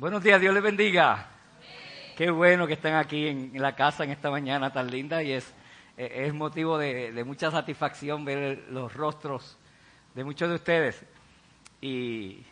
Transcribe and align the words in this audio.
Buenos 0.00 0.22
días, 0.22 0.40
Dios 0.40 0.54
les 0.54 0.62
bendiga. 0.62 1.26
Qué 2.16 2.30
bueno 2.30 2.66
que 2.66 2.72
estén 2.72 2.94
aquí 2.94 3.26
en, 3.26 3.52
la 3.60 3.76
casa 3.76 4.02
en 4.02 4.10
esta 4.10 4.30
mañana 4.30 4.72
tan 4.72 4.90
linda 4.90 5.22
y 5.22 5.32
es, 5.32 5.52
e, 5.98 6.32
motivo 6.32 6.78
de, 6.78 7.22
mucha 7.26 7.50
satisfacción 7.50 8.24
ver 8.24 8.64
los 8.70 8.94
rostros 8.94 9.58
de 10.14 10.24
muchos 10.24 10.48
de 10.48 10.54
ustedes 10.54 11.04
y, 11.82 12.46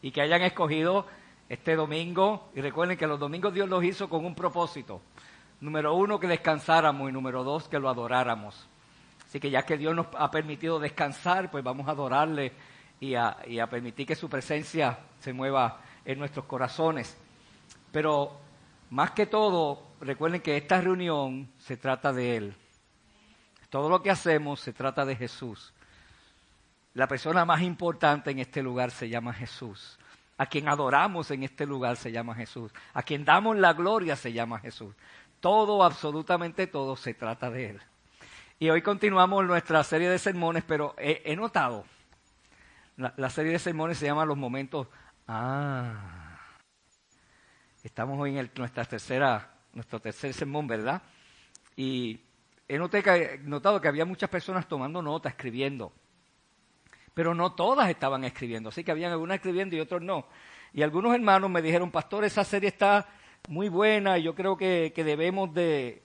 que 0.00 0.22
hayan 0.22 0.40
escogido 0.40 1.06
este 1.46 1.76
domingo. 1.76 2.50
Y 2.54 2.62
recuerden 2.62 2.96
que 2.96 3.06
los 3.06 3.20
domingos 3.20 3.52
Dios 3.52 3.68
los 3.68 3.84
hizo 3.84 4.08
con 4.08 4.24
un 4.24 4.34
propósito. 4.34 5.02
Número 5.60 5.94
uno, 5.94 6.18
que 6.18 6.26
descansáramos 6.26 7.10
y 7.10 7.12
número 7.12 7.44
dos, 7.44 7.68
que 7.68 7.78
lo 7.78 7.90
adoráramos. 7.90 8.66
Así 9.26 9.38
que 9.40 9.50
ya 9.50 9.66
que 9.66 9.76
Dios 9.76 9.94
nos 9.94 10.06
ha 10.16 10.30
permitido 10.30 10.80
descansar, 10.80 11.50
pues 11.50 11.62
vamos 11.62 11.86
a 11.86 11.90
adorarle 11.90 12.50
y 12.98 13.14
a 13.14 13.66
permitir 13.68 14.06
que 14.06 14.14
su 14.14 14.30
presencia 14.30 15.00
se 15.18 15.34
mueva 15.34 15.78
en 16.04 16.18
nuestros 16.18 16.46
corazones. 16.46 17.16
Pero 17.90 18.40
más 18.90 19.12
que 19.12 19.26
todo, 19.26 19.82
recuerden 20.00 20.40
que 20.40 20.56
esta 20.56 20.80
reunión 20.80 21.50
se 21.58 21.76
trata 21.76 22.12
de 22.12 22.36
Él. 22.36 22.56
Todo 23.70 23.88
lo 23.88 24.02
que 24.02 24.10
hacemos 24.10 24.60
se 24.60 24.72
trata 24.72 25.04
de 25.04 25.16
Jesús. 25.16 25.72
La 26.94 27.08
persona 27.08 27.44
más 27.44 27.62
importante 27.62 28.30
en 28.30 28.38
este 28.38 28.62
lugar 28.62 28.90
se 28.90 29.08
llama 29.08 29.32
Jesús. 29.32 29.98
A 30.36 30.46
quien 30.46 30.68
adoramos 30.68 31.30
en 31.30 31.42
este 31.42 31.66
lugar 31.66 31.96
se 31.96 32.12
llama 32.12 32.34
Jesús. 32.34 32.72
A 32.92 33.02
quien 33.02 33.24
damos 33.24 33.56
la 33.56 33.72
gloria 33.72 34.16
se 34.16 34.32
llama 34.32 34.58
Jesús. 34.58 34.94
Todo, 35.40 35.82
absolutamente 35.84 36.66
todo, 36.66 36.96
se 36.96 37.14
trata 37.14 37.50
de 37.50 37.70
Él. 37.70 37.80
Y 38.58 38.70
hoy 38.70 38.82
continuamos 38.82 39.44
nuestra 39.44 39.82
serie 39.82 40.08
de 40.08 40.18
sermones, 40.18 40.62
pero 40.64 40.94
he, 40.98 41.34
notado, 41.34 41.84
la, 42.96 43.30
serie 43.30 43.52
de 43.52 43.58
sermones 43.58 43.98
se 43.98 44.06
llama 44.06 44.24
Los 44.24 44.36
Momentos 44.36 44.86
Ah, 45.26 46.38
estamos 47.82 48.18
hoy 48.18 48.36
en 48.36 48.50
nuestra 48.56 48.84
tercera, 48.84 49.54
nuestro 49.72 50.00
tercer 50.00 50.34
sermón, 50.34 50.66
¿verdad? 50.66 51.02
Y 51.76 52.20
he 52.68 52.78
notado 52.78 53.80
que 53.80 53.88
había 53.88 54.04
muchas 54.04 54.28
personas 54.30 54.66
tomando 54.66 55.00
nota, 55.00 55.28
escribiendo. 55.28 55.92
Pero 57.14 57.34
no 57.34 57.52
todas 57.54 57.88
estaban 57.90 58.24
escribiendo, 58.24 58.70
así 58.70 58.82
que 58.84 58.90
habían 58.90 59.12
algunas 59.12 59.36
escribiendo 59.36 59.76
y 59.76 59.80
otros 59.80 60.02
no. 60.02 60.26
Y 60.72 60.82
algunos 60.82 61.14
hermanos 61.14 61.50
me 61.50 61.62
dijeron, 61.62 61.90
pastor, 61.90 62.24
esa 62.24 62.44
serie 62.44 62.70
está 62.70 63.06
muy 63.48 63.68
buena 63.68 64.18
y 64.18 64.22
yo 64.22 64.34
creo 64.34 64.56
que 64.56 64.92
debemos 64.96 65.52
de, 65.52 66.02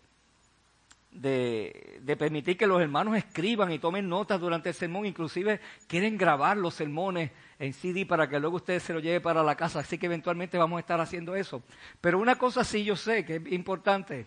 de, 1.22 2.16
permitir 2.18 2.58
que 2.58 2.68
los 2.68 2.82
hermanos 2.82 3.18
escriban 3.18 3.72
y 3.72 3.80
tomen 3.80 4.08
notas 4.08 4.40
durante 4.40 4.70
el 4.70 4.76
sermón, 4.76 5.06
inclusive 5.06 5.60
quieren 5.88 6.18
grabar 6.18 6.58
los 6.58 6.74
sermones 6.74 7.32
en 7.60 7.74
CD 7.74 8.06
para 8.06 8.30
que 8.30 8.40
luego 8.40 8.58
ustedes 8.58 8.84
se 8.84 8.94
lo 8.94 9.00
lleven 9.00 9.22
para 9.22 9.44
la 9.44 9.56
casa, 9.56 9.80
así 9.80 9.98
que 9.98 10.06
eventualmente 10.06 10.58
vamos 10.58 10.78
a 10.78 10.82
estar 10.82 11.00
haciendo 11.00 11.36
eso. 11.36 11.64
Pero 12.02 12.20
una 12.20 12.36
cosa 12.36 12.64
sí 12.64 12.84
yo 12.84 12.96
sé 12.96 13.26
que 13.26 13.38
es 13.38 13.52
importante, 13.52 14.26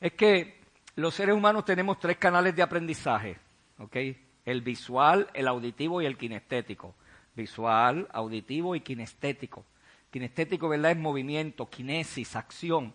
es 0.00 0.12
que 0.12 0.60
los 0.96 1.14
seres 1.14 1.34
humanos 1.34 1.64
tenemos 1.64 1.98
tres 1.98 2.16
canales 2.16 2.54
de 2.54 2.62
aprendizaje, 2.62 3.36
¿ok? 3.78 3.96
El 4.44 4.60
visual, 4.60 5.28
el 5.34 5.48
auditivo 5.48 6.02
y 6.02 6.06
el 6.06 6.16
kinestético. 6.16 6.94
Visual, 7.34 8.06
auditivo 8.12 8.76
y 8.76 8.80
kinestético. 8.80 9.64
Kinestético, 10.10 10.68
¿verdad? 10.68 10.92
Es 10.92 10.98
movimiento, 10.98 11.68
kinesis, 11.68 12.36
acción. 12.36 12.92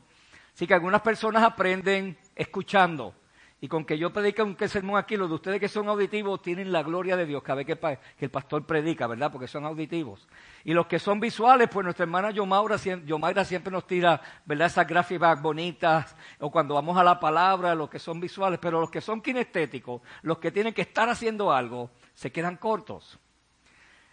Así 0.53 0.65
que 0.65 0.73
algunas 0.73 1.02
personas 1.02 1.43
aprenden 1.43 2.17
escuchando. 2.35 3.13
Y 3.61 3.67
con 3.67 3.83
que 3.83 3.97
yo 3.97 4.13
predique 4.13 4.41
un 4.41 4.57
sermón 4.57 4.97
aquí, 4.97 5.17
los 5.17 5.27
de 5.27 5.35
ustedes 5.35 5.59
que 5.59 5.67
son 5.67 5.89
auditivos 5.89 6.41
tienen 6.41 6.71
la 6.71 6.81
gloria 6.81 7.17
de 7.17 7.25
Dios 7.25 7.43
cada 7.43 7.61
vez 7.61 7.65
que, 7.65 7.99
el 8.19 8.31
pastor 8.31 8.65
predica, 8.65 9.05
¿verdad? 9.05 9.29
Porque 9.31 9.47
son 9.47 9.65
auditivos. 9.65 10.29
Y 10.63 10.71
los 10.71 10.88
que 10.88 10.97
son 10.97 11.19
visuales, 11.19 11.67
pues 11.69 11.83
nuestra 11.83 12.03
hermana 12.03 12.31
Yomaira, 12.31 12.77
siempre 13.43 13.71
nos 13.71 13.85
tira, 13.85 14.21
¿verdad? 14.45 14.67
Esas 14.67 14.87
gráficas 14.87 15.41
bonitas, 15.41 16.15
o 16.39 16.49
cuando 16.49 16.75
vamos 16.75 16.97
a 16.97 17.03
la 17.03 17.19
palabra, 17.19 17.75
los 17.75 17.89
que 17.89 17.99
son 17.99 18.21
visuales, 18.21 18.59
pero 18.61 18.80
los 18.80 18.89
que 18.89 19.02
son 19.02 19.21
kinestéticos, 19.21 20.02
los 20.21 20.37
que 20.37 20.52
tienen 20.52 20.73
que 20.73 20.83
estar 20.83 21.09
haciendo 21.09 21.52
algo, 21.52 21.89
se 22.14 22.31
quedan 22.31 22.55
cortos. 22.55 23.19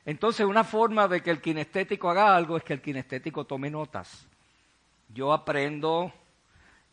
Entonces, 0.04 0.44
una 0.44 0.64
forma 0.64 1.06
de 1.06 1.20
que 1.22 1.30
el 1.30 1.40
kinestético 1.40 2.10
haga 2.10 2.34
algo 2.34 2.56
es 2.56 2.64
que 2.64 2.72
el 2.72 2.82
kinestético 2.82 3.44
tome 3.44 3.70
notas. 3.70 4.26
Yo 5.08 5.32
aprendo 5.32 6.12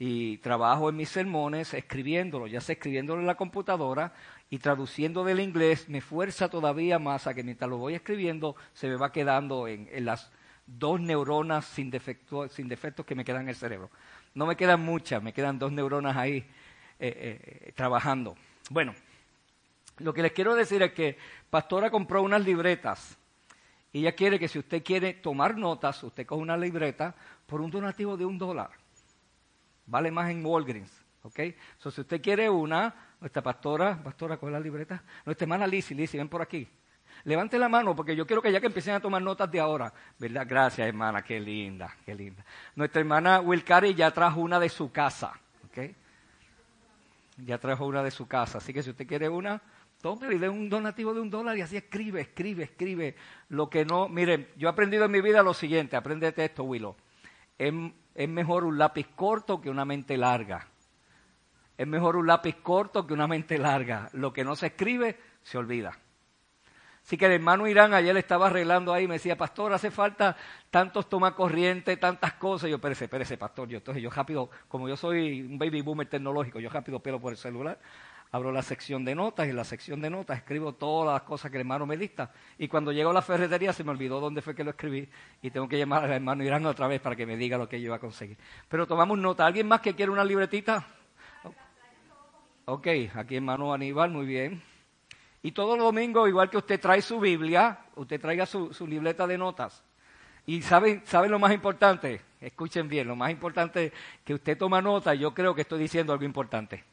y 0.06 0.38
trabajo 0.40 0.90
en 0.90 0.98
mis 0.98 1.08
sermones 1.08 1.74
escribiéndolo, 1.74 2.46
ya 2.48 2.60
sea 2.60 2.74
escribiéndolo 2.74 3.22
en 3.22 3.28
la 3.28 3.36
computadora 3.36 4.12
y 4.50 4.58
traduciendo 4.58 5.24
del 5.24 5.40
inglés, 5.40 5.88
me 5.88 6.02
fuerza 6.02 6.50
todavía 6.50 7.00
más 7.00 7.26
a 7.26 7.34
que 7.34 7.42
mientras 7.42 7.70
lo 7.70 7.78
voy 7.78 7.94
escribiendo 7.96 8.58
se 8.74 8.90
me 8.90 8.98
va 8.98 9.14
quedando 9.14 9.66
en, 9.66 9.88
las 10.04 10.30
dos 10.68 11.00
neuronas 11.00 11.64
sin, 11.64 11.90
sin 12.50 12.68
defectos 12.68 13.06
que 13.06 13.16
me 13.16 13.24
quedan 13.24 13.44
en 13.44 13.50
el 13.50 13.56
cerebro. 13.56 13.90
No 14.36 14.46
me 14.46 14.58
quedan 14.58 14.82
muchas, 14.82 15.24
me 15.24 15.32
quedan 15.32 15.58
dos 15.58 15.72
neuronas 15.72 16.18
ahí 16.18 16.46
eh, 17.00 17.64
eh, 17.70 17.72
trabajando. 17.74 18.36
Bueno, 18.72 18.94
lo 20.00 20.14
que 20.14 20.22
les 20.22 20.34
quiero 20.34 20.54
decir 20.54 20.84
es 20.84 20.92
que 20.92 21.18
Pastora 21.50 21.90
compró 21.90 22.24
unas 22.24 22.44
libretas 22.44 23.18
y 23.94 24.00
ella 24.00 24.12
quiere 24.12 24.38
que 24.38 24.50
si 24.50 24.60
usted 24.60 24.84
quiere 24.84 25.14
tomar 25.14 25.58
notas, 25.58 26.04
usted 26.04 26.26
coge 26.26 26.42
una 26.42 26.58
libreta 26.58 27.16
por 27.48 27.62
un 27.62 27.72
donativo 27.72 28.18
de 28.18 28.26
un 28.26 28.38
dólar. 28.38 28.83
Vale 29.86 30.12
más 30.12 30.30
en 30.30 30.46
Walgreens. 30.46 31.04
¿Ok? 31.24 31.40
So, 31.78 31.90
si 31.90 32.02
usted 32.02 32.22
quiere 32.22 32.50
una, 32.50 32.94
nuestra 33.20 33.42
pastora, 33.42 34.02
pastora, 34.04 34.38
con 34.38 34.52
la 34.52 34.60
libreta? 34.60 35.02
Nuestra 35.26 35.46
hermana 35.46 35.66
Lizzie, 35.66 35.96
Lizzie, 35.96 36.20
ven 36.20 36.28
por 36.28 36.42
aquí. 36.42 36.68
Levante 37.26 37.58
la 37.58 37.70
mano 37.70 37.96
porque 37.96 38.16
yo 38.16 38.28
quiero 38.28 38.42
que 38.42 38.52
ya 38.52 38.60
que 38.60 38.68
empiecen 38.68 38.96
a 38.96 39.00
tomar 39.00 39.22
notas 39.22 39.50
de 39.50 39.60
ahora. 39.60 39.94
¿Verdad? 40.20 40.46
Gracias, 40.48 40.86
hermana, 40.86 41.22
qué 41.22 41.40
linda, 41.40 41.96
qué 42.06 42.14
linda. 42.14 42.44
Nuestra 42.76 43.00
hermana 43.00 43.40
Wilcari 43.40 43.94
ya 43.94 44.12
trajo 44.12 44.42
una 44.42 44.60
de 44.60 44.68
su 44.68 44.92
casa. 44.92 45.32
¿Ok? 45.66 45.92
Ya 47.38 47.58
trajo 47.58 47.86
una 47.86 48.04
de 48.04 48.12
su 48.12 48.28
casa. 48.28 48.58
Así 48.58 48.74
que 48.74 48.84
si 48.84 48.90
usted 48.90 49.08
quiere 49.08 49.30
una, 49.30 49.62
tome 50.02 50.34
y 50.34 50.38
dé 50.38 50.50
un 50.50 50.70
donativo 50.70 51.14
de 51.14 51.22
un 51.22 51.30
dólar 51.30 51.58
y 51.58 51.62
así 51.62 51.78
escribe, 51.78 52.20
escribe, 52.20 52.64
escribe. 52.64 53.16
Lo 53.48 53.70
que 53.70 53.86
no, 53.86 54.10
miren, 54.10 54.50
yo 54.58 54.68
he 54.68 54.72
aprendido 54.72 55.06
en 55.06 55.12
mi 55.12 55.22
vida 55.22 55.42
lo 55.42 55.54
siguiente, 55.54 55.96
aprendete 55.96 56.44
esto, 56.44 56.66
Willow 56.66 56.98
es, 57.68 58.30
mejor 58.30 58.64
un 58.64 58.78
lápiz 58.78 59.08
corto 59.16 59.62
que 59.62 59.70
una 59.70 59.86
mente 59.86 60.18
larga. 60.18 60.68
Es 61.78 61.88
mejor 61.88 62.16
un 62.16 62.28
lápiz 62.28 62.56
corto 62.62 63.08
que 63.08 63.14
una 63.14 63.28
mente 63.28 63.58
larga. 63.58 64.10
Lo 64.14 64.34
que 64.34 64.44
no 64.44 64.56
se 64.56 64.68
escribe, 64.68 65.20
se 65.44 65.58
olvida. 65.58 65.98
Así 67.04 67.18
que 67.18 67.26
el 67.26 67.34
hermano 67.34 67.68
Irán 67.68 67.94
ayer 67.94 68.16
estaba 68.16 68.48
arreglando 68.48 68.94
ahí 68.94 69.04
y 69.04 69.08
me 69.08 69.16
decía, 69.16 69.38
pastor, 69.38 69.74
hace 69.74 69.92
falta 69.92 70.38
tantos 70.70 71.10
tomacorrientes, 71.10 72.00
tantas 72.00 72.34
cosas. 72.34 72.70
Yo, 72.70 72.78
espérese, 72.78 73.06
espérese, 73.06 73.38
pastor. 73.38 73.68
Yo, 73.68 73.78
entonces 73.78 74.02
yo 74.02 74.10
rápido, 74.10 74.50
como 74.68 74.88
yo 74.88 74.96
soy 74.96 75.42
un 75.42 75.58
baby 75.58 75.82
boomer 75.82 76.08
tecnológico, 76.08 76.60
yo 76.60 76.70
rápido 76.70 77.00
pelo 77.00 77.20
por 77.20 77.34
el 77.34 77.38
celular 77.38 77.78
abro 78.34 78.52
la 78.52 78.64
sección 78.64 79.06
de 79.06 79.14
notas 79.14 79.46
y 79.46 79.52
en 79.52 79.56
la 79.56 79.64
sección 79.64 80.02
de 80.02 80.10
notas 80.10 80.40
escribo 80.40 80.74
todas 80.74 81.14
las 81.14 81.22
cosas 81.22 81.52
que 81.52 81.58
el 81.58 81.62
hermano 81.62 81.86
me 81.86 81.96
dicta. 81.96 82.32
Y 82.58 82.68
cuando 82.68 82.92
llego 82.92 83.12
a 83.12 83.14
la 83.14 83.22
ferretería 83.22 83.72
se 83.74 83.84
me 83.84 83.92
olvidó 83.92 84.20
dónde 84.20 84.42
fue 84.42 84.56
que 84.56 84.64
lo 84.64 84.72
escribí 84.72 85.08
y 85.44 85.52
tengo 85.52 85.68
que 85.68 85.78
llamar 85.78 86.04
al 86.04 86.12
hermano 86.14 86.44
Irán 86.44 86.66
otra 86.66 86.88
vez 86.88 87.00
para 87.00 87.16
que 87.16 87.28
me 87.28 87.38
diga 87.38 87.60
lo 87.60 87.70
que 87.70 87.80
yo 87.80 87.86
iba 87.86 87.98
a 87.98 88.00
conseguir. 88.00 88.36
Pero 88.68 88.88
tomamos 88.88 89.20
nota. 89.20 89.46
¿Alguien 89.46 89.68
más 89.68 89.82
que 89.82 89.94
quiere 89.94 90.12
una 90.12 90.26
libretita? 90.26 90.84
Ok, 92.66 92.88
aquí 93.14 93.36
hermano 93.36 93.72
Aníbal, 93.72 94.10
muy 94.10 94.26
bien. 94.26 94.64
Y 95.44 95.52
todos 95.52 95.78
los 95.78 95.86
domingos, 95.86 96.28
igual 96.28 96.50
que 96.50 96.58
usted 96.58 96.80
trae 96.80 97.04
su 97.04 97.20
Biblia, 97.20 97.82
usted 97.96 98.20
traiga 98.20 98.48
su, 98.48 98.74
su 98.74 98.88
libreta 98.88 99.28
de 99.28 99.38
notas. 99.38 99.84
Y 100.48 100.64
¿saben, 100.64 101.04
¿saben 101.06 101.30
lo 101.30 101.38
más 101.38 101.54
importante? 101.54 102.22
Escuchen 102.42 102.90
bien, 102.90 103.08
lo 103.08 103.16
más 103.16 103.30
importante 103.30 103.86
es 103.86 103.94
que 104.26 104.34
usted 104.34 104.58
toma 104.58 104.82
nota 104.82 105.14
yo 105.14 105.36
creo 105.36 105.54
que 105.54 105.62
estoy 105.62 105.78
diciendo 105.78 106.14
algo 106.14 106.26
importante. 106.26 106.84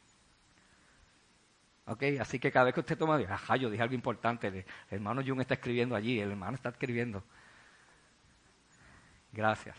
Así 2.21 2.39
que 2.39 2.53
cada 2.53 2.67
vez 2.67 2.75
que 2.75 2.81
usted 2.81 2.97
toma, 2.97 3.17
ajá, 3.17 3.57
yo 3.57 3.69
dije 3.69 3.83
algo 3.83 3.95
importante, 3.95 4.47
el 4.47 4.65
hermano 4.91 5.23
Jung 5.27 5.41
está 5.41 5.55
escribiendo 5.55 5.97
allí, 5.97 6.21
el 6.21 6.31
hermano 6.31 6.55
está 6.55 6.69
escribiendo. 6.69 7.25
Gracias. 9.33 9.77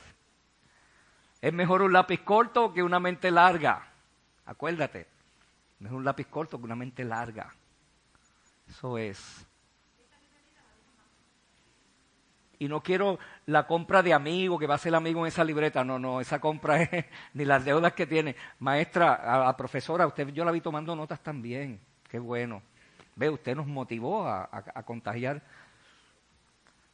Es 1.39 1.53
mejor 1.53 1.81
un 1.81 1.94
lápiz 1.94 2.19
corto 2.21 2.74
que 2.74 2.83
una 2.83 3.00
mente 3.00 3.31
larga. 3.31 3.88
Acuérdate, 4.45 5.07
mejor 5.80 6.00
un 6.00 6.06
lápiz 6.06 6.27
corto 6.27 6.57
que 6.57 6.65
una 6.65 6.75
mente 6.75 7.06
larga. 7.06 7.53
Eso 8.69 8.97
es. 8.97 9.47
Y 12.59 12.68
no 12.68 12.83
quiero 12.83 13.18
la 13.45 13.65
compra 13.65 14.03
de 14.03 14.13
amigo, 14.13 14.59
que 14.59 14.68
va 14.68 14.75
a 14.75 14.77
ser 14.77 14.94
amigo 14.94 15.21
en 15.21 15.27
esa 15.27 15.44
libreta. 15.44 15.83
No, 15.83 15.97
no, 15.97 16.21
esa 16.21 16.39
compra 16.39 16.83
es 16.83 17.06
ni 17.33 17.45
las 17.45 17.63
deudas 17.63 17.94
que 17.94 18.06
tiene. 18.06 18.35
Maestra, 18.59 19.47
a, 19.47 19.56
profesora, 19.56 20.06
usted 20.06 20.27
yo 20.30 20.44
la 20.44 20.51
vi 20.51 20.62
tomando 20.62 20.95
notas 20.95 21.21
también. 21.21 21.80
Qué 22.11 22.19
bueno. 22.19 22.61
Ve, 23.15 23.29
usted 23.29 23.55
nos 23.55 23.67
motivó 23.67 24.27
a, 24.27 24.83
contagiar, 24.85 25.41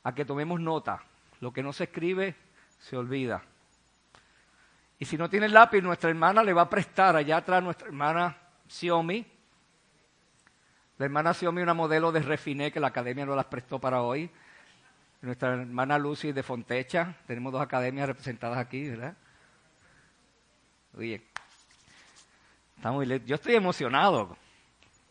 a 0.03 0.13
que 0.13 0.25
tomemos 0.25 0.59
nota. 0.59 1.01
Lo 1.39 1.51
que 1.51 1.63
no 1.63 1.73
se 1.73 1.85
escribe, 1.85 2.35
se 2.79 2.95
olvida. 2.95 3.41
Y 4.99 5.05
si 5.05 5.17
no 5.17 5.27
tiene 5.27 5.49
lápiz, 5.49 5.81
nuestra 5.81 6.11
hermana 6.11 6.43
le 6.43 6.53
va 6.53 6.61
a 6.61 6.69
prestar 6.69 7.15
allá 7.15 7.37
atrás 7.37 7.63
nuestra 7.63 7.87
hermana 7.87 8.37
Xiaomi. 8.67 9.25
La 10.99 11.05
hermana 11.05 11.33
Xiaomi, 11.33 11.63
una 11.63 11.73
modelo 11.73 12.11
de 12.11 12.21
Refiné 12.21 12.71
que 12.71 12.79
la 12.79 12.87
academia 12.87 13.25
no 13.25 13.35
las 13.35 13.45
prestó 13.45 13.79
para 13.79 14.03
hoy. 14.03 14.29
nuestra 15.21 15.55
hermana 15.55 15.97
Lucy 15.97 16.31
de 16.31 16.43
Fontecha. 16.43 17.15
Tenemos 17.25 17.51
dos 17.51 17.61
academias 17.63 18.07
representadas 18.07 18.59
aquí, 18.59 18.87
¿verdad? 18.87 19.17
Oye, 20.95 21.23
estamos, 22.75 23.03
yo 23.25 23.33
estoy 23.33 23.55
emocionado 23.55 24.37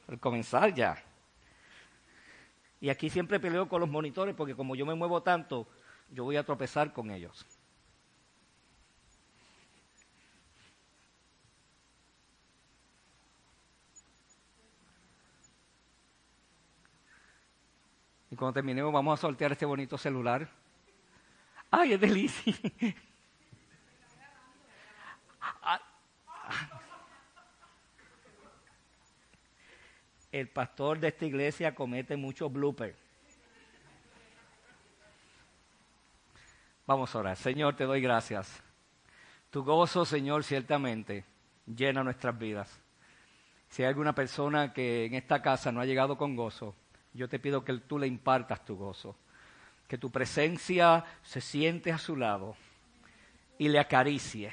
por 0.06 0.20
comenzar 0.20 0.72
ya. 0.72 1.02
Y 2.80 2.88
aquí 2.88 3.10
siempre 3.10 3.40
peleo 3.40 3.68
con 3.68 3.80
los 3.80 3.90
monitores 3.90 4.34
porque 4.34 4.54
como 4.54 4.76
yo 4.76 4.86
me 4.86 4.94
muevo 4.94 5.22
tanto, 5.22 5.66
yo 6.10 6.24
voy 6.24 6.36
a 6.36 6.44
tropezar 6.44 6.92
con 6.92 7.10
ellos. 7.10 7.44
Y 18.30 18.36
cuando 18.36 18.54
terminemos 18.54 18.92
vamos 18.92 19.18
a 19.18 19.20
sortear 19.20 19.52
este 19.52 19.64
bonito 19.64 19.98
celular. 19.98 20.48
¡Ay, 21.70 21.94
es 21.94 22.00
delicia! 22.00 22.54
El 30.36 30.48
pastor 30.48 31.00
de 31.00 31.08
esta 31.08 31.24
iglesia 31.24 31.74
comete 31.74 32.14
muchos 32.14 32.52
bloopers. 32.52 32.94
Vamos 36.86 37.14
a 37.14 37.18
orar. 37.20 37.36
Señor, 37.38 37.74
te 37.74 37.84
doy 37.84 38.02
gracias. 38.02 38.62
Tu 39.48 39.64
gozo, 39.64 40.04
Señor, 40.04 40.44
ciertamente 40.44 41.24
llena 41.64 42.04
nuestras 42.04 42.38
vidas. 42.38 42.78
Si 43.70 43.82
hay 43.82 43.88
alguna 43.88 44.14
persona 44.14 44.74
que 44.74 45.06
en 45.06 45.14
esta 45.14 45.40
casa 45.40 45.72
no 45.72 45.80
ha 45.80 45.86
llegado 45.86 46.18
con 46.18 46.36
gozo, 46.36 46.74
yo 47.14 47.30
te 47.30 47.38
pido 47.38 47.64
que 47.64 47.72
tú 47.78 47.98
le 47.98 48.06
impartas 48.06 48.62
tu 48.62 48.76
gozo, 48.76 49.16
que 49.88 49.96
tu 49.96 50.10
presencia 50.10 51.02
se 51.22 51.40
siente 51.40 51.92
a 51.92 51.98
su 51.98 52.14
lado 52.14 52.56
y 53.56 53.68
le 53.68 53.78
acaricie 53.78 54.52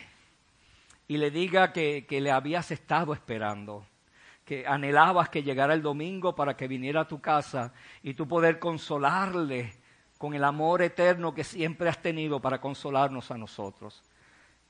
y 1.09 1.17
le 1.17 1.29
diga 1.29 1.73
que, 1.73 2.07
le 2.09 2.31
habías 2.31 2.71
estado 2.71 3.13
esperando, 3.13 3.85
que 4.45 4.67
anhelabas 4.67 5.29
que 5.29 5.43
llegara 5.43 5.73
el 5.73 5.81
domingo 5.81 6.35
para 6.35 6.55
que 6.55 6.67
viniera 6.67 7.01
a 7.01 7.07
tu 7.07 7.21
casa 7.21 7.73
y 8.01 8.13
tú 8.13 8.27
poder 8.27 8.59
consolarle 8.59 9.73
con 10.17 10.33
el 10.33 10.43
amor 10.43 10.81
eterno 10.81 11.33
que 11.33 11.43
siempre 11.43 11.89
has 11.89 12.01
tenido 12.01 12.39
para 12.39 12.59
consolarnos 12.61 13.31
a 13.31 13.37
nosotros. 13.37 14.03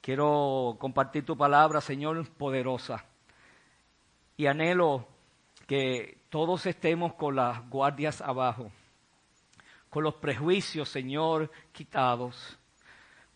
Quiero 0.01 0.77
compartir 0.79 1.25
tu 1.25 1.37
palabra, 1.37 1.79
Señor, 1.79 2.27
poderosa. 2.31 3.05
Y 4.35 4.47
anhelo 4.47 5.07
que 5.67 6.23
todos 6.29 6.65
estemos 6.65 7.13
con 7.13 7.35
las 7.35 7.69
guardias 7.69 8.21
abajo, 8.21 8.71
con 9.89 10.03
los 10.03 10.15
prejuicios, 10.15 10.89
Señor, 10.89 11.51
quitados, 11.71 12.57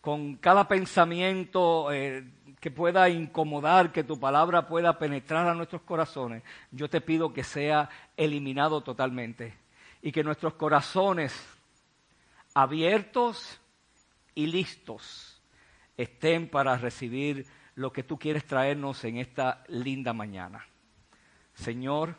con 0.00 0.36
cada 0.36 0.68
pensamiento 0.68 1.92
eh, 1.92 2.24
que 2.60 2.70
pueda 2.70 3.08
incomodar, 3.08 3.92
que 3.92 4.04
tu 4.04 4.18
palabra 4.18 4.66
pueda 4.66 4.98
penetrar 4.98 5.46
a 5.46 5.54
nuestros 5.54 5.82
corazones, 5.82 6.42
yo 6.70 6.88
te 6.90 7.00
pido 7.00 7.32
que 7.32 7.44
sea 7.44 7.88
eliminado 8.16 8.80
totalmente 8.80 9.54
y 10.02 10.12
que 10.12 10.24
nuestros 10.24 10.54
corazones 10.54 11.34
abiertos 12.54 13.60
y 14.34 14.46
listos 14.46 15.40
estén 15.96 16.48
para 16.48 16.76
recibir 16.76 17.46
lo 17.74 17.92
que 17.92 18.02
tú 18.02 18.18
quieres 18.18 18.44
traernos 18.44 19.04
en 19.04 19.18
esta 19.18 19.62
linda 19.68 20.12
mañana. 20.12 20.66
Señor, 21.54 22.16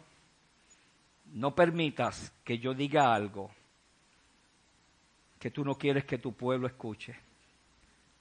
no 1.26 1.54
permitas 1.54 2.32
que 2.44 2.60
yo 2.60 2.74
diga 2.74 3.14
algo 3.14 3.52
que 5.40 5.52
tú 5.52 5.64
no 5.64 5.76
quieres 5.76 6.04
que 6.04 6.18
tu 6.18 6.34
pueblo 6.34 6.68
escuche, 6.68 7.16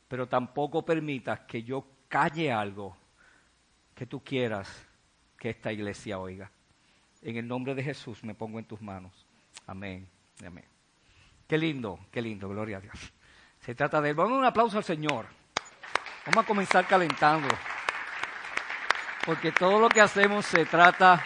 pero 0.07 0.29
tampoco 0.29 0.85
permitas 0.85 1.41
que 1.41 1.65
yo 1.65 1.85
calle 2.09 2.51
algo 2.51 2.97
que 3.95 4.07
tú 4.07 4.23
quieras 4.23 4.87
que 5.39 5.51
esta 5.51 5.73
iglesia 5.73 6.19
oiga. 6.19 6.51
En 7.23 7.37
el 7.37 7.47
nombre 7.47 7.75
de 7.75 7.83
Jesús 7.83 8.25
me 8.25 8.35
pongo 8.35 8.59
en 8.59 8.65
tus 8.65 8.81
manos. 8.81 9.27
Amén. 9.67 10.09
Amén. 10.45 10.65
Qué 11.47 11.59
lindo, 11.59 11.99
qué 12.11 12.23
lindo, 12.23 12.49
gloria 12.49 12.79
a 12.79 12.81
Dios. 12.81 13.13
Se 13.61 13.75
trata 13.75 14.01
de 14.01 14.11
él. 14.11 14.15
Vamos 14.15 14.37
a 14.37 14.39
un 14.39 14.45
aplauso 14.45 14.79
al 14.79 14.85
Señor. 14.85 15.27
Vamos 16.27 16.45
a 16.45 16.47
comenzar 16.47 16.87
calentando. 16.87 17.49
Porque 19.25 19.53
todo 19.53 19.79
lo 19.79 19.89
que 19.89 20.01
hacemos 20.01 20.47
se 20.47 20.65
trata 20.65 21.23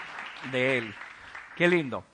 de 0.51 0.79
Él. 0.79 0.95
Qué 1.57 1.69
lindo. 1.69 2.05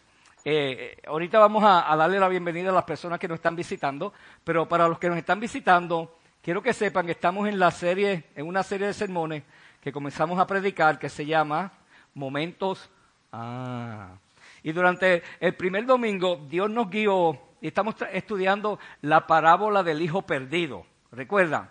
Eh, 0.45 1.01
ahorita 1.07 1.39
vamos 1.39 1.65
a, 1.65 1.95
darle 1.97 2.19
la 2.19 2.29
bienvenida 2.29 2.71
a 2.71 2.75
las 2.75 2.85
personas 2.85 3.19
que 3.19 3.29
nos 3.29 3.37
están 3.37 3.57
visitando, 3.57 4.13
pero 4.45 4.69
para 4.69 4.89
los 4.89 4.99
que 4.99 5.09
nos 5.09 5.19
están 5.19 5.41
visitando, 5.41 6.18
quiero 6.43 6.63
que 6.63 6.73
sepan 6.73 7.07
que 7.07 7.13
estamos 7.13 7.49
en 7.49 7.59
la 7.59 7.71
serie, 7.71 8.25
en 8.35 8.47
una 8.47 8.63
serie 8.63 8.87
de 8.87 8.95
sermones 8.95 9.43
que 9.81 9.93
comenzamos 9.93 10.39
a 10.39 10.47
predicar 10.47 10.99
que 10.99 11.09
se 11.09 11.27
llama 11.27 11.73
Momentos. 12.15 12.91
Ah. 13.33 14.17
Y 14.63 14.73
durante 14.73 15.23
el 15.41 15.55
primer 15.55 15.87
domingo 15.87 16.47
Dios 16.49 16.71
nos 16.71 16.91
guió 16.91 17.41
y 17.61 17.69
estamos 17.69 17.95
estudiando 18.13 18.79
la 19.03 19.27
parábola 19.27 19.83
del 19.83 20.03
hijo 20.03 20.23
perdido. 20.23 20.87
¿Recuerdan? 21.13 21.71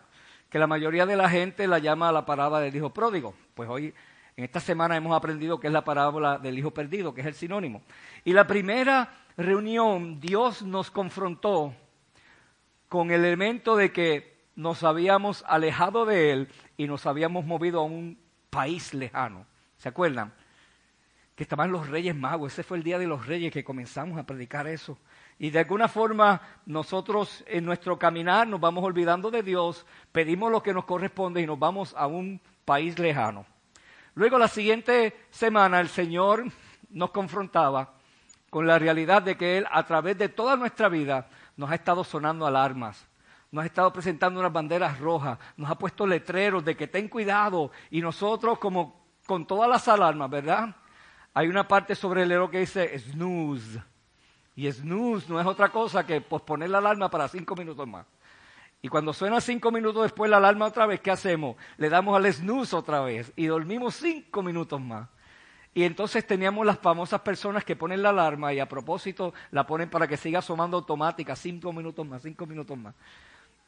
Que 0.50 0.60
la 0.60 0.68
mayoría 0.68 1.06
de 1.06 1.16
la 1.16 1.30
gente 1.30 1.68
la 1.68 1.80
llama 1.80 2.12
la 2.12 2.25
parábola 2.25 2.62
del 2.62 2.75
hijo 2.75 2.92
pródigo. 2.92 3.34
Pues 3.54 3.69
hoy 3.69 3.94
en 4.36 4.44
esta 4.44 4.60
semana 4.60 4.96
hemos 4.96 5.16
aprendido 5.16 5.60
que 5.60 5.68
es 5.68 5.74
la 5.74 5.84
parábola 5.84 6.38
del 6.38 6.58
hijo 6.58 6.72
perdido, 6.72 7.14
que 7.14 7.22
es 7.22 7.28
el 7.28 7.34
sinónimo. 7.34 7.81
Y 8.24 8.34
la 8.34 8.46
primera 8.46 9.12
reunión, 9.36 10.19
Dios 10.19 10.62
nos 10.62 10.92
confrontó 10.92 11.74
con 12.88 13.12
el 13.12 13.25
elemento 13.25 13.75
de 13.75 13.92
que 13.92 14.37
nos 14.57 14.83
habíamos 14.83 15.45
alejado 15.48 16.06
de 16.06 16.31
Él 16.31 16.50
y 16.77 16.88
nos 16.88 17.06
habíamos 17.06 17.45
movido 17.45 17.80
a 17.80 17.83
un 17.83 18.19
país 18.50 18.94
lejano. 18.95 19.45
¿Se 19.77 19.88
acuerdan? 19.88 20.33
Que 21.36 21.44
estaban 21.44 21.71
los 21.71 21.88
reyes 21.88 22.15
magos. 22.15 22.54
Ese 22.54 22.63
fue 22.63 22.77
el 22.77 22.83
día 22.83 22.98
de 22.98 23.06
los 23.06 23.27
reyes 23.27 23.54
que 23.54 23.63
comenzamos 23.63 24.18
a 24.18 24.25
predicar 24.25 24.65
eso. 24.65 24.98
Y 25.38 25.51
de 25.51 25.59
alguna 25.59 25.88
forma 25.88 26.42
nosotros 26.65 27.44
en 27.45 27.65
nuestro 27.65 28.00
caminar 28.00 28.48
nos 28.48 28.59
vamos 28.59 28.83
olvidando 28.83 29.30
de 29.30 29.44
Dios, 29.44 29.86
pedimos 30.12 30.51
lo 30.51 30.63
que 30.63 30.74
nos 30.74 30.86
corresponde 30.86 31.39
y 31.39 31.45
nos 31.45 31.59
vamos 31.59 31.94
a 31.95 32.07
un 32.07 32.42
país 32.65 32.98
lejano. 32.98 33.45
Luego 34.15 34.39
la 34.39 34.48
siguiente 34.48 35.15
semana 35.30 35.80
el 35.80 35.89
Señor 35.89 36.45
nos 36.89 37.12
confrontaba 37.12 37.94
con 38.50 38.65
la 38.65 38.80
realidad 38.80 39.21
de 39.21 39.38
que 39.38 39.59
Él 39.59 39.68
a 39.69 39.86
través 39.86 40.18
de 40.18 40.30
toda 40.30 40.56
nuestra 40.56 40.89
vida 40.89 41.30
nos 41.57 41.69
ha 41.69 41.75
estado 41.75 42.04
sonando 42.04 42.48
alarmas, 42.48 43.07
nos 43.57 43.63
ha 43.63 43.65
estado 43.65 43.92
presentando 43.92 44.39
unas 44.39 44.54
banderas 44.54 45.00
rojas, 45.00 45.39
nos 45.57 45.71
ha 45.71 45.76
puesto 45.76 46.06
letreros 46.06 46.64
de 46.64 46.78
que 46.78 46.85
ten 46.85 47.07
cuidado 47.07 47.71
y 47.90 48.02
nosotros 48.02 48.59
como 48.59 49.07
con 49.26 49.47
todas 49.47 49.68
las 49.68 49.87
alarmas, 49.87 50.30
¿verdad? 50.30 50.76
Hay 51.33 51.47
una 51.47 51.68
parte 51.68 51.95
sobre 51.95 52.21
el 52.21 52.31
héroe 52.31 52.52
que 52.52 52.59
dice 52.59 52.99
snooze. 52.99 53.81
Y 54.56 54.71
snooze 54.71 55.28
no 55.28 55.42
es 55.42 55.47
otra 55.47 55.69
cosa 55.69 56.06
que 56.06 56.21
posponer 56.21 56.69
la 56.69 56.78
alarma 56.78 57.09
para 57.09 57.28
cinco 57.28 57.56
minutos 57.56 57.87
más. 57.87 58.06
Y 58.80 58.90
cuando 58.90 59.11
suena 59.11 59.42
cinco 59.42 59.71
minutos 59.71 60.04
después 60.04 60.30
la 60.30 60.37
alarma 60.37 60.68
otra 60.68 60.85
vez, 60.85 60.99
¿qué 60.99 61.09
hacemos? 61.09 61.56
Le 61.78 61.90
damos 61.90 62.16
al 62.16 62.31
snooze 62.31 62.76
otra 62.76 63.02
vez 63.02 63.33
y 63.35 63.47
dormimos 63.47 63.95
cinco 63.95 64.44
minutos 64.44 64.80
más. 64.80 65.09
Y 65.73 65.83
entonces 65.83 66.28
teníamos 66.28 66.64
las 66.64 66.78
famosas 66.78 67.21
personas 67.21 67.66
que 67.66 67.76
ponen 67.76 68.04
la 68.04 68.09
alarma 68.09 68.54
y 68.54 68.59
a 68.59 68.69
propósito 68.69 69.33
la 69.49 69.66
ponen 69.66 69.90
para 69.90 70.07
que 70.07 70.16
siga 70.16 70.44
sonando 70.44 70.78
automática, 70.78 71.35
cinco 71.35 71.73
minutos 71.73 72.06
más, 72.06 72.21
cinco 72.21 72.45
minutos 72.45 72.78
más. 72.78 72.94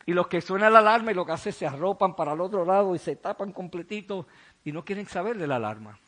Y 0.10 0.14
los 0.14 0.26
que 0.26 0.42
suena 0.42 0.72
la 0.72 0.80
alarma 0.80 1.12
y 1.12 1.14
lo 1.14 1.24
que 1.24 1.34
hace 1.34 1.52
se 1.52 1.68
arropan 1.68 2.16
para 2.16 2.34
el 2.34 2.42
otro 2.42 2.66
lado 2.66 2.96
y 2.96 2.98
se 2.98 3.16
tapan 3.16 3.52
completito 3.52 4.26
y 4.64 4.72
no 4.72 4.84
quieren 4.84 5.06
saber 5.06 5.38
de 5.38 5.46
la 5.46 5.58
alarma. 5.58 6.00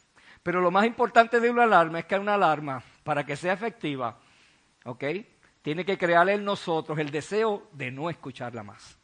Pero 0.41 0.59
lo 0.59 0.71
más 0.71 0.87
importante 0.87 1.39
de 1.39 1.51
una 1.51 1.65
alarma 1.65 1.99
es 1.99 2.05
que 2.05 2.17
una 2.17 2.33
alarma, 2.33 2.81
para 3.03 3.23
que 3.23 3.35
sea 3.35 3.53
efectiva, 3.53 4.17
¿ok? 4.85 5.03
tiene 5.61 5.85
que 5.85 5.99
crear 5.99 6.27
en 6.29 6.43
nosotros 6.43 6.97
el 6.97 7.11
deseo 7.11 7.69
de 7.73 7.91
no 7.91 8.09
escucharla 8.09 8.63
más. 8.63 8.97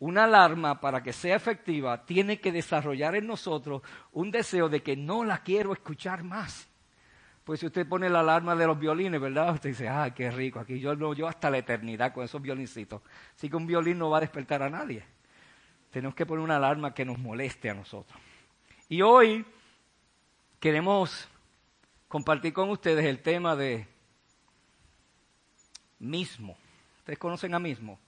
Una 0.00 0.24
alarma, 0.24 0.80
para 0.80 1.00
que 1.00 1.12
sea 1.12 1.36
efectiva, 1.36 2.04
tiene 2.04 2.40
que 2.40 2.50
desarrollar 2.50 3.14
en 3.14 3.28
nosotros 3.28 3.82
un 4.10 4.32
deseo 4.32 4.68
de 4.68 4.82
que 4.82 4.96
no 4.96 5.22
la 5.22 5.44
quiero 5.44 5.72
escuchar 5.72 6.24
más. 6.24 6.68
Pues 7.44 7.60
si 7.60 7.66
usted 7.66 7.86
pone 7.86 8.08
la 8.08 8.20
alarma 8.20 8.56
de 8.56 8.66
los 8.66 8.78
violines, 8.78 9.20
¿verdad? 9.20 9.52
Usted 9.52 9.70
dice, 9.70 9.88
ah, 9.88 10.12
qué 10.14 10.30
rico, 10.30 10.58
aquí 10.58 10.80
yo 10.80 10.96
no, 10.96 11.12
yo 11.12 11.28
hasta 11.28 11.50
la 11.50 11.58
eternidad 11.58 12.12
con 12.14 12.24
esos 12.24 12.40
violincitos. 12.40 13.02
Así 13.36 13.50
que 13.50 13.56
un 13.56 13.66
violín 13.66 13.98
no 13.98 14.08
va 14.08 14.16
a 14.16 14.20
despertar 14.22 14.62
a 14.62 14.70
nadie. 14.70 15.04
Tenemos 15.90 16.14
que 16.14 16.24
poner 16.24 16.42
una 16.42 16.56
alarma 16.56 16.94
que 16.94 17.04
nos 17.04 17.18
moleste 17.18 17.68
a 17.68 17.74
nosotros. 17.74 18.18
Y 18.88 19.02
hoy 19.02 19.44
queremos 20.58 21.28
compartir 22.08 22.54
con 22.54 22.70
ustedes 22.70 23.04
el 23.04 23.20
tema 23.20 23.54
de 23.54 23.86
mismo. 25.98 26.56
¿Ustedes 26.98 27.18
conocen 27.18 27.54
a 27.54 27.58
mismo? 27.58 27.98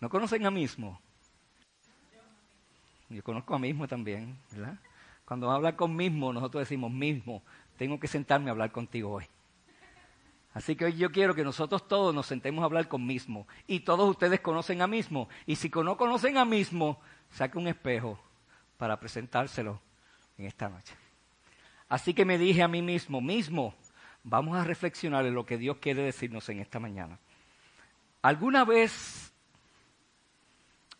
¿No 0.00 0.10
conocen 0.10 0.44
a 0.44 0.50
mismo? 0.50 1.00
Yo 3.08 3.22
conozco 3.22 3.54
a 3.54 3.58
mismo 3.58 3.88
también, 3.88 4.38
¿verdad? 4.50 4.78
Cuando 5.26 5.50
habla 5.50 5.76
con 5.76 5.94
mismo, 5.94 6.32
nosotros 6.32 6.62
decimos 6.62 6.90
mismo, 6.90 7.42
tengo 7.76 8.00
que 8.00 8.06
sentarme 8.06 8.48
a 8.48 8.52
hablar 8.52 8.70
contigo 8.72 9.10
hoy. 9.12 9.26
Así 10.54 10.74
que 10.74 10.86
hoy 10.86 10.96
yo 10.96 11.12
quiero 11.12 11.34
que 11.34 11.44
nosotros 11.44 11.86
todos 11.86 12.14
nos 12.14 12.26
sentemos 12.26 12.62
a 12.62 12.64
hablar 12.64 12.88
con 12.88 13.04
mismo. 13.04 13.46
Y 13.66 13.80
todos 13.80 14.08
ustedes 14.08 14.40
conocen 14.40 14.80
a 14.80 14.86
mismo. 14.86 15.28
Y 15.44 15.56
si 15.56 15.68
no 15.68 15.98
conocen 15.98 16.38
a 16.38 16.46
mismo, 16.46 16.98
saque 17.30 17.58
un 17.58 17.66
espejo 17.66 18.18
para 18.78 18.98
presentárselo 18.98 19.80
en 20.38 20.46
esta 20.46 20.68
noche. 20.68 20.94
Así 21.88 22.14
que 22.14 22.24
me 22.24 22.38
dije 22.38 22.62
a 22.62 22.68
mí 22.68 22.80
mismo, 22.80 23.20
mismo, 23.20 23.74
vamos 24.24 24.56
a 24.56 24.64
reflexionar 24.64 25.26
en 25.26 25.34
lo 25.34 25.44
que 25.44 25.58
Dios 25.58 25.76
quiere 25.78 26.02
decirnos 26.02 26.48
en 26.48 26.60
esta 26.60 26.80
mañana. 26.80 27.18
¿Alguna 28.22 28.64
vez 28.64 29.32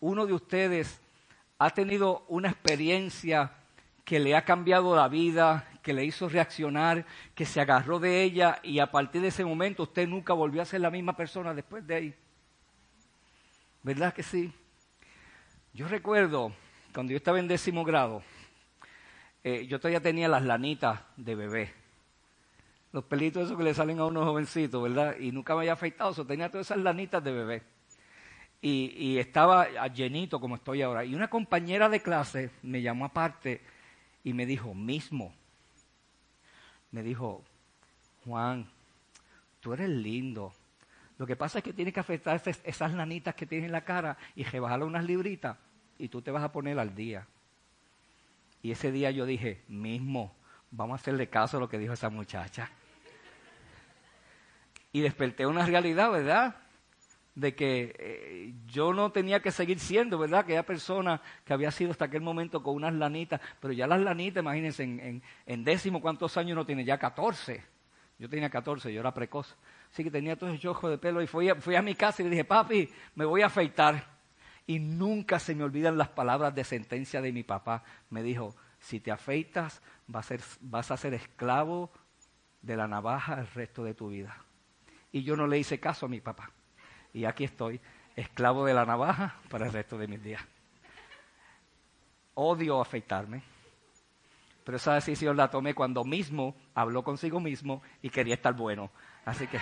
uno 0.00 0.26
de 0.26 0.34
ustedes 0.34 1.00
ha 1.58 1.70
tenido 1.70 2.24
una 2.28 2.50
experiencia 2.50 3.52
que 4.06 4.20
le 4.20 4.36
ha 4.36 4.44
cambiado 4.44 4.94
la 4.94 5.08
vida, 5.08 5.68
que 5.82 5.92
le 5.92 6.04
hizo 6.04 6.28
reaccionar, 6.28 7.04
que 7.34 7.44
se 7.44 7.60
agarró 7.60 7.98
de 7.98 8.22
ella 8.22 8.60
y 8.62 8.78
a 8.78 8.88
partir 8.92 9.20
de 9.20 9.28
ese 9.28 9.44
momento 9.44 9.82
usted 9.82 10.06
nunca 10.06 10.32
volvió 10.32 10.62
a 10.62 10.64
ser 10.64 10.80
la 10.80 10.92
misma 10.92 11.16
persona 11.16 11.52
después 11.52 11.84
de 11.84 11.94
ahí. 11.96 12.14
¿Verdad 13.82 14.14
que 14.14 14.22
sí? 14.22 14.52
Yo 15.74 15.88
recuerdo 15.88 16.52
cuando 16.94 17.10
yo 17.10 17.16
estaba 17.16 17.40
en 17.40 17.48
décimo 17.48 17.82
grado, 17.84 18.22
eh, 19.42 19.66
yo 19.66 19.80
todavía 19.80 20.00
tenía 20.00 20.28
las 20.28 20.44
lanitas 20.44 21.00
de 21.16 21.34
bebé. 21.34 21.74
Los 22.92 23.02
pelitos 23.04 23.46
esos 23.46 23.58
que 23.58 23.64
le 23.64 23.74
salen 23.74 23.98
a 23.98 24.04
unos 24.04 24.24
jovencitos, 24.24 24.80
¿verdad? 24.80 25.16
Y 25.18 25.32
nunca 25.32 25.54
me 25.54 25.62
había 25.62 25.72
afeitado, 25.72 26.14
so 26.14 26.24
tenía 26.24 26.48
todas 26.48 26.68
esas 26.68 26.78
lanitas 26.78 27.24
de 27.24 27.32
bebé. 27.32 27.62
Y, 28.62 28.94
y 28.96 29.18
estaba 29.18 29.88
llenito 29.88 30.38
como 30.38 30.54
estoy 30.54 30.82
ahora. 30.82 31.04
Y 31.04 31.16
una 31.16 31.28
compañera 31.28 31.88
de 31.88 32.00
clase 32.00 32.50
me 32.62 32.80
llamó 32.80 33.06
aparte 33.06 33.74
y 34.26 34.32
me 34.32 34.44
dijo, 34.44 34.74
mismo, 34.74 35.32
me 36.90 37.04
dijo, 37.04 37.44
Juan, 38.24 38.68
tú 39.60 39.72
eres 39.72 39.88
lindo. 39.88 40.52
Lo 41.16 41.28
que 41.28 41.36
pasa 41.36 41.58
es 41.58 41.64
que 41.64 41.72
tienes 41.72 41.94
que 41.94 42.00
afectar 42.00 42.42
esas 42.64 42.92
nanitas 42.92 43.36
que 43.36 43.46
tienes 43.46 43.66
en 43.66 43.72
la 43.72 43.84
cara 43.84 44.18
y 44.34 44.42
rebajarle 44.42 44.84
unas 44.84 45.04
libritas 45.04 45.56
y 45.96 46.08
tú 46.08 46.22
te 46.22 46.32
vas 46.32 46.42
a 46.42 46.50
poner 46.50 46.76
al 46.80 46.92
día. 46.92 47.24
Y 48.64 48.72
ese 48.72 48.90
día 48.90 49.12
yo 49.12 49.26
dije, 49.26 49.62
mismo, 49.68 50.34
vamos 50.72 50.98
a 50.98 51.02
hacerle 51.02 51.28
caso 51.28 51.58
a 51.58 51.60
lo 51.60 51.68
que 51.68 51.78
dijo 51.78 51.92
esa 51.92 52.10
muchacha. 52.10 52.68
Y 54.90 55.02
desperté 55.02 55.46
una 55.46 55.64
realidad, 55.64 56.10
¿verdad? 56.10 56.56
De 57.36 57.54
que 57.54 57.94
eh, 57.98 58.54
yo 58.66 58.94
no 58.94 59.12
tenía 59.12 59.40
que 59.40 59.50
seguir 59.50 59.78
siendo, 59.78 60.18
¿verdad? 60.18 60.40
Aquella 60.40 60.64
persona 60.64 61.20
que 61.44 61.52
había 61.52 61.70
sido 61.70 61.90
hasta 61.90 62.06
aquel 62.06 62.22
momento 62.22 62.62
con 62.62 62.74
unas 62.74 62.94
lanitas, 62.94 63.40
pero 63.60 63.74
ya 63.74 63.86
las 63.86 64.00
lanitas, 64.00 64.42
imagínense, 64.42 64.82
en, 64.82 65.22
en, 65.44 65.64
décimo 65.64 66.00
cuántos 66.00 66.36
años 66.38 66.56
no 66.56 66.64
tiene, 66.64 66.84
ya 66.84 66.98
14. 66.98 67.62
Yo 68.18 68.30
tenía 68.30 68.48
14, 68.48 68.90
yo 68.90 69.00
era 69.00 69.12
precoz. 69.12 69.54
Así 69.92 70.02
que 70.02 70.10
tenía 70.10 70.36
todo 70.36 70.48
ese 70.48 70.66
ojo 70.66 70.88
de 70.88 70.96
pelo 70.96 71.20
y 71.20 71.26
fui 71.26 71.50
a, 71.50 71.56
fui 71.56 71.76
a 71.76 71.82
mi 71.82 71.94
casa 71.94 72.22
y 72.22 72.24
le 72.24 72.30
dije, 72.30 72.44
papi, 72.44 72.88
me 73.14 73.26
voy 73.26 73.42
a 73.42 73.46
afeitar. 73.46 74.16
Y 74.66 74.78
nunca 74.78 75.38
se 75.38 75.54
me 75.54 75.62
olvidan 75.62 75.98
las 75.98 76.08
palabras 76.08 76.54
de 76.54 76.64
sentencia 76.64 77.20
de 77.20 77.32
mi 77.32 77.42
papá. 77.42 77.84
Me 78.08 78.22
dijo, 78.22 78.56
si 78.80 78.98
te 78.98 79.12
afeitas, 79.12 79.82
vas 80.06 80.24
a 80.24 80.28
ser, 80.28 80.40
vas 80.62 80.90
a 80.90 80.96
ser 80.96 81.12
esclavo 81.12 81.90
de 82.62 82.78
la 82.78 82.88
navaja 82.88 83.38
el 83.40 83.46
resto 83.48 83.84
de 83.84 83.92
tu 83.92 84.08
vida. 84.08 84.42
Y 85.12 85.22
yo 85.22 85.36
no 85.36 85.46
le 85.46 85.58
hice 85.58 85.78
caso 85.78 86.06
a 86.06 86.08
mi 86.08 86.22
papá 86.22 86.50
y 87.16 87.24
aquí 87.24 87.44
estoy, 87.44 87.80
esclavo 88.14 88.66
de 88.66 88.74
la 88.74 88.84
navaja 88.84 89.36
para 89.48 89.64
el 89.64 89.72
resto 89.72 89.96
de 89.96 90.06
mis 90.06 90.22
días. 90.22 90.42
Odio 92.34 92.78
afeitarme, 92.78 93.42
pero 94.62 94.76
esa 94.76 94.92
decisión 94.92 95.34
la 95.34 95.48
tomé 95.48 95.72
cuando 95.72 96.04
mismo 96.04 96.54
habló 96.74 97.02
consigo 97.02 97.40
mismo 97.40 97.80
y 98.02 98.10
quería 98.10 98.34
estar 98.34 98.52
bueno. 98.52 98.90
Así 99.24 99.46
que 99.46 99.58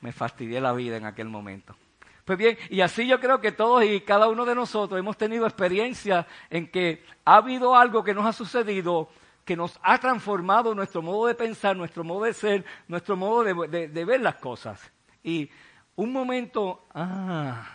me 0.00 0.10
fastidié 0.10 0.58
la 0.58 0.72
vida 0.72 0.96
en 0.96 1.04
aquel 1.04 1.28
momento. 1.28 1.76
Pues 2.24 2.38
bien, 2.38 2.56
y 2.70 2.80
así 2.80 3.06
yo 3.06 3.20
creo 3.20 3.42
que 3.42 3.52
todos 3.52 3.84
y 3.84 4.00
cada 4.00 4.28
uno 4.28 4.46
de 4.46 4.54
nosotros 4.54 4.98
hemos 4.98 5.18
tenido 5.18 5.44
experiencia 5.44 6.26
en 6.48 6.70
que 6.70 7.04
ha 7.26 7.36
habido 7.36 7.76
algo 7.76 8.02
que 8.02 8.14
nos 8.14 8.24
ha 8.24 8.32
sucedido 8.32 9.10
que 9.44 9.54
nos 9.54 9.78
ha 9.82 9.98
transformado 9.98 10.74
nuestro 10.74 11.02
modo 11.02 11.26
de 11.26 11.34
pensar, 11.34 11.76
nuestro 11.76 12.02
modo 12.04 12.24
de 12.24 12.32
ser, 12.32 12.64
nuestro 12.88 13.14
modo 13.14 13.44
de, 13.44 13.88
de 13.88 14.04
ver 14.06 14.22
las 14.22 14.36
cosas. 14.36 14.80
Y 15.22 15.50
un 15.96 16.12
momento 16.12 16.86
ah, 16.94 17.74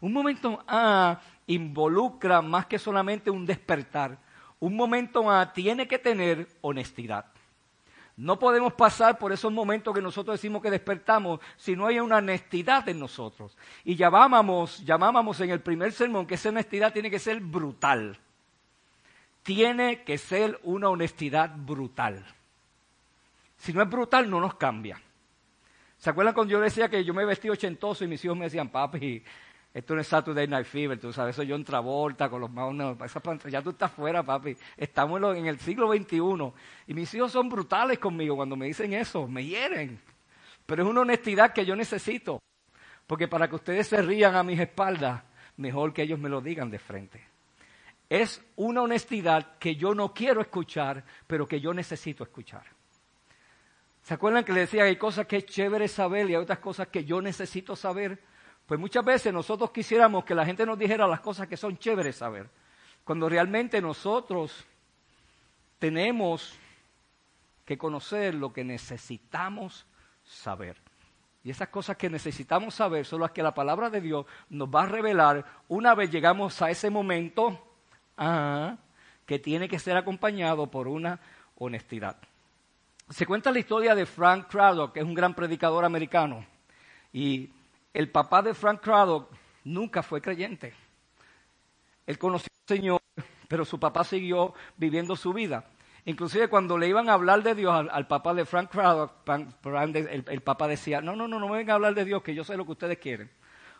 un 0.00 0.12
momento 0.12 0.62
ah, 0.68 1.20
involucra 1.46 2.42
más 2.42 2.66
que 2.66 2.78
solamente 2.78 3.30
un 3.30 3.46
despertar. 3.46 4.18
Un 4.58 4.76
momento 4.76 5.30
ah 5.30 5.52
tiene 5.52 5.86
que 5.86 5.98
tener 5.98 6.48
honestidad. 6.60 7.26
No 8.16 8.38
podemos 8.38 8.72
pasar 8.72 9.18
por 9.18 9.32
esos 9.32 9.52
momentos 9.52 9.94
que 9.94 10.00
nosotros 10.00 10.38
decimos 10.38 10.62
que 10.62 10.70
despertamos 10.70 11.40
si 11.56 11.76
no 11.76 11.86
hay 11.86 12.00
una 12.00 12.16
honestidad 12.16 12.88
en 12.88 12.98
nosotros. 12.98 13.56
Y 13.84 13.94
llamábamos, 13.94 14.82
llamábamos 14.84 15.40
en 15.40 15.50
el 15.50 15.60
primer 15.60 15.92
sermón 15.92 16.26
que 16.26 16.36
esa 16.36 16.48
honestidad 16.48 16.92
tiene 16.92 17.10
que 17.10 17.18
ser 17.18 17.40
brutal. 17.40 18.18
Tiene 19.42 20.02
que 20.02 20.16
ser 20.16 20.58
una 20.62 20.88
honestidad 20.88 21.52
brutal. 21.54 22.24
Si 23.58 23.72
no 23.72 23.82
es 23.82 23.88
brutal, 23.88 24.30
no 24.30 24.40
nos 24.40 24.54
cambia. 24.54 25.00
¿Se 26.06 26.10
acuerdan 26.10 26.34
cuando 26.34 26.52
yo 26.52 26.60
decía 26.60 26.88
que 26.88 27.02
yo 27.02 27.12
me 27.12 27.24
vestí 27.24 27.50
ochentoso 27.50 28.04
y 28.04 28.06
mis 28.06 28.24
hijos 28.24 28.36
me 28.36 28.44
decían, 28.44 28.68
papi, 28.68 29.24
esto 29.74 29.92
no 29.92 30.00
es 30.00 30.06
Saturday 30.06 30.46
Night 30.46 30.64
Fever, 30.64 31.00
tú 31.00 31.12
sabes, 31.12 31.34
eso 31.34 31.42
yo 31.42 31.56
en 31.56 31.64
Travolta 31.64 32.28
con 32.28 32.40
los 32.42 32.48
manos, 32.48 32.96
ya 33.50 33.60
tú 33.60 33.70
estás 33.70 33.90
fuera, 33.90 34.22
papi. 34.22 34.56
Estamos 34.76 35.20
en 35.36 35.46
el 35.46 35.58
siglo 35.58 35.92
XXI 35.92 36.52
y 36.86 36.94
mis 36.94 37.12
hijos 37.12 37.32
son 37.32 37.48
brutales 37.48 37.98
conmigo 37.98 38.36
cuando 38.36 38.54
me 38.54 38.66
dicen 38.66 38.92
eso, 38.92 39.26
me 39.26 39.44
hieren. 39.44 40.00
Pero 40.64 40.84
es 40.84 40.88
una 40.88 41.00
honestidad 41.00 41.52
que 41.52 41.66
yo 41.66 41.74
necesito, 41.74 42.38
porque 43.08 43.26
para 43.26 43.48
que 43.48 43.56
ustedes 43.56 43.88
se 43.88 44.00
rían 44.00 44.36
a 44.36 44.44
mis 44.44 44.60
espaldas, 44.60 45.24
mejor 45.56 45.92
que 45.92 46.02
ellos 46.02 46.20
me 46.20 46.28
lo 46.28 46.40
digan 46.40 46.70
de 46.70 46.78
frente. 46.78 47.20
Es 48.08 48.40
una 48.54 48.82
honestidad 48.82 49.58
que 49.58 49.74
yo 49.74 49.92
no 49.92 50.14
quiero 50.14 50.40
escuchar, 50.40 51.02
pero 51.26 51.48
que 51.48 51.60
yo 51.60 51.74
necesito 51.74 52.22
escuchar. 52.22 52.75
¿Se 54.06 54.14
acuerdan 54.14 54.44
que 54.44 54.52
le 54.52 54.60
decía 54.60 54.84
que 54.84 54.90
hay 54.90 54.96
cosas 54.96 55.26
que 55.26 55.38
es 55.38 55.46
chévere 55.46 55.88
saber 55.88 56.30
y 56.30 56.36
hay 56.36 56.40
otras 56.40 56.60
cosas 56.60 56.86
que 56.86 57.04
yo 57.04 57.20
necesito 57.20 57.74
saber? 57.74 58.22
Pues 58.64 58.78
muchas 58.78 59.04
veces 59.04 59.32
nosotros 59.32 59.72
quisiéramos 59.72 60.24
que 60.24 60.32
la 60.32 60.46
gente 60.46 60.64
nos 60.64 60.78
dijera 60.78 61.08
las 61.08 61.18
cosas 61.18 61.48
que 61.48 61.56
son 61.56 61.76
chéveres 61.76 62.14
saber, 62.14 62.48
cuando 63.02 63.28
realmente 63.28 63.82
nosotros 63.82 64.64
tenemos 65.80 66.56
que 67.64 67.76
conocer 67.76 68.36
lo 68.36 68.52
que 68.52 68.62
necesitamos 68.62 69.86
saber. 70.22 70.76
Y 71.42 71.50
esas 71.50 71.70
cosas 71.70 71.96
que 71.96 72.08
necesitamos 72.08 72.76
saber 72.76 73.04
son 73.06 73.22
las 73.22 73.32
que 73.32 73.42
la 73.42 73.54
palabra 73.54 73.90
de 73.90 74.00
Dios 74.00 74.24
nos 74.50 74.68
va 74.68 74.84
a 74.84 74.86
revelar 74.86 75.44
una 75.66 75.96
vez 75.96 76.12
llegamos 76.12 76.62
a 76.62 76.70
ese 76.70 76.90
momento 76.90 77.60
ah, 78.16 78.76
que 79.26 79.40
tiene 79.40 79.68
que 79.68 79.80
ser 79.80 79.96
acompañado 79.96 80.70
por 80.70 80.86
una 80.86 81.18
honestidad. 81.56 82.16
Se 83.08 83.24
cuenta 83.24 83.52
la 83.52 83.60
historia 83.60 83.94
de 83.94 84.04
Frank 84.04 84.48
Craddock, 84.48 84.92
que 84.92 85.00
es 85.00 85.06
un 85.06 85.14
gran 85.14 85.34
predicador 85.34 85.84
americano. 85.84 86.44
Y 87.12 87.50
el 87.94 88.10
papá 88.10 88.42
de 88.42 88.52
Frank 88.52 88.80
Craddock 88.80 89.30
nunca 89.64 90.02
fue 90.02 90.20
creyente. 90.20 90.74
Él 92.04 92.18
conoció 92.18 92.48
al 92.52 92.76
Señor, 92.76 93.00
pero 93.48 93.64
su 93.64 93.78
papá 93.78 94.04
siguió 94.04 94.54
viviendo 94.76 95.14
su 95.14 95.32
vida. 95.32 95.64
Inclusive 96.04 96.48
cuando 96.48 96.78
le 96.78 96.88
iban 96.88 97.08
a 97.08 97.14
hablar 97.14 97.42
de 97.42 97.54
Dios 97.54 97.88
al, 97.90 98.06
papá 98.06 98.34
de 98.34 98.44
Frank 98.44 98.70
Craddock, 98.70 99.12
el, 99.28 100.24
el, 100.28 100.40
papá 100.40 100.68
decía, 100.68 101.00
no, 101.00 101.16
no, 101.16 101.26
no, 101.26 101.40
no 101.40 101.48
me 101.48 101.56
vengan 101.56 101.72
a 101.72 101.74
hablar 101.74 101.94
de 101.94 102.04
Dios, 102.04 102.22
que 102.22 102.34
yo 102.34 102.44
sé 102.44 102.56
lo 102.56 102.64
que 102.64 102.72
ustedes 102.72 102.98
quieren. 102.98 103.30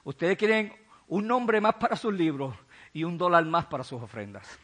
Ustedes 0.02 0.36
quieren 0.36 0.72
un 1.08 1.26
nombre 1.26 1.60
más 1.60 1.74
para 1.74 1.96
sus 1.96 2.12
libros 2.12 2.54
y 2.92 3.04
un 3.04 3.18
dólar 3.18 3.44
más 3.44 3.66
para 3.66 3.84
sus 3.84 4.02
ofrendas. 4.02 4.58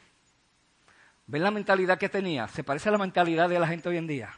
¿Ven 1.26 1.42
la 1.42 1.50
mentalidad 1.50 1.98
que 1.98 2.08
tenía? 2.08 2.48
Se 2.48 2.64
parece 2.64 2.88
a 2.88 2.92
la 2.92 2.98
mentalidad 2.98 3.48
de 3.48 3.60
la 3.60 3.68
gente 3.68 3.88
hoy 3.88 3.96
en 3.96 4.06
día. 4.06 4.30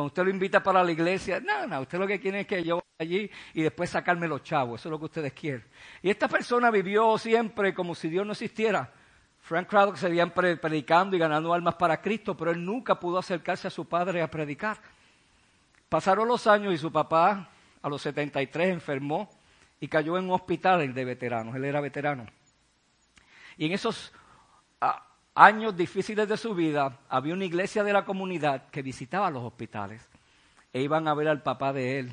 Cuando 0.00 0.12
usted 0.12 0.24
lo 0.24 0.30
invita 0.30 0.62
para 0.62 0.82
la 0.82 0.90
iglesia, 0.90 1.40
no, 1.40 1.66
no, 1.66 1.82
usted 1.82 1.98
lo 1.98 2.06
que 2.06 2.18
quiere 2.18 2.40
es 2.40 2.46
que 2.46 2.64
yo 2.64 2.76
vaya 2.76 2.86
allí 3.00 3.30
y 3.52 3.60
después 3.60 3.90
sacarme 3.90 4.26
los 4.26 4.42
chavos, 4.42 4.80
eso 4.80 4.88
es 4.88 4.90
lo 4.90 4.98
que 4.98 5.04
ustedes 5.04 5.34
quieren. 5.34 5.62
Y 6.00 6.08
esta 6.08 6.26
persona 6.26 6.70
vivió 6.70 7.18
siempre 7.18 7.74
como 7.74 7.94
si 7.94 8.08
Dios 8.08 8.24
no 8.24 8.32
existiera. 8.32 8.90
Frank 9.40 9.68
Craddock 9.68 9.96
seguía 9.96 10.26
predicando 10.32 11.16
y 11.16 11.18
ganando 11.18 11.52
almas 11.52 11.74
para 11.74 12.00
Cristo, 12.00 12.34
pero 12.34 12.50
él 12.50 12.64
nunca 12.64 12.98
pudo 12.98 13.18
acercarse 13.18 13.68
a 13.68 13.70
su 13.70 13.86
padre 13.86 14.22
a 14.22 14.30
predicar. 14.30 14.78
Pasaron 15.90 16.26
los 16.26 16.46
años 16.46 16.72
y 16.72 16.78
su 16.78 16.90
papá 16.90 17.50
a 17.82 17.88
los 17.90 18.00
73 18.00 18.70
enfermó 18.70 19.28
y 19.80 19.88
cayó 19.88 20.16
en 20.16 20.24
un 20.24 20.30
hospital 20.30 20.94
de 20.94 21.04
veteranos, 21.04 21.54
él 21.56 21.66
era 21.66 21.82
veterano. 21.82 22.24
Y 23.58 23.66
en 23.66 23.72
esos 23.72 24.14
años 25.40 25.74
difíciles 25.74 26.28
de 26.28 26.36
su 26.36 26.54
vida, 26.54 26.98
había 27.08 27.32
una 27.32 27.46
iglesia 27.46 27.82
de 27.82 27.94
la 27.94 28.04
comunidad 28.04 28.68
que 28.68 28.82
visitaba 28.82 29.30
los 29.30 29.42
hospitales 29.42 30.06
e 30.70 30.82
iban 30.82 31.08
a 31.08 31.14
ver 31.14 31.28
al 31.28 31.42
papá 31.42 31.72
de 31.72 31.98
él 31.98 32.12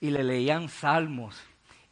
y 0.00 0.10
le 0.10 0.24
leían 0.24 0.70
salmos 0.70 1.38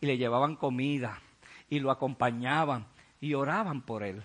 y 0.00 0.06
le 0.06 0.16
llevaban 0.16 0.56
comida 0.56 1.20
y 1.68 1.80
lo 1.80 1.90
acompañaban 1.90 2.86
y 3.20 3.34
oraban 3.34 3.82
por 3.82 4.02
él. 4.02 4.22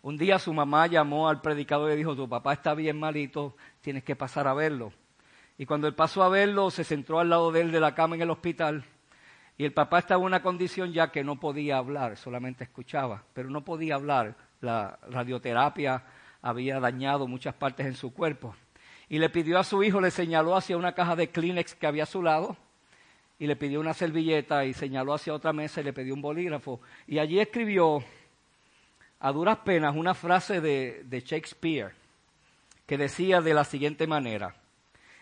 Un 0.00 0.16
día 0.16 0.38
su 0.38 0.54
mamá 0.54 0.86
llamó 0.86 1.28
al 1.28 1.40
predicador 1.40 1.90
y 1.90 1.96
dijo, 1.96 2.14
tu 2.14 2.28
papá 2.28 2.52
está 2.52 2.74
bien 2.74 2.96
malito, 2.96 3.56
tienes 3.80 4.04
que 4.04 4.14
pasar 4.14 4.46
a 4.46 4.54
verlo. 4.54 4.92
Y 5.58 5.66
cuando 5.66 5.88
él 5.88 5.94
pasó 5.96 6.22
a 6.22 6.28
verlo, 6.28 6.70
se 6.70 6.84
centró 6.84 7.18
al 7.18 7.30
lado 7.30 7.50
de 7.50 7.62
él 7.62 7.72
de 7.72 7.80
la 7.80 7.96
cama 7.96 8.14
en 8.14 8.22
el 8.22 8.30
hospital. 8.30 8.84
Y 9.56 9.64
el 9.64 9.72
papá 9.72 9.98
estaba 9.98 10.20
en 10.20 10.26
una 10.26 10.40
condición 10.40 10.92
ya 10.92 11.10
que 11.10 11.24
no 11.24 11.40
podía 11.40 11.78
hablar, 11.78 12.16
solamente 12.16 12.62
escuchaba, 12.62 13.24
pero 13.32 13.50
no 13.50 13.64
podía 13.64 13.96
hablar. 13.96 14.36
La 14.60 14.98
radioterapia 15.08 16.04
había 16.42 16.80
dañado 16.80 17.26
muchas 17.26 17.54
partes 17.54 17.86
en 17.86 17.94
su 17.94 18.12
cuerpo. 18.12 18.54
Y 19.08 19.18
le 19.18 19.30
pidió 19.30 19.58
a 19.58 19.64
su 19.64 19.82
hijo, 19.82 20.00
le 20.00 20.10
señaló 20.10 20.56
hacia 20.56 20.76
una 20.76 20.94
caja 20.94 21.16
de 21.16 21.30
Kleenex 21.30 21.74
que 21.74 21.86
había 21.86 22.02
a 22.02 22.06
su 22.06 22.22
lado, 22.22 22.56
y 23.38 23.46
le 23.46 23.56
pidió 23.56 23.80
una 23.80 23.94
servilleta 23.94 24.64
y 24.64 24.74
señaló 24.74 25.14
hacia 25.14 25.32
otra 25.32 25.52
mesa 25.52 25.80
y 25.80 25.84
le 25.84 25.92
pidió 25.92 26.12
un 26.14 26.22
bolígrafo. 26.22 26.80
Y 27.06 27.18
allí 27.18 27.38
escribió 27.38 28.02
a 29.20 29.32
duras 29.32 29.58
penas 29.58 29.94
una 29.96 30.14
frase 30.14 30.60
de, 30.60 31.04
de 31.04 31.20
Shakespeare 31.20 31.92
que 32.86 32.98
decía 32.98 33.40
de 33.40 33.54
la 33.54 33.64
siguiente 33.64 34.06
manera, 34.06 34.56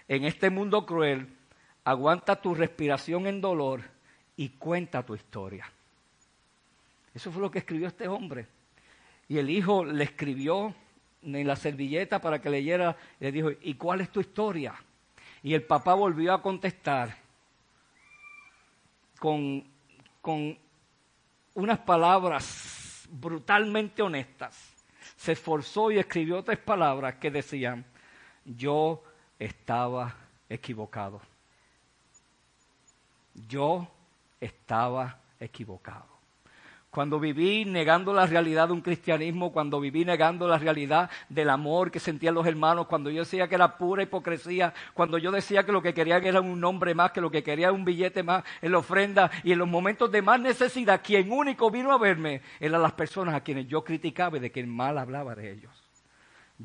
en 0.09 0.25
este 0.25 0.51
mundo 0.51 0.87
cruel, 0.87 1.29
aguanta 1.85 2.41
tu 2.41 2.55
respiración 2.55 3.27
en 3.27 3.41
dolor 3.41 3.83
y 4.37 4.51
cuenta 4.51 5.05
tu 5.05 5.15
historia. 5.15 5.71
Eso 7.15 7.33
fue 7.33 7.43
lo 7.43 7.51
que 7.51 7.59
escribió 7.59 7.89
este 7.89 8.09
hombre. 8.09 8.47
Y 9.29 9.39
el 9.39 9.51
hijo 9.51 9.85
le 9.85 10.05
escribió 10.05 10.75
en 11.23 11.47
la 11.47 11.57
servilleta 11.57 12.21
para 12.21 12.41
que 12.41 12.51
leyera, 12.51 12.97
le 13.19 13.33
dijo, 13.33 13.51
¿y 13.61 13.75
cuál 13.75 14.01
es 14.01 14.11
tu 14.11 14.21
historia? 14.21 14.75
Y 15.43 15.55
el 15.55 15.65
papá 15.65 15.95
volvió 15.95 16.33
a 16.33 16.43
contestar 16.43 17.17
con, 19.19 19.65
con 20.21 20.57
unas 21.55 21.79
palabras 21.81 23.09
brutalmente 23.11 24.03
honestas. 24.03 24.75
Se 25.17 25.33
esforzó 25.33 25.91
y 25.91 25.99
escribió 25.99 26.43
tres 26.43 26.59
palabras 26.59 27.17
que 27.17 27.31
decían, 27.31 27.85
yo 28.45 29.03
estaba 29.39 30.15
equivocado. 30.49 31.21
Yo 33.49 33.89
estaba 34.41 35.19
equivocado. 35.41 36.16
Cuando 36.97 37.21
viví 37.21 37.67
negando 37.67 38.15
la 38.15 38.25
realidad 38.25 38.69
de 38.69 38.73
un 38.73 38.81
cristianismo, 38.81 39.53
cuando 39.53 39.79
viví 39.81 40.07
negando 40.07 40.49
la 40.49 40.57
realidad 40.57 41.11
del 41.29 41.51
amor 41.51 41.91
que 41.91 42.01
sentían 42.01 42.33
los 42.33 42.47
hermanos, 42.47 42.87
cuando 42.87 43.11
yo 43.11 43.21
decía 43.21 43.49
que 43.49 43.55
era 43.55 43.77
pura 43.77 44.03
hipocresía, 44.03 44.73
cuando 44.95 45.19
yo 45.19 45.31
decía 45.31 45.63
que 45.63 45.73
lo 45.73 45.83
que 45.83 45.93
querían 45.93 46.25
era 46.25 46.41
un 46.41 46.59
nombre 46.59 46.95
más, 46.95 47.13
que 47.13 47.21
lo 47.21 47.31
que 47.31 47.43
quería 47.43 47.67
era 47.67 47.75
un 47.75 47.85
billete 47.85 48.23
más 48.23 48.45
en 48.63 48.73
la 48.73 48.79
ofrenda 48.79 49.31
y 49.45 49.53
en 49.53 49.59
los 49.59 49.69
momentos 49.69 50.11
de 50.11 50.23
más 50.23 50.41
necesidad, 50.41 51.03
quien 51.05 51.31
único 51.31 51.71
vino 51.71 51.93
a 51.93 51.99
verme 51.99 52.41
eran 52.61 52.81
las 52.81 52.93
personas 52.93 53.35
a 53.35 53.43
quienes 53.43 53.69
yo 53.69 53.85
criticaba 53.85 54.39
y 54.39 54.41
de 54.41 54.51
quien 54.51 54.67
mal 54.67 54.97
hablaba 54.97 55.35
de 55.35 55.53
ellos. 55.53 55.85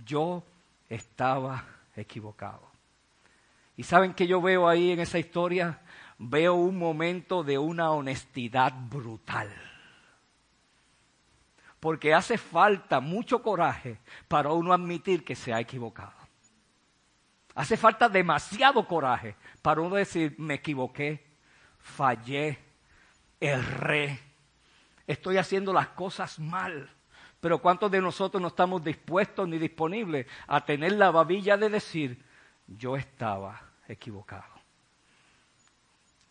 Yo 0.06 0.44
estaba 0.88 1.66
equivocado. 1.94 2.72
¿Y 3.76 3.84
saben 3.84 4.14
que 4.14 4.28
yo 4.28 4.42
veo 4.42 4.70
ahí 4.70 4.92
en 4.92 5.02
esa 5.02 5.20
historia? 5.20 5.82
Veo 6.18 6.54
un 6.54 6.78
momento 6.78 7.44
de 7.44 7.58
una 7.58 7.92
honestidad 7.92 8.72
brutal 8.90 9.50
porque 11.82 12.14
hace 12.14 12.38
falta 12.38 13.02
mucho 13.02 13.42
coraje 13.42 13.98
para 14.28 14.52
uno 14.52 14.72
admitir 14.72 15.26
que 15.26 15.36
se 15.36 15.52
ha 15.52 15.60
equivocado. 15.60 16.14
Hace 17.56 17.76
falta 17.76 18.08
demasiado 18.08 18.88
coraje 18.88 19.36
para 19.64 19.82
uno 19.82 19.96
decir, 19.96 20.36
me 20.38 20.54
equivoqué, 20.54 21.26
fallé, 21.80 22.60
erré, 23.40 24.20
estoy 25.08 25.38
haciendo 25.38 25.74
las 25.74 25.88
cosas 25.88 26.40
mal. 26.40 26.88
Pero 27.40 27.58
¿cuántos 27.58 27.90
de 27.90 28.00
nosotros 28.00 28.40
no 28.40 28.50
estamos 28.50 28.84
dispuestos 28.84 29.48
ni 29.48 29.58
disponibles 29.58 30.28
a 30.48 30.64
tener 30.64 30.92
la 30.94 31.10
babilla 31.10 31.58
de 31.58 31.70
decir, 31.70 32.24
yo 32.68 32.96
estaba 32.96 33.60
equivocado? 33.88 34.51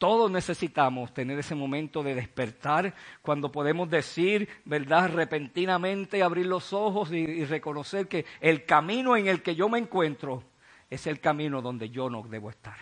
Todos 0.01 0.31
necesitamos 0.31 1.13
tener 1.13 1.39
ese 1.39 1.55
momento 1.55 2.03
de 2.03 2.15
despertar 2.15 2.95
cuando 3.21 3.53
podemos 3.53 3.91
decir, 3.91 4.49
¿verdad? 4.65 5.11
Repentinamente 5.13 6.23
abrir 6.23 6.47
los 6.47 6.73
ojos 6.73 7.13
y, 7.13 7.45
reconocer 7.45 8.09
que 8.09 8.25
el 8.41 8.65
camino 8.65 9.15
en 9.15 9.29
el 9.29 9.43
que 9.43 9.55
yo 9.55 9.69
me 9.69 9.79
encuentro 9.79 10.43
es 10.89 11.07
el 11.07 11.21
camino 11.21 11.61
donde 11.61 11.91
yo 11.91 12.09
no 12.09 12.23
debo 12.23 12.49
estar. 12.49 12.79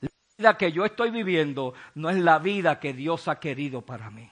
La 0.00 0.08
vida 0.38 0.56
que 0.56 0.72
yo 0.72 0.86
estoy 0.86 1.10
viviendo 1.10 1.74
no 1.96 2.08
es 2.08 2.16
la 2.16 2.38
vida 2.38 2.80
que 2.80 2.94
Dios 2.94 3.28
ha 3.28 3.38
querido 3.38 3.82
para 3.82 4.08
mí. 4.08 4.26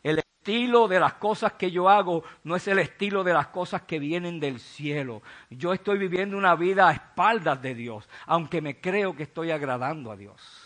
El 0.00 0.18
estilo 0.20 0.86
de 0.86 1.00
las 1.00 1.14
cosas 1.14 1.54
que 1.54 1.72
yo 1.72 1.88
hago 1.88 2.22
no 2.44 2.54
es 2.54 2.68
el 2.68 2.78
estilo 2.78 3.24
de 3.24 3.32
las 3.32 3.48
cosas 3.48 3.82
que 3.82 3.98
vienen 3.98 4.38
del 4.38 4.60
cielo. 4.60 5.22
Yo 5.50 5.72
estoy 5.72 5.98
viviendo 5.98 6.38
una 6.38 6.54
vida 6.54 6.88
a 6.88 6.92
espaldas 6.92 7.60
de 7.60 7.74
Dios, 7.74 8.08
aunque 8.26 8.60
me 8.60 8.80
creo 8.80 9.16
que 9.16 9.24
estoy 9.24 9.50
agradando 9.50 10.12
a 10.12 10.16
Dios. 10.16 10.63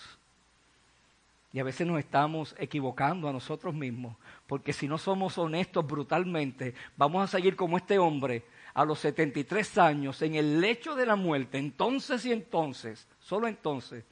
Y 1.52 1.61
a 1.61 1.64
veces 1.64 1.87
nos 1.87 1.98
estamos 1.98 2.54
equivocando 2.58 3.28
a 3.28 3.32
nosotros 3.32 3.74
mismos, 3.74 4.16
porque 4.46 4.72
si 4.72 4.87
no 4.87 4.98
somos 4.98 5.38
honestos 5.38 5.87
brutalmente, 5.87 6.74
vamos 6.96 7.24
a 7.24 7.38
seguir 7.38 7.56
como 7.56 7.78
este 7.78 7.98
hombre 7.98 8.44
a 8.74 8.84
los 8.84 8.98
73 9.00 9.78
años 9.78 10.20
en 10.22 10.34
el 10.34 10.61
lecho 10.61 10.94
de 10.94 11.06
la 11.06 11.16
muerte. 11.16 11.58
Entonces 11.58 12.24
y 12.26 12.32
entonces, 12.32 13.08
solo 13.18 13.48
entonces, 13.48 14.04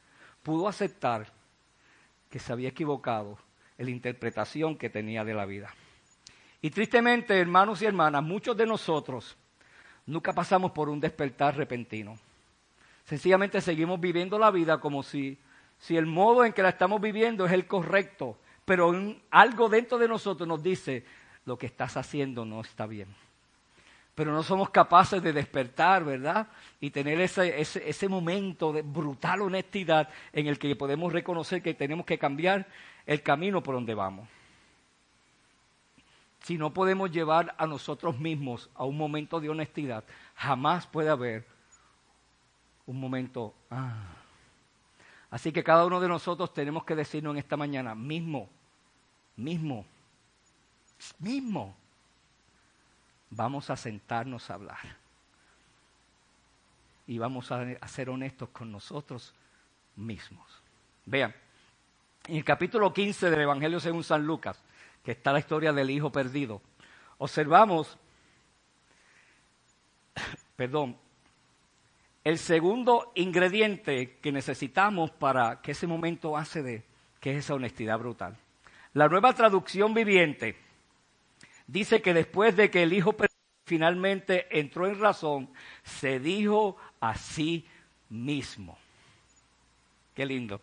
pudo 0.43 0.67
aceptar 0.67 1.31
que 2.31 2.39
se 2.39 2.53
había 2.53 2.71
equivocado 2.71 3.39
en 3.77 3.87
la 3.87 3.91
interpretación 3.91 4.77
que 4.77 4.91
tenía 4.91 5.25
de 5.25 5.35
la 5.35 5.45
vida. 5.45 5.75
Y 6.63 6.71
tristemente, 6.71 7.39
hermanos 7.39 7.83
y 7.83 7.87
hermanas, 7.87 8.23
muchos 8.23 8.57
de 8.57 8.67
nosotros 8.67 9.37
nunca 10.07 10.33
pasamos 10.33 10.73
por 10.73 10.89
un 10.89 11.01
despertar 11.01 11.57
repentino. 11.57 12.19
Sencillamente 13.05 13.61
seguimos 13.61 14.01
viviendo 14.01 14.39
la 14.39 14.51
vida 14.51 14.81
como 14.81 15.03
si 15.03 15.39
si 15.79 15.97
el 15.97 16.07
modo 16.07 16.45
en 16.45 16.53
que 16.53 16.63
la 16.63 16.71
estamos 16.71 17.01
viviendo 17.01 17.47
es 17.47 17.53
el 17.53 17.67
correcto, 17.67 18.39
pero 18.65 18.93
algo 19.31 19.69
dentro 19.69 19.99
de 19.99 20.09
nosotros 20.09 20.49
nos 20.49 20.63
dice, 20.63 21.05
lo 21.45 21.57
que 21.57 21.67
estás 21.67 21.97
haciendo 21.97 22.45
no 22.45 22.61
está 22.61 22.87
bien. 22.87 23.09
Pero 24.15 24.33
no 24.33 24.43
somos 24.43 24.71
capaces 24.71 25.23
de 25.23 25.33
despertar, 25.33 26.05
¿verdad? 26.05 26.49
Y 26.81 26.91
tener 26.91 27.21
ese, 27.21 27.61
ese, 27.61 28.09
momento 28.09 28.73
de 28.73 28.83
brutal 28.83 29.43
honestidad 29.43 30.09
en 30.33 30.47
el 30.47 30.59
que 30.59 30.75
podemos 30.75 31.13
reconocer 31.13 31.63
que 31.63 31.75
tenemos 31.75 32.07
que 32.07 32.19
cambiar 32.19 32.67
el 33.05 33.23
camino 33.23 33.63
por 33.63 33.75
donde 33.75 33.95
vamos. 33.95 34.29
Si 36.43 36.57
no 36.57 36.73
podemos 36.73 37.11
llevar 37.11 37.55
a 37.59 37.67
nosotros 37.67 38.19
mismos 38.19 38.71
a 38.75 38.85
un 38.85 38.97
momento 38.97 39.39
de 39.41 39.51
honestidad, 39.51 40.05
jamás 40.35 40.87
puede 40.87 41.11
haber 41.11 41.47
un 42.87 42.99
momento, 42.99 43.55
ah, 43.71 44.15
Así 45.31 45.53
que 45.53 45.65
cada 45.65 45.85
uno 45.85 46.01
de 46.01 46.09
nosotros 46.09 46.53
tenemos 46.55 46.85
que 46.85 46.95
decirnos 46.95 47.33
en 47.33 47.39
esta 47.39 47.57
mañana, 47.57 47.95
mismo, 47.95 48.49
mismo, 49.37 49.85
mismo, 51.19 51.77
vamos 53.31 53.71
a 53.71 53.77
sentarnos 53.77 54.51
a 54.51 54.55
hablar. 54.55 54.97
Y 57.07 57.19
vamos 57.19 57.51
a, 57.53 57.89
ser 57.89 58.11
honestos 58.11 58.49
con 58.51 58.71
nosotros 58.71 59.33
mismos. 59.97 60.47
Vean, 61.05 61.35
en 62.27 62.37
el 62.37 62.45
capítulo 62.45 62.93
15 62.93 63.31
del 63.31 63.41
Evangelio 63.41 63.79
según 63.79 64.03
San 64.03 64.27
Lucas, 64.27 64.61
que 65.05 65.13
está 65.13 65.33
la 65.33 65.39
historia 65.39 65.73
del 65.73 65.91
hijo 65.91 66.11
perdido, 66.11 66.61
observamos, 67.19 67.97
perdón, 70.57 70.97
el 72.27 72.39
segundo 72.39 73.13
ingrediente 73.15 74.19
que 74.21 74.33
necesitamos 74.33 75.13
para 75.13 75.63
que 75.63 75.71
ese 75.71 75.87
momento 75.87 76.37
hace 76.37 76.61
de, 76.61 76.83
que 77.21 77.31
es 77.31 77.37
esa 77.37 77.55
honestidad 77.55 78.01
brutal. 78.01 78.37
La 78.95 79.07
nueva 79.07 79.33
traducción 79.33 79.95
viviente 79.95 80.57
dice 81.69 82.03
que 82.03 82.13
después 82.13 82.57
de 82.57 82.69
que 82.69 82.83
el 82.83 82.93
hijo 82.93 83.15
finalmente 83.65 84.49
entró 84.59 84.89
en 84.89 84.99
razón, 84.99 85.49
se 85.85 86.19
dijo 86.19 86.77
a 86.99 87.15
sí 87.15 87.65
mismo. 88.09 88.77
Qué 90.13 90.27
lindo. 90.27 90.61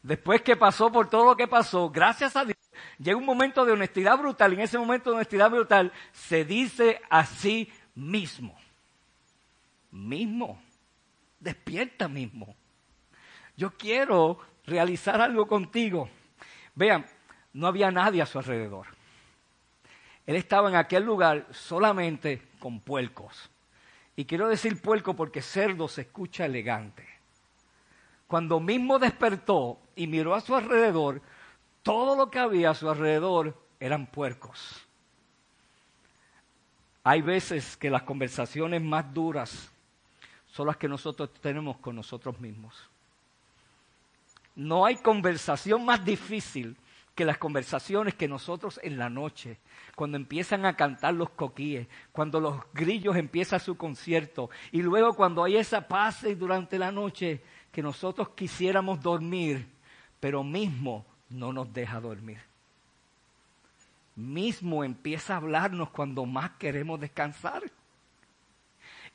Después 0.00 0.42
que 0.42 0.54
pasó 0.54 0.92
por 0.92 1.10
todo 1.10 1.24
lo 1.24 1.36
que 1.36 1.48
pasó, 1.48 1.90
gracias 1.90 2.36
a 2.36 2.44
Dios, 2.44 2.58
llega 3.00 3.18
un 3.18 3.26
momento 3.26 3.64
de 3.64 3.72
honestidad 3.72 4.16
brutal. 4.16 4.52
Y 4.52 4.54
en 4.54 4.62
ese 4.62 4.78
momento 4.78 5.10
de 5.10 5.16
honestidad 5.16 5.50
brutal 5.50 5.92
se 6.12 6.44
dice 6.44 7.00
a 7.10 7.26
sí 7.26 7.68
mismo. 7.96 8.56
Mismo 9.90 10.63
despierta 11.44 12.08
mismo. 12.08 12.56
Yo 13.56 13.70
quiero 13.70 14.38
realizar 14.66 15.20
algo 15.20 15.46
contigo. 15.46 16.08
Vean, 16.74 17.06
no 17.52 17.68
había 17.68 17.90
nadie 17.90 18.22
a 18.22 18.26
su 18.26 18.38
alrededor. 18.38 18.86
Él 20.26 20.36
estaba 20.36 20.70
en 20.70 20.76
aquel 20.76 21.04
lugar 21.04 21.46
solamente 21.52 22.42
con 22.58 22.80
puercos. 22.80 23.50
Y 24.16 24.24
quiero 24.24 24.48
decir 24.48 24.80
puerco 24.80 25.14
porque 25.14 25.42
cerdo 25.42 25.86
se 25.86 26.02
escucha 26.02 26.46
elegante. 26.46 27.06
Cuando 28.26 28.58
mismo 28.58 28.98
despertó 28.98 29.78
y 29.94 30.06
miró 30.06 30.34
a 30.34 30.40
su 30.40 30.56
alrededor, 30.56 31.20
todo 31.82 32.16
lo 32.16 32.30
que 32.30 32.38
había 32.38 32.70
a 32.70 32.74
su 32.74 32.88
alrededor 32.88 33.56
eran 33.78 34.06
puercos. 34.06 34.84
Hay 37.02 37.20
veces 37.20 37.76
que 37.76 37.90
las 37.90 38.02
conversaciones 38.02 38.80
más 38.80 39.12
duras 39.12 39.70
son 40.54 40.68
las 40.68 40.76
que 40.76 40.88
nosotros 40.88 41.30
tenemos 41.40 41.78
con 41.78 41.96
nosotros 41.96 42.38
mismos. 42.38 42.74
No 44.54 44.86
hay 44.86 44.94
conversación 44.94 45.84
más 45.84 46.04
difícil 46.04 46.76
que 47.16 47.24
las 47.24 47.38
conversaciones 47.38 48.14
que 48.14 48.28
nosotros 48.28 48.78
en 48.84 48.96
la 48.96 49.10
noche, 49.10 49.58
cuando 49.96 50.16
empiezan 50.16 50.64
a 50.64 50.76
cantar 50.76 51.14
los 51.14 51.30
coquíes, 51.30 51.88
cuando 52.12 52.38
los 52.38 52.60
grillos 52.72 53.16
empiezan 53.16 53.58
su 53.58 53.76
concierto, 53.76 54.48
y 54.70 54.80
luego 54.82 55.14
cuando 55.14 55.42
hay 55.42 55.56
esa 55.56 55.88
paz 55.88 56.24
durante 56.38 56.78
la 56.78 56.92
noche 56.92 57.42
que 57.72 57.82
nosotros 57.82 58.28
quisiéramos 58.30 59.02
dormir, 59.02 59.66
pero 60.20 60.44
mismo 60.44 61.04
no 61.30 61.52
nos 61.52 61.72
deja 61.72 62.00
dormir. 62.00 62.38
Mismo 64.14 64.84
empieza 64.84 65.34
a 65.34 65.38
hablarnos 65.38 65.90
cuando 65.90 66.24
más 66.24 66.52
queremos 66.52 67.00
descansar. 67.00 67.64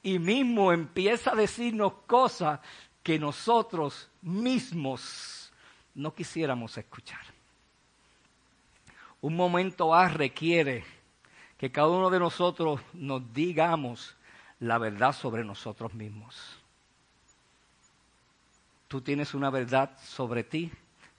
Y 0.02 0.20
mismo 0.20 0.72
empieza 0.72 1.32
a 1.32 1.36
decirnos 1.36 1.94
cosas 2.08 2.60
que 3.04 3.20
nosotros 3.20 4.10
mismos 4.22 5.52
no 5.96 6.14
quisiéramos 6.14 6.78
escuchar. 6.78 7.22
Un 9.22 9.36
momento 9.36 9.94
A 9.94 10.08
requiere 10.08 10.86
que 11.58 11.72
cada 11.72 11.90
uno 11.90 12.10
de 12.10 12.20
nosotros 12.20 12.80
nos 12.94 13.34
digamos 13.34 14.16
la 14.60 14.78
verdad 14.78 15.14
sobre 15.14 15.44
nosotros 15.44 15.94
mismos. 15.94 16.58
Tú 18.88 19.02
tienes 19.02 19.34
una 19.34 19.50
verdad 19.50 19.92
sobre 20.02 20.44
ti 20.44 20.72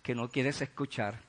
que 0.02 0.14
no 0.14 0.28
quieres 0.30 0.60
escuchar, 0.62 1.20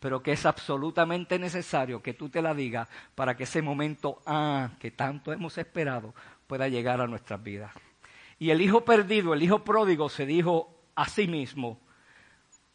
pero 0.00 0.22
que 0.22 0.32
es 0.32 0.46
absolutamente 0.46 1.38
necesario 1.38 2.02
que 2.02 2.14
tú 2.14 2.28
te 2.28 2.42
la 2.42 2.54
digas 2.54 2.88
para 3.14 3.36
que 3.36 3.44
ese 3.44 3.62
momento 3.62 4.20
A 4.26 4.70
que 4.78 4.90
tanto 4.90 5.32
hemos 5.32 5.58
esperado 5.58 6.14
pueda 6.46 6.68
llegar 6.68 7.00
a 7.00 7.06
nuestras 7.06 7.42
vidas. 7.42 7.72
Y 8.38 8.50
el 8.50 8.60
hijo 8.60 8.84
perdido, 8.84 9.34
el 9.34 9.42
hijo 9.42 9.64
pródigo, 9.64 10.08
se 10.08 10.26
dijo 10.26 10.74
a 10.94 11.08
sí 11.08 11.26
mismo, 11.26 11.80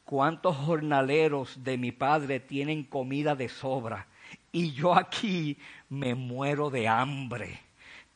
¿cuántos 0.03 0.55
jornaleros 0.55 1.63
de 1.63 1.77
mi 1.77 1.91
padre 1.91 2.39
tienen 2.39 2.83
comida 2.83 3.35
de 3.35 3.49
sobra? 3.49 4.07
Y 4.51 4.71
yo 4.71 4.95
aquí 4.95 5.57
me 5.89 6.15
muero 6.15 6.69
de 6.69 6.87
hambre. 6.87 7.59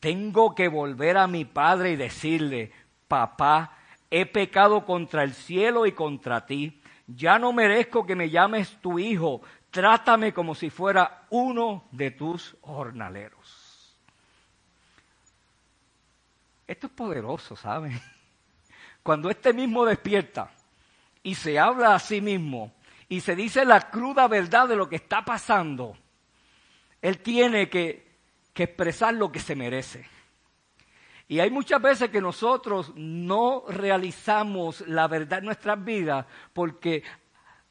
Tengo 0.00 0.54
que 0.54 0.68
volver 0.68 1.16
a 1.16 1.26
mi 1.26 1.44
padre 1.44 1.92
y 1.92 1.96
decirle, 1.96 2.72
papá, 3.08 3.78
he 4.10 4.26
pecado 4.26 4.84
contra 4.84 5.22
el 5.22 5.32
cielo 5.32 5.86
y 5.86 5.92
contra 5.92 6.46
ti. 6.46 6.80
Ya 7.06 7.38
no 7.38 7.52
merezco 7.52 8.04
que 8.04 8.16
me 8.16 8.30
llames 8.30 8.78
tu 8.80 8.98
hijo. 8.98 9.42
Trátame 9.70 10.32
como 10.32 10.54
si 10.54 10.70
fuera 10.70 11.26
uno 11.30 11.84
de 11.90 12.10
tus 12.10 12.56
jornaleros. 12.60 13.63
Esto 16.66 16.86
es 16.86 16.92
poderoso, 16.92 17.56
¿saben? 17.56 18.00
Cuando 19.02 19.30
este 19.30 19.52
mismo 19.52 19.84
despierta 19.84 20.50
y 21.22 21.34
se 21.34 21.58
habla 21.58 21.94
a 21.94 21.98
sí 21.98 22.20
mismo 22.20 22.72
y 23.08 23.20
se 23.20 23.36
dice 23.36 23.64
la 23.64 23.90
cruda 23.90 24.28
verdad 24.28 24.68
de 24.68 24.76
lo 24.76 24.88
que 24.88 24.96
está 24.96 25.24
pasando, 25.24 25.96
él 27.02 27.18
tiene 27.18 27.68
que, 27.68 28.02
expresar 28.54 29.12
lo 29.14 29.30
que 29.30 29.40
se 29.40 29.54
merece. 29.54 30.06
Y 31.26 31.40
hay 31.40 31.50
muchas 31.50 31.82
veces 31.82 32.10
que 32.10 32.20
nosotros 32.20 32.92
no 32.94 33.64
realizamos 33.68 34.80
la 34.86 35.08
verdad 35.08 35.40
en 35.40 35.46
nuestras 35.46 35.84
vidas 35.84 36.24
porque 36.52 37.02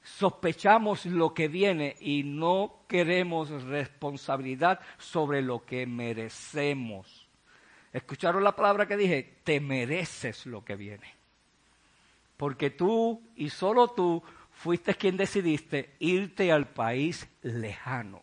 sospechamos 0.02 1.06
lo 1.06 1.34
que 1.34 1.48
viene 1.48 1.96
y 2.00 2.24
no 2.24 2.84
queremos 2.88 3.50
responsabilidad 3.64 4.82
sobre 4.98 5.42
lo 5.42 5.66
que 5.66 5.88
merecemos. 5.88 7.23
¿Escucharon 7.94 8.44
la 8.44 8.56
palabra 8.56 8.88
que 8.88 8.98
dije? 8.98 9.38
Te 9.44 9.60
mereces 9.60 10.46
lo 10.46 10.66
que 10.66 10.76
viene 10.76 11.24
porque 12.44 12.70
tú 12.70 13.22
y 13.38 13.50
solo 13.50 13.88
tú 13.90 14.22
fuiste 14.52 14.96
quien 14.96 15.16
decidiste 15.16 15.96
irte 16.00 16.52
al 16.52 16.68
país 16.68 17.26
lejano, 17.42 18.22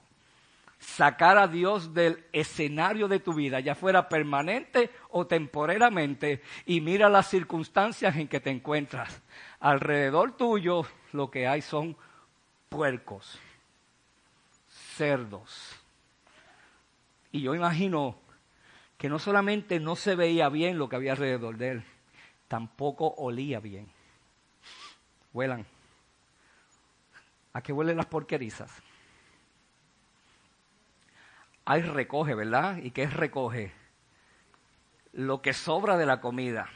sacar 0.78 1.38
a 1.38 1.48
Dios 1.48 1.94
del 1.94 2.24
escenario 2.30 3.09
de 3.09 3.20
tu 3.20 3.33
vida, 3.33 3.61
ya 3.61 3.74
fuera 3.74 4.11
permanente 4.11 4.90
o 5.09 5.26
temporalmente, 5.26 6.42
y 6.66 6.83
mira 6.83 7.09
las 7.09 7.28
circunstancias 7.28 8.14
en 8.16 8.28
que 8.28 8.40
te 8.40 8.50
encuentras. 8.50 9.22
Alrededor 9.59 10.37
tuyo 10.37 10.85
lo 11.12 11.30
que 11.30 11.46
hay 11.46 11.62
son 11.62 11.96
puercos, 12.68 13.38
cerdos. 14.96 15.76
Y 17.33 17.40
yo 17.40 17.54
imagino 17.54 18.16
que 19.00 19.08
no 19.08 19.18
solamente 19.18 19.80
no 19.80 19.96
se 19.96 20.14
veía 20.14 20.50
bien 20.50 20.76
lo 20.76 20.90
que 20.90 20.96
había 20.96 21.12
alrededor 21.12 21.56
de 21.56 21.70
él, 21.70 21.84
tampoco 22.48 23.14
olía 23.16 23.58
bien 23.58 23.88
huelan. 25.32 25.64
¿A 27.54 27.62
qué 27.62 27.72
huelen 27.72 27.96
las 27.96 28.04
porquerizas? 28.04 28.70
Hay 31.64 31.80
recoge, 31.80 32.34
¿verdad? 32.34 32.76
¿Y 32.76 32.90
qué 32.90 33.04
es 33.04 33.14
recoge? 33.14 33.72
Lo 35.14 35.40
que 35.40 35.54
sobra 35.54 35.96
de 35.96 36.04
la 36.04 36.20
comida. 36.20 36.68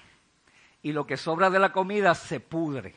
Y 0.80 0.92
lo 0.92 1.06
que 1.06 1.18
sobra 1.18 1.50
de 1.50 1.58
la 1.58 1.72
comida 1.72 2.14
se 2.14 2.40
pudre. 2.40 2.94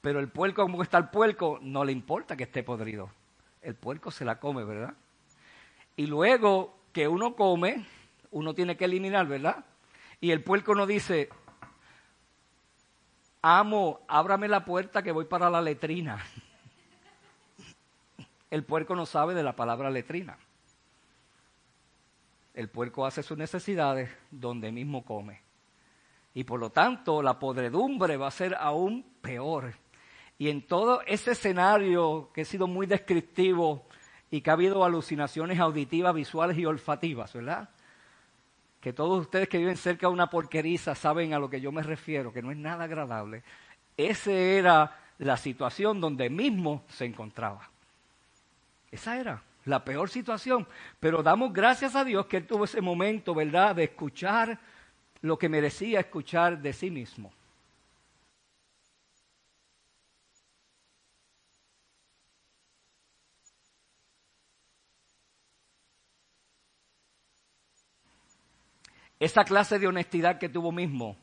Pero 0.00 0.20
el 0.20 0.28
puerco, 0.28 0.62
como 0.62 0.84
está 0.84 0.98
el 0.98 1.08
puerco, 1.08 1.58
no 1.60 1.84
le 1.84 1.90
importa 1.90 2.36
que 2.36 2.44
esté 2.44 2.62
podrido. 2.62 3.10
El 3.62 3.74
puerco 3.74 4.12
se 4.12 4.24
la 4.24 4.38
come, 4.38 4.62
¿verdad? 4.62 4.94
Y 5.96 6.06
luego 6.06 6.78
que 6.92 7.08
uno 7.08 7.34
come, 7.34 7.84
uno 8.30 8.54
tiene 8.54 8.76
que 8.76 8.84
eliminar, 8.84 9.26
¿verdad? 9.26 9.64
Y 10.20 10.30
el 10.30 10.42
puerco 10.42 10.74
no 10.74 10.86
dice, 10.86 11.28
amo, 13.42 14.00
ábrame 14.08 14.48
la 14.48 14.64
puerta 14.64 15.02
que 15.02 15.12
voy 15.12 15.26
para 15.26 15.50
la 15.50 15.60
letrina. 15.60 16.24
El 18.50 18.64
puerco 18.64 18.96
no 18.96 19.04
sabe 19.04 19.34
de 19.34 19.42
la 19.42 19.54
palabra 19.54 19.90
letrina. 19.90 20.38
El 22.54 22.70
puerco 22.70 23.04
hace 23.04 23.22
sus 23.22 23.36
necesidades 23.36 24.08
donde 24.30 24.72
mismo 24.72 25.04
come. 25.04 25.42
Y 26.34 26.44
por 26.44 26.58
lo 26.58 26.70
tanto, 26.70 27.22
la 27.22 27.38
podredumbre 27.38 28.16
va 28.16 28.28
a 28.28 28.32
ser 28.32 28.56
aún 28.58 29.04
peor. 29.20 29.74
Y 30.38 30.48
en 30.48 30.66
todo 30.66 31.02
ese 31.02 31.32
escenario 31.32 32.30
que 32.32 32.42
ha 32.42 32.44
sido 32.44 32.66
muy 32.66 32.86
descriptivo 32.86 33.86
y 34.30 34.40
que 34.40 34.50
ha 34.50 34.54
habido 34.54 34.84
alucinaciones 34.84 35.58
auditivas, 35.58 36.14
visuales 36.14 36.56
y 36.58 36.64
olfativas, 36.64 37.32
¿verdad? 37.32 37.68
Que 38.80 38.92
todos 38.92 39.20
ustedes 39.20 39.48
que 39.48 39.58
viven 39.58 39.76
cerca 39.76 40.06
de 40.06 40.12
una 40.12 40.30
porqueriza 40.30 40.94
saben 40.94 41.34
a 41.34 41.38
lo 41.38 41.50
que 41.50 41.60
yo 41.60 41.72
me 41.72 41.82
refiero, 41.82 42.32
que 42.32 42.42
no 42.42 42.50
es 42.50 42.56
nada 42.56 42.84
agradable. 42.84 43.42
Esa 43.96 44.30
era 44.30 44.96
la 45.18 45.36
situación 45.36 46.00
donde 46.00 46.30
mismo 46.30 46.84
se 46.88 47.04
encontraba. 47.04 47.68
Esa 48.90 49.18
era 49.18 49.42
la 49.64 49.84
peor 49.84 50.08
situación. 50.08 50.66
Pero 51.00 51.22
damos 51.22 51.52
gracias 51.52 51.96
a 51.96 52.04
Dios 52.04 52.26
que 52.26 52.38
él 52.38 52.46
tuvo 52.46 52.64
ese 52.64 52.80
momento, 52.80 53.34
¿verdad?, 53.34 53.76
de 53.76 53.84
escuchar 53.84 54.58
lo 55.20 55.38
que 55.38 55.48
merecía 55.48 56.00
escuchar 56.00 56.60
de 56.60 56.72
sí 56.72 56.90
mismo. 56.90 57.32
Esa 69.20 69.44
clase 69.44 69.78
de 69.78 69.86
honestidad 69.86 70.38
que 70.38 70.48
tuvo 70.48 70.70
mismo 70.70 71.16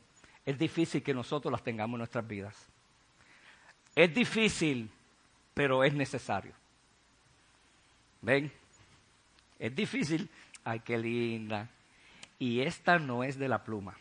es 0.46 0.58
difícil 0.58 1.02
que 1.02 1.14
nosotros 1.14 1.52
las 1.52 1.64
tengamos 1.64 1.96
en 1.96 2.00
nuestras 2.00 2.28
vidas. 2.28 2.56
Es 3.96 4.14
difícil, 4.14 4.90
pero 5.54 5.84
es 5.84 5.94
necesario. 5.94 6.54
¿Ven? 8.22 8.52
Es 9.58 9.74
difícil. 9.76 10.30
Ay, 10.64 10.82
qué 10.82 10.98
linda. 10.98 11.70
Y 12.38 12.62
esta 12.62 13.00
no 13.00 13.24
es 13.24 13.40
de 13.40 13.48
la 13.48 13.64
pluma. 13.64 13.96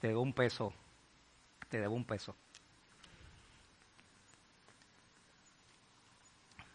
Te 0.00 0.08
debo 0.08 0.22
un 0.22 0.32
peso. 0.32 0.72
Te 1.68 1.80
debo 1.80 1.94
un 1.94 2.04
peso. 2.04 2.34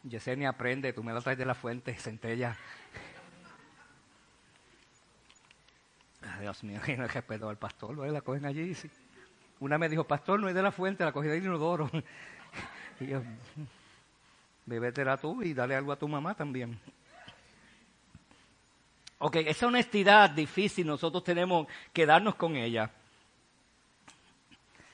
Yesenia, 0.07 0.49
aprende, 0.49 0.93
tú 0.93 1.03
me 1.03 1.11
la 1.13 1.21
traes 1.21 1.37
de 1.37 1.45
la 1.45 1.55
fuente, 1.55 1.95
centella. 1.95 2.55
Dios 6.39 6.63
mío, 6.63 6.79
no 6.97 7.03
hay 7.03 7.09
respeto 7.09 7.49
al 7.49 7.57
pastor, 7.57 7.97
la 7.97 8.21
cogen 8.21 8.45
allí. 8.45 8.75
Una 9.59 9.77
me 9.77 9.89
dijo, 9.89 10.03
pastor, 10.03 10.39
no 10.39 10.47
es 10.47 10.55
de 10.55 10.61
la 10.61 10.71
fuente, 10.71 11.03
la 11.03 11.11
cogí 11.11 11.27
de 11.27 11.37
inodoro. 11.37 11.89
y 12.99 13.07
yo, 13.07 13.23
bebétela 14.65 15.17
tú 15.17 15.41
y 15.41 15.53
dale 15.53 15.75
algo 15.75 15.91
a 15.91 15.97
tu 15.97 16.07
mamá 16.07 16.35
también. 16.35 16.79
Ok, 19.17 19.37
esa 19.37 19.67
honestidad 19.67 20.29
difícil 20.29 20.85
nosotros 20.85 21.23
tenemos 21.23 21.67
que 21.93 22.05
darnos 22.05 22.35
con 22.35 22.55
ella. 22.55 22.91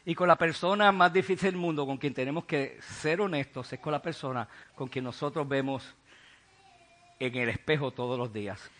Y 0.06 0.16
con 0.16 0.28
la 0.28 0.36
persona 0.36 0.92
más 0.92 1.14
difícil 1.14 1.52
del 1.52 1.60
mundo, 1.60 1.86
con 1.86 1.98
quien 1.98 2.14
tenemos 2.14 2.46
que 2.46 2.80
ser 2.82 3.22
honestos, 3.22 3.72
es 3.72 3.80
con 3.80 3.92
la 3.92 4.02
persona 4.02 4.48
con 4.76 4.88
quien 4.88 5.06
nosotros 5.06 5.48
vemos 5.48 5.96
en 7.20 7.36
el 7.36 7.50
espejo 7.50 7.92
todos 7.92 8.18
los 8.18 8.34
días. 8.34 8.72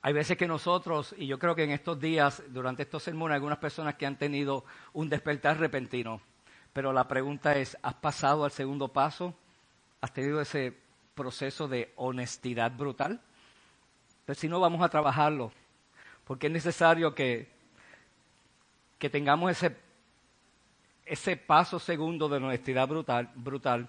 Hay 0.00 0.12
veces 0.12 0.36
que 0.36 0.46
nosotros, 0.46 1.14
y 1.18 1.26
yo 1.26 1.38
creo 1.38 1.54
que 1.54 1.64
en 1.64 1.70
estos 1.70 1.98
días, 2.00 2.42
durante 2.48 2.82
estos 2.82 3.02
sermones, 3.02 3.36
algunas 3.36 3.58
personas 3.58 3.94
que 3.94 4.06
han 4.06 4.16
tenido 4.16 4.64
un 4.92 5.08
despertar 5.08 5.58
repentino, 5.58 6.20
pero 6.72 6.92
la 6.92 7.06
pregunta 7.06 7.56
es, 7.56 7.76
¿has 7.82 7.94
pasado 7.94 8.44
al 8.44 8.50
segundo 8.50 8.88
paso? 8.88 9.34
¿Has 10.00 10.12
tenido 10.12 10.40
ese 10.40 10.76
proceso 11.14 11.68
de 11.68 11.92
honestidad 11.96 12.72
brutal? 12.72 13.20
Pero 14.26 14.38
si 14.38 14.48
no, 14.48 14.60
vamos 14.60 14.82
a 14.82 14.88
trabajarlo, 14.88 15.52
porque 16.26 16.48
es 16.48 16.52
necesario 16.52 17.14
que, 17.14 17.50
que 19.04 19.10
tengamos 19.10 19.50
ese, 19.50 19.76
ese 21.04 21.36
paso 21.36 21.78
segundo 21.78 22.26
de 22.26 22.38
honestidad 22.38 22.88
brutal, 22.88 23.28
brutal, 23.34 23.86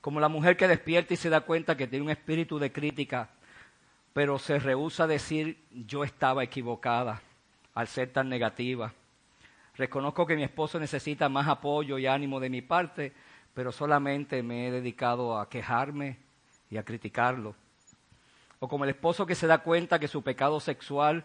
como 0.00 0.18
la 0.18 0.28
mujer 0.28 0.56
que 0.56 0.66
despierta 0.66 1.14
y 1.14 1.16
se 1.16 1.30
da 1.30 1.42
cuenta 1.42 1.76
que 1.76 1.86
tiene 1.86 2.06
un 2.06 2.10
espíritu 2.10 2.58
de 2.58 2.72
crítica 2.72 3.30
pero 4.12 4.36
se 4.40 4.58
rehúsa 4.58 5.04
a 5.04 5.06
decir 5.06 5.64
yo 5.70 6.02
estaba 6.02 6.42
equivocada 6.42 7.22
al 7.72 7.86
ser 7.86 8.12
tan 8.12 8.28
negativa. 8.28 8.92
Reconozco 9.76 10.26
que 10.26 10.34
mi 10.34 10.42
esposo 10.42 10.80
necesita 10.80 11.28
más 11.28 11.46
apoyo 11.46 11.98
y 11.98 12.08
ánimo 12.08 12.40
de 12.40 12.50
mi 12.50 12.60
parte, 12.60 13.12
pero 13.54 13.70
solamente 13.70 14.42
me 14.42 14.66
he 14.66 14.70
dedicado 14.72 15.38
a 15.38 15.48
quejarme 15.48 16.16
y 16.68 16.78
a 16.78 16.82
criticarlo. 16.82 17.54
O 18.58 18.66
como 18.66 18.82
el 18.82 18.90
esposo 18.90 19.24
que 19.24 19.36
se 19.36 19.46
da 19.46 19.58
cuenta 19.58 20.00
que 20.00 20.08
su 20.08 20.24
pecado 20.24 20.58
sexual, 20.58 21.24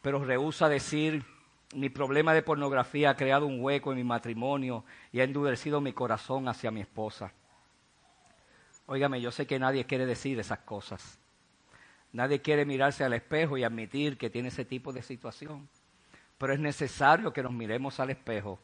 pero 0.00 0.24
rehúsa 0.24 0.68
decir 0.68 1.24
mi 1.74 1.88
problema 1.88 2.32
de 2.32 2.42
pornografía 2.42 3.10
ha 3.10 3.16
creado 3.16 3.46
un 3.46 3.60
hueco 3.60 3.90
en 3.90 3.98
mi 3.98 4.04
matrimonio 4.04 4.84
y 5.12 5.20
ha 5.20 5.24
endurecido 5.24 5.80
mi 5.80 5.92
corazón 5.92 6.48
hacia 6.48 6.70
mi 6.70 6.80
esposa. 6.80 7.32
Óigame, 8.86 9.20
yo 9.20 9.32
sé 9.32 9.46
que 9.46 9.58
nadie 9.58 9.84
quiere 9.84 10.06
decir 10.06 10.38
esas 10.38 10.60
cosas. 10.60 11.18
Nadie 12.12 12.40
quiere 12.40 12.64
mirarse 12.64 13.04
al 13.04 13.12
espejo 13.14 13.58
y 13.58 13.64
admitir 13.64 14.16
que 14.16 14.30
tiene 14.30 14.48
ese 14.48 14.64
tipo 14.64 14.92
de 14.92 15.02
situación. 15.02 15.68
Pero 16.38 16.52
es 16.52 16.60
necesario 16.60 17.32
que 17.32 17.42
nos 17.42 17.52
miremos 17.52 17.98
al 17.98 18.10
espejo 18.10 18.60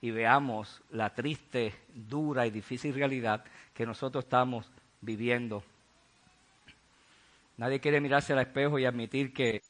y 0.00 0.10
veamos 0.10 0.82
la 0.90 1.14
triste, 1.14 1.74
dura 1.94 2.46
y 2.46 2.50
difícil 2.50 2.94
realidad 2.94 3.44
que 3.72 3.86
nosotros 3.86 4.24
estamos 4.24 4.70
viviendo. 5.00 5.62
Nadie 7.56 7.80
quiere 7.80 8.00
mirarse 8.00 8.32
al 8.32 8.40
espejo 8.40 8.78
y 8.78 8.84
admitir 8.84 9.32
que 9.32 9.62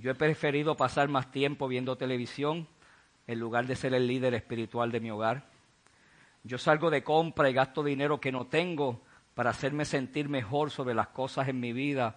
yo 0.00 0.10
he 0.10 0.14
preferido 0.14 0.76
pasar 0.76 1.08
más 1.08 1.30
tiempo 1.30 1.68
viendo 1.68 1.96
televisión 1.96 2.66
en 3.26 3.38
lugar 3.38 3.66
de 3.66 3.76
ser 3.76 3.94
el 3.94 4.06
líder 4.06 4.34
espiritual 4.34 4.90
de 4.90 5.00
mi 5.00 5.10
hogar. 5.10 5.44
Yo 6.42 6.56
salgo 6.56 6.90
de 6.90 7.04
compra 7.04 7.50
y 7.50 7.52
gasto 7.52 7.84
dinero 7.84 8.20
que 8.20 8.32
no 8.32 8.46
tengo 8.46 9.00
para 9.34 9.50
hacerme 9.50 9.84
sentir 9.84 10.28
mejor 10.28 10.70
sobre 10.70 10.94
las 10.94 11.08
cosas 11.08 11.48
en 11.48 11.60
mi 11.60 11.72
vida 11.72 12.16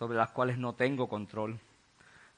sobre 0.00 0.16
las 0.16 0.30
cuales 0.30 0.56
no 0.56 0.72
tengo 0.72 1.10
control. 1.10 1.58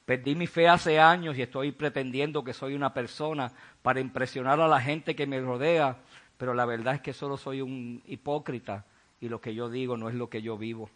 Perdí 0.05 0.35
mi 0.35 0.49
fe 0.49 0.69
hace 0.69 0.99
años 0.99 1.39
y 1.39 1.43
estoy 1.43 1.71
pretendiendo 1.71 2.43
que 2.43 2.53
soy 2.53 2.75
una 2.75 2.93
persona 2.93 3.53
para 3.83 4.01
impresionar 4.01 4.61
a 4.61 4.67
la 4.67 4.81
gente 4.81 5.15
que 5.15 5.29
me 5.29 5.41
rodea, 5.41 5.99
pero 6.39 6.55
la 6.55 6.65
verdad 6.65 6.97
es 6.97 7.01
que 7.03 7.13
solo 7.13 7.37
soy 7.37 7.61
un 7.61 8.03
hipócrita 8.05 8.85
y 9.21 9.29
lo 9.29 9.41
que 9.41 9.55
yo 9.55 9.71
digo 9.71 9.97
no 9.97 10.09
es 10.09 10.17
lo 10.17 10.29
que 10.29 10.43
yo 10.43 10.59
vivo. 10.59 10.91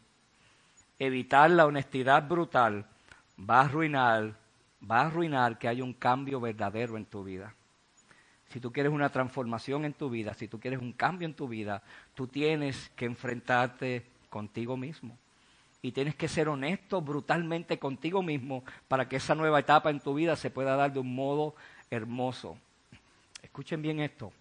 Evitar 0.98 1.50
la 1.52 1.66
honestidad 1.66 2.26
brutal 2.26 2.84
va 3.38 3.60
a 3.60 3.64
arruinar, 3.64 4.34
va 4.88 5.00
a 5.00 5.06
arruinar 5.06 5.58
que 5.58 5.68
haya 5.68 5.84
un 5.84 5.92
cambio 5.92 6.40
verdadero 6.40 6.96
en 6.96 7.04
tu 7.04 7.24
vida. 7.24 7.54
Si 8.48 8.60
tú 8.60 8.72
quieres 8.72 8.92
una 8.92 9.10
transformación 9.10 9.84
en 9.84 9.92
tu 9.92 10.08
vida, 10.08 10.34
si 10.34 10.48
tú 10.48 10.60
quieres 10.60 10.80
un 10.80 10.92
cambio 10.92 11.26
en 11.26 11.34
tu 11.34 11.48
vida, 11.48 11.82
tú 12.14 12.26
tienes 12.26 12.90
que 12.96 13.04
enfrentarte 13.04 14.06
contigo 14.30 14.76
mismo 14.76 15.16
y 15.82 15.92
tienes 15.92 16.14
que 16.14 16.28
ser 16.28 16.48
honesto 16.48 17.00
brutalmente 17.00 17.78
contigo 17.78 18.22
mismo 18.22 18.64
para 18.88 19.08
que 19.08 19.16
esa 19.16 19.34
nueva 19.34 19.60
etapa 19.60 19.90
en 19.90 20.00
tu 20.00 20.14
vida 20.14 20.36
se 20.36 20.50
pueda 20.50 20.76
dar 20.76 20.92
de 20.92 21.00
un 21.00 21.14
modo 21.14 21.54
hermoso. 21.90 22.56
Escuchen 23.42 23.82
bien 23.82 24.00
esto. 24.00 24.32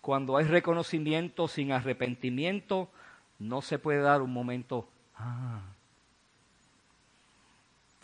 Cuando 0.00 0.36
hay 0.36 0.44
reconocimiento 0.44 1.48
sin 1.48 1.72
arrepentimiento, 1.72 2.90
no 3.38 3.62
se 3.62 3.78
puede 3.78 4.00
dar 4.00 4.20
un 4.20 4.32
momento. 4.32 4.88
Ah. 5.16 5.73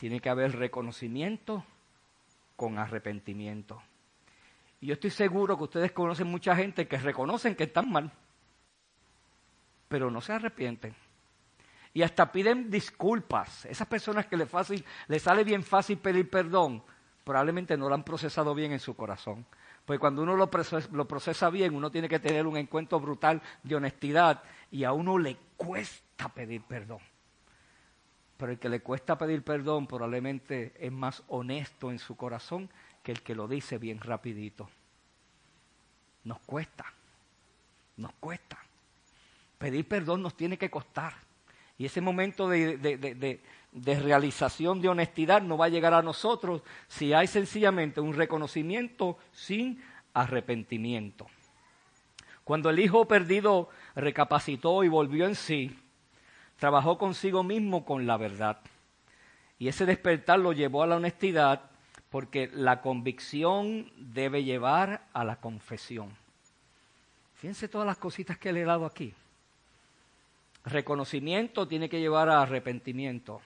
Tiene 0.00 0.20
que 0.20 0.30
haber 0.30 0.56
reconocimiento 0.56 1.62
con 2.56 2.78
arrepentimiento. 2.78 3.82
Y 4.80 4.86
yo 4.86 4.94
estoy 4.94 5.10
seguro 5.10 5.58
que 5.58 5.64
ustedes 5.64 5.92
conocen 5.92 6.26
mucha 6.26 6.56
gente 6.56 6.88
que 6.88 6.96
reconocen 6.96 7.54
que 7.54 7.64
están 7.64 7.92
mal, 7.92 8.10
pero 9.88 10.10
no 10.10 10.22
se 10.22 10.32
arrepienten 10.32 10.94
y 11.92 12.02
hasta 12.02 12.30
piden 12.30 12.70
disculpas. 12.70 13.64
Esas 13.66 13.86
personas 13.86 14.26
que 14.26 14.36
le, 14.36 14.46
fácil, 14.46 14.84
le 15.08 15.18
sale 15.18 15.44
bien 15.44 15.62
fácil 15.62 15.98
pedir 15.98 16.30
perdón, 16.30 16.82
probablemente 17.24 17.76
no 17.76 17.88
lo 17.88 17.94
han 17.94 18.04
procesado 18.04 18.54
bien 18.54 18.72
en 18.72 18.80
su 18.80 18.94
corazón. 18.94 19.44
Porque 19.84 19.98
cuando 19.98 20.22
uno 20.22 20.36
lo 20.36 20.50
procesa, 20.50 20.88
lo 20.92 21.08
procesa 21.08 21.50
bien, 21.50 21.74
uno 21.74 21.90
tiene 21.90 22.08
que 22.08 22.20
tener 22.20 22.46
un 22.46 22.56
encuentro 22.56 23.00
brutal 23.00 23.42
de 23.62 23.74
honestidad 23.74 24.42
y 24.70 24.84
a 24.84 24.92
uno 24.92 25.18
le 25.18 25.36
cuesta 25.56 26.28
pedir 26.28 26.62
perdón. 26.62 27.00
Pero 28.40 28.52
el 28.52 28.58
que 28.58 28.70
le 28.70 28.80
cuesta 28.80 29.18
pedir 29.18 29.44
perdón 29.44 29.86
probablemente 29.86 30.72
es 30.78 30.90
más 30.90 31.22
honesto 31.28 31.90
en 31.90 31.98
su 31.98 32.16
corazón 32.16 32.70
que 33.02 33.12
el 33.12 33.20
que 33.20 33.34
lo 33.34 33.46
dice 33.46 33.76
bien 33.76 34.00
rapidito. 34.00 34.70
Nos 36.24 36.38
cuesta, 36.40 36.86
nos 37.98 38.14
cuesta. 38.14 38.56
Pedir 39.58 39.86
perdón 39.86 40.22
nos 40.22 40.34
tiene 40.38 40.56
que 40.56 40.70
costar. 40.70 41.12
Y 41.76 41.84
ese 41.84 42.00
momento 42.00 42.48
de, 42.48 43.40
realización 43.74 44.80
de 44.80 44.88
honestidad 44.88 45.42
no 45.42 45.58
va 45.58 45.66
a 45.66 45.68
llegar 45.68 45.92
a 45.92 46.00
nosotros 46.00 46.62
si 46.88 47.12
hay 47.12 47.26
sencillamente 47.26 48.00
un 48.00 48.14
reconocimiento 48.14 49.18
sin 49.32 49.82
arrepentimiento. 50.14 51.26
Cuando 52.42 52.70
el 52.70 52.78
hijo 52.78 53.06
perdido 53.06 53.68
recapacitó 53.94 54.82
y 54.82 54.88
volvió 54.88 55.26
en 55.26 55.34
sí, 55.34 55.78
trabajó 56.60 56.98
consigo 56.98 57.42
mismo 57.42 57.84
con 57.86 58.06
la 58.06 58.18
verdad. 58.18 58.58
Y 59.58 59.68
ese 59.68 59.86
despertar 59.86 60.38
lo 60.38 60.52
llevó 60.52 60.82
a 60.82 60.86
la 60.86 60.96
honestidad 60.96 61.62
porque 62.10 62.50
la 62.52 62.82
convicción 62.82 63.90
debe 63.96 64.44
llevar 64.44 65.06
a 65.14 65.24
la 65.24 65.36
confesión. 65.36 66.10
Fíjense 67.36 67.66
todas 67.66 67.86
las 67.86 67.96
cositas 67.96 68.36
que 68.36 68.52
le 68.52 68.60
he 68.60 68.64
dado 68.64 68.84
aquí. 68.84 69.14
Reconocimiento 70.66 71.66
tiene 71.66 71.88
que 71.88 72.00
llevar 72.00 72.28
a 72.28 72.42
arrepentimiento. 72.42 73.40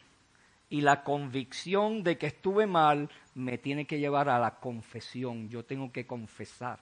Y 0.68 0.80
la 0.80 1.04
convicción 1.04 2.02
de 2.02 2.18
que 2.18 2.26
estuve 2.26 2.66
mal 2.66 3.08
me 3.36 3.58
tiene 3.58 3.84
que 3.84 4.00
llevar 4.00 4.28
a 4.28 4.40
la 4.40 4.56
confesión. 4.56 5.48
Yo 5.48 5.64
tengo 5.64 5.92
que 5.92 6.04
confesar. 6.04 6.80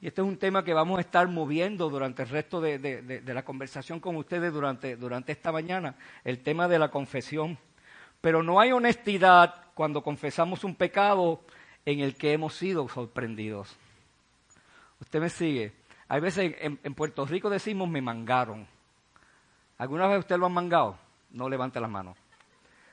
Y 0.00 0.06
este 0.06 0.20
es 0.20 0.26
un 0.26 0.36
tema 0.36 0.62
que 0.62 0.72
vamos 0.72 0.98
a 0.98 1.00
estar 1.00 1.26
moviendo 1.26 1.90
durante 1.90 2.22
el 2.22 2.28
resto 2.28 2.60
de, 2.60 3.22
la 3.26 3.44
conversación 3.44 3.98
con 3.98 4.14
ustedes 4.16 4.52
durante, 4.52 4.96
durante 4.96 5.32
esta 5.32 5.50
mañana, 5.50 5.96
el 6.24 6.40
tema 6.40 6.68
de 6.68 6.78
la 6.78 6.90
confesión. 6.90 7.58
Pero 8.20 8.42
no 8.42 8.60
hay 8.60 8.70
honestidad 8.72 9.54
cuando 9.74 10.02
confesamos 10.02 10.62
un 10.62 10.76
pecado 10.76 11.40
en 11.84 12.00
el 12.00 12.16
que 12.16 12.32
hemos 12.32 12.54
sido 12.54 12.88
sorprendidos. 12.88 13.76
Usted 15.00 15.20
me 15.20 15.30
sigue. 15.30 15.72
Hay 16.08 16.20
veces 16.20 16.54
en, 16.60 16.78
en 16.82 16.94
Puerto 16.94 17.26
Rico 17.26 17.50
decimos 17.50 17.88
me 17.88 18.00
mangaron. 18.00 18.66
¿Alguna 19.78 20.06
vez 20.06 20.20
usted 20.20 20.38
lo 20.38 20.46
ha 20.46 20.50
mangado? 20.50 20.96
No 21.30 21.48
levante 21.48 21.80
las 21.80 21.90
manos. 21.90 22.16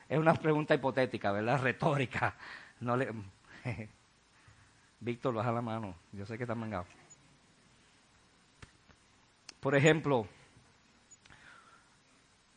Es 0.09 0.17
una 0.17 0.33
pregunta 0.33 0.73
hipotética, 0.73 1.31
¿verdad? 1.31 1.59
Retórica. 1.63 2.35
No 2.79 2.97
le... 2.97 3.11
Víctor, 5.05 5.35
baja 5.35 5.51
la 5.51 5.61
mano. 5.61 5.95
Yo 6.11 6.25
sé 6.25 6.37
que 6.37 6.43
está 6.43 6.55
mangado. 6.55 6.85
Por 9.59 9.75
ejemplo, 9.75 10.27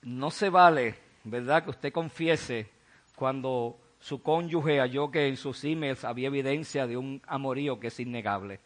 no 0.03 0.31
se 0.31 0.49
vale, 0.51 0.97
¿verdad?, 1.25 1.65
que 1.65 1.71
usted 1.71 1.93
confiese 1.93 2.71
cuando 3.15 3.79
su 4.01 4.23
cónyuge 4.23 4.81
halló 4.81 5.11
que 5.11 5.29
en 5.29 5.37
sus 5.37 5.63
emails 5.65 6.05
había 6.05 6.29
evidencia 6.29 6.87
de 6.87 6.97
un 6.97 7.23
amorío 7.27 7.79
que 7.79 7.89
es 7.89 8.01
innegable. 8.01 8.61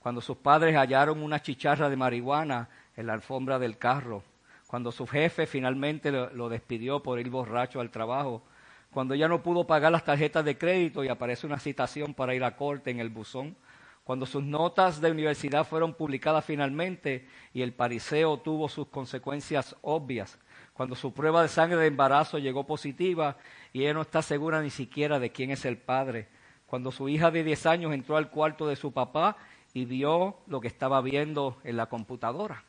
Cuando 0.00 0.20
sus 0.20 0.36
padres 0.36 0.76
hallaron 0.76 1.22
una 1.22 1.40
chicharra 1.40 1.88
de 1.88 1.96
marihuana 1.96 2.68
en 2.96 3.06
la 3.06 3.14
alfombra 3.14 3.58
del 3.58 3.78
carro 3.78 4.22
cuando 4.66 4.90
su 4.90 5.06
jefe 5.06 5.46
finalmente 5.46 6.10
lo, 6.10 6.48
despidió 6.48 7.00
por 7.00 7.20
ir 7.20 7.30
borracho 7.30 7.80
al 7.80 7.90
trabajo, 7.90 8.42
cuando 8.90 9.14
ya 9.14 9.28
no 9.28 9.42
pudo 9.42 9.66
pagar 9.66 9.92
las 9.92 10.04
tarjetas 10.04 10.44
de 10.44 10.56
crédito 10.56 11.04
y 11.04 11.08
aparece 11.08 11.46
una 11.46 11.58
citación 11.58 12.14
para 12.14 12.34
ir 12.34 12.44
a 12.44 12.56
corte 12.56 12.90
en 12.90 13.00
el 13.00 13.10
buzón, 13.10 13.56
cuando 14.04 14.24
sus 14.24 14.42
notas 14.42 15.00
de 15.00 15.10
universidad 15.10 15.66
fueron 15.66 15.92
publicadas 15.92 16.44
finalmente 16.44 17.26
y 17.52 17.62
el 17.62 17.72
pariseo 17.72 18.38
tuvo 18.38 18.68
sus 18.68 18.86
consecuencias 18.86 19.74
obvias, 19.82 20.38
cuando 20.74 20.94
su 20.94 21.12
prueba 21.12 21.42
de 21.42 21.48
sangre 21.48 21.78
de 21.78 21.88
embarazo 21.88 22.38
llegó 22.38 22.64
positiva 22.64 23.36
y 23.72 23.82
ella 23.82 23.94
no 23.94 24.02
está 24.02 24.22
segura 24.22 24.62
ni 24.62 24.70
siquiera 24.70 25.18
de 25.18 25.32
quién 25.32 25.50
es 25.50 25.64
el 25.64 25.76
padre, 25.76 26.28
cuando 26.66 26.92
su 26.92 27.08
hija 27.08 27.30
de 27.30 27.42
10 27.42 27.66
años 27.66 27.92
entró 27.92 28.16
al 28.16 28.30
cuarto 28.30 28.68
de 28.68 28.76
su 28.76 28.92
papá 28.92 29.36
y 29.74 29.84
vio 29.84 30.36
lo 30.46 30.60
que 30.60 30.68
estaba 30.68 31.00
viendo 31.00 31.58
en 31.64 31.76
la 31.76 31.86
computadora. 31.86 32.64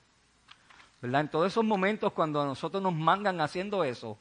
¿verdad? 1.02 1.22
En 1.22 1.30
todos 1.30 1.48
esos 1.48 1.64
momentos 1.64 2.14
cuando 2.14 2.44
nosotros 2.46 2.82
nos 2.82 2.94
mangan 2.94 3.40
haciendo 3.42 3.84
eso, 3.84 4.18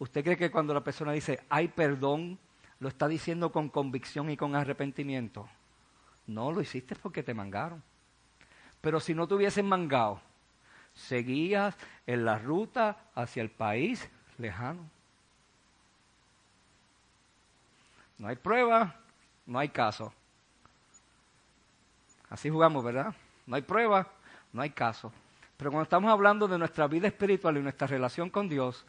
¿Usted 0.00 0.24
cree 0.24 0.36
que 0.38 0.50
cuando 0.50 0.72
la 0.72 0.82
persona 0.82 1.12
dice, 1.12 1.44
hay 1.50 1.68
perdón, 1.68 2.38
lo 2.78 2.88
está 2.88 3.06
diciendo 3.06 3.52
con 3.52 3.68
convicción 3.68 4.30
y 4.30 4.36
con 4.36 4.56
arrepentimiento? 4.56 5.46
No, 6.26 6.50
lo 6.50 6.62
hiciste 6.62 6.96
porque 6.96 7.22
te 7.22 7.34
mangaron. 7.34 7.82
Pero 8.80 8.98
si 8.98 9.14
no 9.14 9.28
te 9.28 9.34
hubiesen 9.34 9.68
mangado, 9.68 10.22
seguías 10.94 11.76
en 12.06 12.24
la 12.24 12.38
ruta 12.38 12.96
hacia 13.14 13.42
el 13.42 13.50
país 13.50 14.08
lejano. 14.38 14.88
No 18.16 18.28
hay 18.28 18.36
prueba, 18.36 18.96
no 19.44 19.58
hay 19.58 19.68
caso. 19.68 20.14
Así 22.30 22.48
jugamos, 22.48 22.82
¿verdad? 22.82 23.14
No 23.46 23.56
hay 23.56 23.62
prueba, 23.62 24.08
no 24.50 24.62
hay 24.62 24.70
caso. 24.70 25.12
Pero 25.58 25.70
cuando 25.70 25.82
estamos 25.82 26.10
hablando 26.10 26.48
de 26.48 26.56
nuestra 26.56 26.86
vida 26.86 27.06
espiritual 27.06 27.58
y 27.58 27.60
nuestra 27.60 27.86
relación 27.86 28.30
con 28.30 28.48
Dios, 28.48 28.86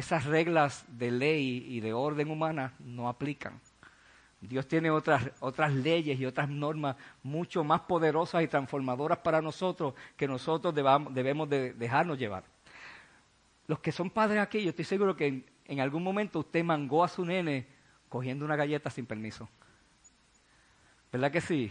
esas 0.00 0.24
reglas 0.24 0.84
de 0.88 1.10
ley 1.10 1.64
y 1.68 1.80
de 1.80 1.92
orden 1.92 2.30
humana 2.30 2.74
no 2.78 3.08
aplican. 3.08 3.60
Dios 4.40 4.66
tiene 4.66 4.90
otras, 4.90 5.30
otras 5.40 5.72
leyes 5.72 6.18
y 6.18 6.24
otras 6.24 6.48
normas 6.48 6.96
mucho 7.22 7.62
más 7.62 7.82
poderosas 7.82 8.42
y 8.42 8.48
transformadoras 8.48 9.18
para 9.18 9.42
nosotros 9.42 9.94
que 10.16 10.26
nosotros 10.26 10.74
debemos 10.74 11.48
de 11.48 11.74
dejarnos 11.74 12.18
llevar. 12.18 12.44
Los 13.66 13.80
que 13.80 13.92
son 13.92 14.08
padres 14.10 14.40
aquí, 14.40 14.62
yo 14.62 14.70
estoy 14.70 14.86
seguro 14.86 15.14
que 15.14 15.44
en, 15.66 15.80
algún 15.80 16.02
momento 16.02 16.38
usted 16.40 16.64
mangó 16.64 17.04
a 17.04 17.08
su 17.08 17.24
nene 17.24 17.66
cogiendo 18.08 18.44
una 18.44 18.56
galleta 18.56 18.88
sin 18.88 19.04
permiso. 19.04 19.48
¿Verdad 21.12 21.30
que 21.30 21.40
sí? 21.40 21.70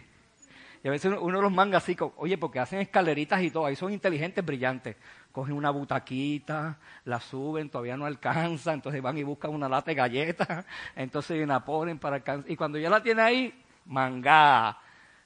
Y 0.84 0.88
a 0.88 0.92
veces 0.92 1.14
uno, 1.20 1.42
los 1.42 1.52
manga 1.52 1.80
así, 1.80 1.98
oye, 2.18 2.38
porque 2.38 2.60
hacen 2.60 2.80
escaleritas 2.80 3.42
y 3.42 3.52
todo, 3.52 3.66
ahí 3.66 3.76
son 3.76 3.92
inteligentes, 3.92 4.46
brillantes. 4.46 4.96
Cogen 5.32 5.56
una 5.56 5.70
butaquita, 5.70 6.80
la 7.06 7.20
suben, 7.20 7.70
todavía 7.70 7.96
no 7.96 8.06
alcanza, 8.06 8.74
entonces 8.74 9.02
van 9.02 9.18
y 9.18 9.24
buscan 9.24 9.52
una 9.52 9.70
lata 9.70 9.92
de 9.92 9.96
galletas, 9.96 10.66
entonces 10.96 11.48
la 11.48 11.64
ponen 11.64 12.00
para 12.00 12.18
alcanzar. 12.18 12.50
Y 12.50 12.56
cuando 12.56 12.78
ya 12.80 12.90
la 12.90 13.04
tiene 13.04 13.22
ahí, 13.22 13.64
manga. 13.86 14.80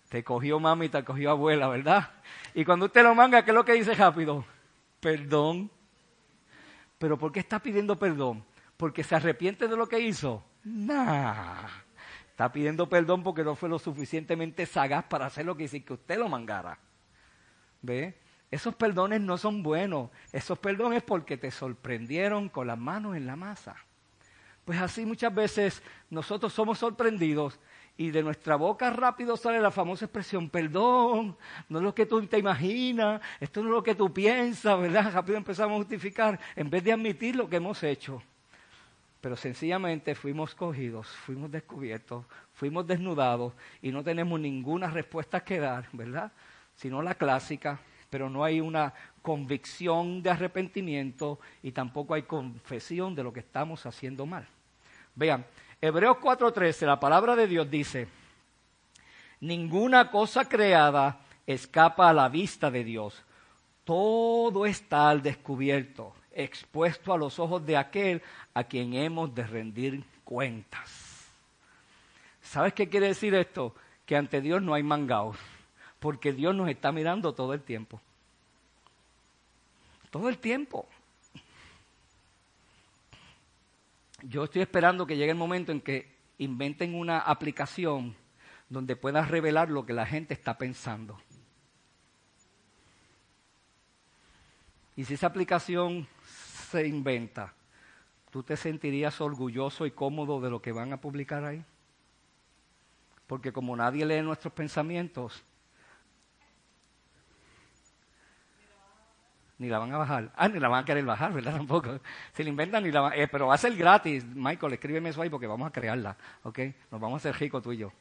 Te 0.09 0.23
cogió 0.23 0.59
mami, 0.59 0.89
te 0.89 1.03
cogió 1.03 1.31
abuela, 1.31 1.67
¿verdad? 1.67 2.11
Y 2.53 2.65
cuando 2.65 2.85
usted 2.85 3.03
lo 3.03 3.15
manga, 3.15 3.43
¿qué 3.43 3.51
es 3.51 3.55
lo 3.55 3.65
que 3.65 3.73
dice 3.73 3.95
rápido? 3.95 4.45
Perdón. 4.99 5.71
¿Pero 6.97 7.17
por 7.17 7.31
qué 7.31 7.39
está 7.39 7.59
pidiendo 7.59 7.97
perdón? 7.97 8.45
¿Porque 8.77 9.03
se 9.03 9.15
arrepiente 9.15 9.67
de 9.67 9.75
lo 9.75 9.87
que 9.87 9.99
hizo? 9.99 10.43
Nah. 10.63 11.67
Está 12.29 12.51
pidiendo 12.51 12.87
perdón 12.89 13.23
porque 13.23 13.43
no 13.43 13.55
fue 13.55 13.69
lo 13.69 13.77
suficientemente 13.77 14.65
sagaz 14.65 15.05
para 15.05 15.25
hacer 15.25 15.45
lo 15.45 15.55
que 15.55 15.65
hizo 15.65 15.77
que 15.85 15.93
usted 15.93 16.17
lo 16.17 16.29
mangara. 16.29 16.79
¿Ve? 17.81 18.17
Esos 18.53 18.75
perdones 18.75 19.19
no 19.19 19.37
son 19.37 19.63
buenos. 19.63 20.11
Esos 20.31 20.59
perdones 20.59 21.01
porque 21.01 21.37
te 21.37 21.49
sorprendieron 21.49 22.49
con 22.49 22.67
las 22.67 22.77
manos 22.77 23.15
en 23.15 23.25
la 23.25 23.35
masa. 23.35 23.75
Pues 24.63 24.79
así 24.79 25.05
muchas 25.05 25.33
veces 25.33 25.81
nosotros 26.09 26.53
somos 26.53 26.77
sorprendidos 26.77 27.59
y 27.97 28.11
de 28.11 28.21
nuestra 28.21 28.55
boca 28.55 28.91
rápido 28.91 29.37
sale 29.37 29.59
la 29.59 29.71
famosa 29.71 30.05
expresión, 30.05 30.49
perdón, 30.49 31.35
no 31.67 31.77
es 31.79 31.83
lo 31.83 31.93
que 31.93 32.05
tú 32.05 32.25
te 32.27 32.37
imaginas, 32.37 33.21
esto 33.39 33.61
no 33.61 33.69
es 33.69 33.73
lo 33.73 33.83
que 33.83 33.95
tú 33.95 34.13
piensas, 34.13 34.79
¿verdad? 34.79 35.11
Rápido 35.13 35.37
empezamos 35.37 35.75
a 35.75 35.79
justificar 35.79 36.39
en 36.55 36.69
vez 36.69 36.83
de 36.83 36.93
admitir 36.93 37.35
lo 37.35 37.49
que 37.49 37.57
hemos 37.57 37.81
hecho 37.83 38.21
pero 39.23 39.37
sencillamente 39.37 40.15
fuimos 40.15 40.53
cogidos, 40.53 41.07
fuimos 41.07 41.49
descubiertos, 41.49 42.25
fuimos 42.55 42.85
desnudados 42.85 43.53
y 43.81 43.89
no 43.89 44.03
tenemos 44.03 44.37
ninguna 44.37 44.89
respuesta 44.89 45.39
que 45.39 45.61
dar, 45.61 45.87
¿verdad? 45.93 46.29
Sino 46.75 47.01
la 47.01 47.15
clásica, 47.15 47.79
pero 48.13 48.30
no 48.30 48.43
hay 48.43 48.62
una 48.62 48.93
convicción 49.23 50.21
de 50.21 50.30
arrepentimiento 50.30 51.39
y 51.63 51.71
tampoco 51.71 52.13
hay 52.13 52.21
confesión 52.21 53.15
de 53.15 53.23
lo 53.23 53.34
que 53.34 53.39
estamos 53.39 53.88
haciendo 53.88 54.28
mal. 54.28 54.45
Vean, 55.15 55.43
Hebreos 55.82 56.17
4:13, 56.17 56.86
la 56.86 56.99
palabra 56.99 57.36
de 57.36 57.47
Dios 57.47 57.71
dice, 57.71 58.08
ninguna 59.39 60.12
cosa 60.12 60.47
creada 60.47 61.21
escapa 61.47 62.08
a 62.08 62.13
la 62.13 62.30
vista 62.30 62.69
de 62.69 62.84
Dios, 62.84 63.19
todo 63.84 64.67
está 64.67 65.10
al 65.10 65.23
descubierto 65.23 66.13
expuesto 66.32 67.13
a 67.13 67.17
los 67.17 67.39
ojos 67.39 67.65
de 67.65 67.78
aquel 67.78 68.21
a 68.54 68.63
quien 68.63 68.93
hemos 68.93 69.34
de 69.34 69.41
rendir 69.41 70.04
cuentas. 70.23 71.32
¿Sabes 72.43 72.73
qué 72.73 72.88
quiere 72.88 73.08
decir 73.08 73.34
esto? 73.34 73.73
Que 74.06 74.15
ante 74.15 74.39
Dios 74.39 74.62
no 74.62 74.76
hay 74.76 74.84
mangaos, 74.84 75.38
porque 76.03 76.33
Dios 76.33 76.53
nos 76.53 76.67
está 76.67 76.91
mirando 76.91 77.33
todo 77.33 77.53
el 77.53 77.61
tiempo. 77.61 78.01
Todo 80.09 80.27
el 80.27 80.37
tiempo. 80.37 80.85
Yo 84.21 84.43
estoy 84.43 84.63
esperando 84.63 85.07
que 85.07 85.15
llegue 85.15 85.31
el 85.31 85.37
momento 85.37 85.71
en 85.71 85.79
que 85.79 86.13
inventen 86.39 86.93
una 86.93 87.19
aplicación 87.19 88.17
donde 88.67 88.97
puedas 88.97 89.31
revelar 89.31 89.69
lo 89.69 89.85
que 89.85 89.93
la 89.93 90.05
gente 90.05 90.33
está 90.33 90.57
pensando. 90.57 91.17
Y 94.97 95.05
si 95.05 95.13
esa 95.13 95.27
aplicación 95.27 96.05
se 96.25 96.85
inventa, 96.85 97.53
¿tú 98.29 98.43
te 98.43 98.57
sentirías 98.57 99.21
orgulloso 99.21 99.85
y 99.85 99.91
cómodo 99.91 100.41
de 100.41 100.49
lo 100.49 100.61
que 100.61 100.73
van 100.73 100.91
a 100.91 100.99
publicar 100.99 101.45
ahí? 101.45 101.63
Porque 103.25 103.53
como 103.53 103.73
nadie 103.77 104.05
lee 104.05 104.21
nuestros 104.21 104.51
pensamientos, 104.51 105.45
ni 109.63 109.69
la 109.69 109.80
van 109.80 109.93
a 109.93 109.97
bajar. 109.97 110.30
Ah, 110.36 110.49
ni 110.49 110.60
la 110.60 110.67
van 110.67 110.84
a 110.84 110.86
querer 110.86 111.06
bajar, 111.06 111.32
¿verdad? 111.32 111.54
Tampoco. 111.58 111.99
Si 112.34 112.43
la 112.43 112.49
inventan, 112.49 112.84
ni 112.84 112.91
la 112.91 112.99
van 112.99 113.13
eh, 113.13 113.30
Pero 113.30 113.47
va 113.47 113.56
a 113.56 113.58
ser 113.58 113.73
gratis. 113.76 114.26
Michael, 114.26 114.73
escríbeme 114.73 115.10
eso 115.10 115.21
ahí 115.21 115.30
porque 115.30 115.47
vamos 115.47 115.65
a 115.65 115.71
crearla, 115.71 116.17
¿ok? 116.43 116.60
Nos 116.91 116.99
vamos 116.99 117.13
a 117.13 117.30
hacer 117.30 117.39
ricos 117.39 117.63
tú 117.63 117.71
y 117.71 117.78
yo. 117.78 117.91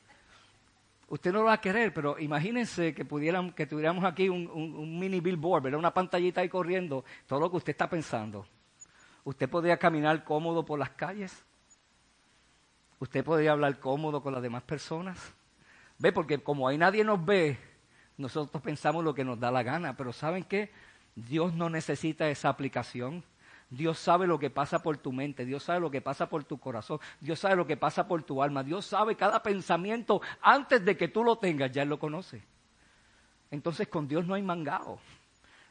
Usted 1.08 1.30
no 1.32 1.40
lo 1.40 1.44
va 1.44 1.52
a 1.52 1.60
querer, 1.60 1.94
pero 1.94 2.18
imagínense 2.18 2.94
que, 2.94 3.04
pudieran, 3.04 3.52
que 3.52 3.66
tuviéramos 3.66 4.04
aquí 4.04 4.28
un, 4.28 4.98
mini 4.98 5.20
billboard, 5.20 5.62
¿verdad? 5.62 5.78
Una 5.78 5.94
pantallita 5.94 6.40
ahí 6.40 6.48
corriendo, 6.48 7.04
todo 7.26 7.38
lo 7.38 7.50
que 7.50 7.58
usted 7.58 7.72
está 7.72 7.88
pensando. 7.88 8.44
Usted 9.22 9.48
podría 9.48 9.76
caminar 9.76 10.24
cómodo 10.24 10.64
por 10.64 10.80
las 10.80 10.90
calles. 10.90 11.44
Usted 12.98 13.22
podría 13.24 13.52
hablar 13.52 13.78
cómodo 13.78 14.20
con 14.20 14.32
las 14.32 14.42
demás 14.42 14.62
personas. 14.62 15.32
Ve, 15.98 16.10
porque 16.10 16.38
como 16.38 16.66
ahí 16.66 16.76
nadie 16.76 17.04
nos 17.04 17.24
ve, 17.24 17.56
nosotros 18.16 18.60
pensamos 18.62 19.04
lo 19.04 19.14
que 19.14 19.24
nos 19.24 19.38
da 19.38 19.52
la 19.52 19.62
gana. 19.62 19.96
Pero 19.96 20.12
¿saben 20.12 20.42
qué? 20.42 20.72
Dios 21.14 21.54
no 21.54 21.68
necesita 21.70 22.28
esa 22.28 22.48
aplicación. 22.48 23.22
Dios 23.70 23.98
sabe 23.98 24.26
lo 24.26 24.38
que 24.38 24.50
pasa 24.50 24.82
por 24.82 24.98
tu 24.98 25.12
mente, 25.12 25.46
Dios 25.46 25.62
sabe 25.62 25.80
lo 25.80 25.90
que 25.90 26.02
pasa 26.02 26.28
por 26.28 26.44
tu 26.44 26.58
corazón, 26.58 27.00
Dios 27.20 27.38
sabe 27.38 27.56
lo 27.56 27.66
que 27.66 27.78
pasa 27.78 28.06
por 28.06 28.22
tu 28.22 28.42
alma, 28.42 28.62
Dios 28.62 28.84
sabe 28.84 29.16
cada 29.16 29.42
pensamiento 29.42 30.20
antes 30.42 30.84
de 30.84 30.94
que 30.94 31.08
tú 31.08 31.24
lo 31.24 31.36
tengas, 31.36 31.72
ya 31.72 31.82
Él 31.82 31.88
lo 31.88 31.98
conoce. 31.98 32.42
Entonces 33.50 33.88
con 33.88 34.06
Dios 34.06 34.26
no 34.26 34.34
hay 34.34 34.42
mangado. 34.42 34.98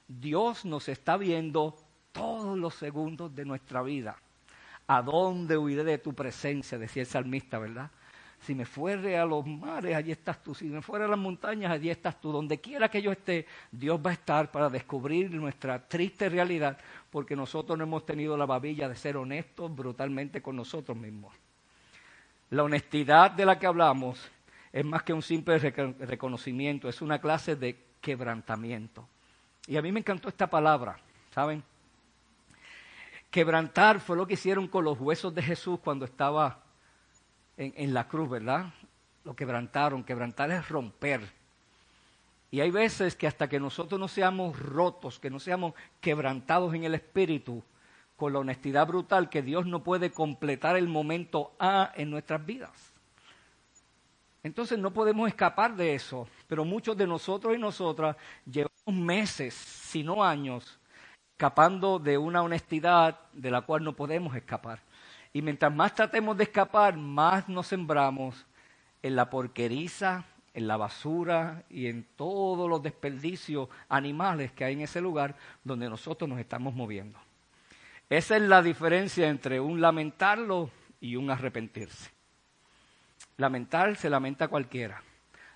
Dios 0.07 0.65
nos 0.65 0.89
está 0.89 1.15
viendo 1.15 1.77
todos 2.11 2.57
los 2.57 2.73
segundos 2.73 3.35
de 3.35 3.45
nuestra 3.45 3.83
vida. 3.83 4.17
¿A 4.87 5.03
dónde 5.03 5.57
huiré 5.57 5.83
de 5.83 5.99
tu 5.99 6.13
presencia? 6.13 6.79
Decía 6.79 7.03
el 7.03 7.07
salmista, 7.07 7.59
¿verdad? 7.59 7.91
Si 8.41 8.55
me 8.55 8.65
fuere 8.65 9.17
a 9.17 9.25
los 9.25 9.45
mares, 9.45 9.95
allí 9.95 10.11
estás 10.11 10.41
tú. 10.41 10.55
Si 10.55 10.65
me 10.65 10.81
fuere 10.81 11.05
a 11.05 11.07
las 11.07 11.19
montañas, 11.19 11.71
allí 11.71 11.91
estás 11.91 12.19
tú. 12.19 12.31
Donde 12.31 12.59
quiera 12.59 12.89
que 12.89 13.01
yo 13.01 13.11
esté, 13.11 13.45
Dios 13.71 13.99
va 14.03 14.09
a 14.09 14.13
estar 14.13 14.51
para 14.51 14.67
descubrir 14.67 15.31
nuestra 15.31 15.87
triste 15.87 16.27
realidad, 16.27 16.77
porque 17.11 17.35
nosotros 17.35 17.77
no 17.77 17.83
hemos 17.83 18.03
tenido 18.03 18.35
la 18.35 18.47
babilla 18.47 18.89
de 18.89 18.95
ser 18.95 19.15
honestos 19.15 19.73
brutalmente 19.75 20.41
con 20.41 20.55
nosotros 20.55 20.97
mismos. 20.97 21.35
La 22.49 22.63
honestidad 22.63 23.29
de 23.29 23.45
la 23.45 23.59
que 23.59 23.67
hablamos 23.67 24.31
es 24.73 24.85
más 24.85 25.03
que 25.03 25.13
un 25.13 25.21
simple 25.21 25.59
reconocimiento, 25.59 26.89
es 26.89 27.01
una 27.01 27.19
clase 27.21 27.55
de 27.55 27.77
quebrantamiento. 28.01 29.07
Y 29.67 29.77
a 29.77 29.83
mí 29.83 29.91
me 29.91 29.99
encantó 29.99 30.29
esta 30.29 30.49
palabra, 30.49 30.97
¿saben? 31.29 31.63
Quebrantar 33.29 33.99
fue 33.99 34.17
lo 34.17 34.25
que 34.25 34.33
hicieron 34.33 34.67
con 34.67 34.83
los 34.83 34.99
huesos 34.99 35.33
de 35.35 35.43
Jesús 35.43 35.79
cuando 35.83 36.05
estaba 36.05 36.63
en, 37.61 37.93
la 37.93 38.07
cruz, 38.07 38.29
¿verdad? 38.29 38.73
Lo 39.23 39.35
quebrantaron. 39.35 40.03
Quebrantar 40.03 40.51
es 40.51 40.67
romper. 40.67 41.21
Y 42.49 42.59
hay 42.59 42.71
veces 42.71 43.15
que 43.15 43.27
hasta 43.27 43.47
que 43.47 43.59
nosotros 43.59 43.99
no 43.99 44.07
seamos 44.07 44.59
rotos, 44.59 45.19
que 45.19 45.29
no 45.29 45.39
seamos 45.39 45.73
quebrantados 46.01 46.73
en 46.73 46.83
el 46.83 46.95
espíritu, 46.95 47.63
con 48.17 48.33
la 48.33 48.39
honestidad 48.39 48.85
brutal, 48.87 49.29
que 49.29 49.41
Dios 49.41 49.65
no 49.65 49.83
puede 49.83 50.11
completar 50.11 50.75
el 50.75 50.87
momento 50.87 51.53
A 51.59 51.91
en 51.95 52.09
nuestras 52.09 52.45
vidas. 52.45 52.91
Entonces 54.43 54.77
no 54.77 54.91
podemos 54.91 55.27
escapar 55.27 55.75
de 55.75 55.93
eso, 55.93 56.27
pero 56.47 56.65
muchos 56.65 56.97
de 56.97 57.07
nosotros 57.07 57.55
y 57.55 57.59
nosotras 57.59 58.15
llevamos 58.45 59.05
meses, 59.05 59.53
si 59.53 60.03
no 60.03 60.23
años, 60.23 60.79
escapando 61.31 61.99
de 61.99 62.17
una 62.17 62.41
honestidad 62.41 63.19
de 63.33 63.51
la 63.51 63.61
cual 63.61 63.83
no 63.83 63.93
podemos 63.93 64.35
escapar. 64.35 64.79
Y 65.33 65.41
mientras 65.41 65.73
más 65.73 65.95
tratemos 65.95 66.37
de 66.37 66.43
escapar, 66.43 66.97
más 66.97 67.47
nos 67.47 67.67
sembramos 67.67 68.45
en 69.01 69.15
la 69.15 69.29
porqueriza, 69.29 70.25
en 70.53 70.67
la 70.67 70.77
basura 70.77 71.63
y 71.69 71.87
en 71.87 72.05
todos 72.15 72.69
los 72.69 72.83
desperdicios 72.83 73.69
animales 73.87 74.51
que 74.51 74.65
hay 74.65 74.73
en 74.73 74.81
ese 74.81 74.99
lugar 74.99 75.35
donde 75.63 75.89
nosotros 75.89 76.29
nos 76.29 76.39
estamos 76.39 76.73
moviendo. 76.73 77.17
Esa 78.09 78.35
es 78.35 78.41
la 78.41 78.61
diferencia 78.61 79.29
entre 79.29 79.61
un 79.61 79.79
lamentarlo 79.79 80.69
y 80.99 81.15
un 81.15 81.31
arrepentirse. 81.31 82.11
Lamentar 83.37 83.95
se 83.95 84.09
lamenta 84.09 84.49
cualquiera. 84.49 85.01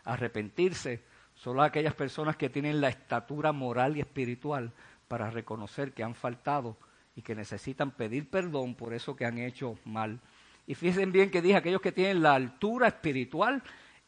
Arrepentirse 0.05 1.03
solo 1.35 1.61
aquellas 1.61 1.93
personas 1.93 2.37
que 2.37 2.49
tienen 2.49 2.79
la 2.79 2.87
estatura 2.87 3.51
moral 3.51 3.97
y 3.97 3.99
espiritual 3.99 4.71
para 5.09 5.29
reconocer 5.29 5.91
que 5.91 6.03
han 6.03 6.15
faltado 6.15 6.77
y 7.15 7.21
que 7.21 7.35
necesitan 7.35 7.91
pedir 7.91 8.29
perdón 8.29 8.75
por 8.75 8.93
eso 8.93 9.15
que 9.15 9.25
han 9.25 9.37
hecho 9.37 9.77
mal. 9.85 10.19
Y 10.67 10.75
fíjense 10.75 11.05
bien 11.05 11.31
que 11.31 11.41
dije 11.41 11.55
aquellos 11.55 11.81
que 11.81 11.91
tienen 11.91 12.21
la 12.21 12.35
altura 12.35 12.87
espiritual 12.87 13.63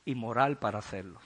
y 0.06 0.16
moral 0.16 0.58
para 0.58 0.80
hacerlo. 0.80 1.20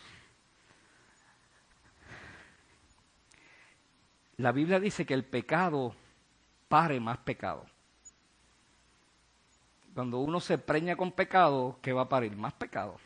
La 4.37 4.51
Biblia 4.51 4.79
dice 4.79 5.05
que 5.05 5.13
el 5.13 5.23
pecado 5.23 5.95
pare 6.67 6.99
más 6.99 7.17
pecado. 7.19 7.65
Cuando 9.93 10.19
uno 10.19 10.39
se 10.39 10.57
preña 10.57 10.95
con 10.95 11.11
pecado, 11.11 11.77
¿qué 11.81 11.93
va 11.93 12.03
a 12.03 12.09
parir? 12.09 12.35
Más 12.35 12.53
pecado. 12.53 12.97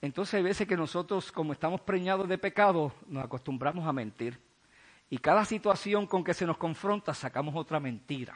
Entonces 0.00 0.34
hay 0.34 0.42
veces 0.42 0.68
que 0.68 0.76
nosotros, 0.76 1.32
como 1.32 1.52
estamos 1.52 1.80
preñados 1.80 2.28
de 2.28 2.38
pecado, 2.38 2.92
nos 3.08 3.24
acostumbramos 3.24 3.86
a 3.86 3.92
mentir. 3.92 4.38
Y 5.10 5.18
cada 5.18 5.44
situación 5.44 6.06
con 6.06 6.22
que 6.22 6.34
se 6.34 6.46
nos 6.46 6.58
confronta, 6.58 7.14
sacamos 7.14 7.54
otra 7.56 7.80
mentira. 7.80 8.34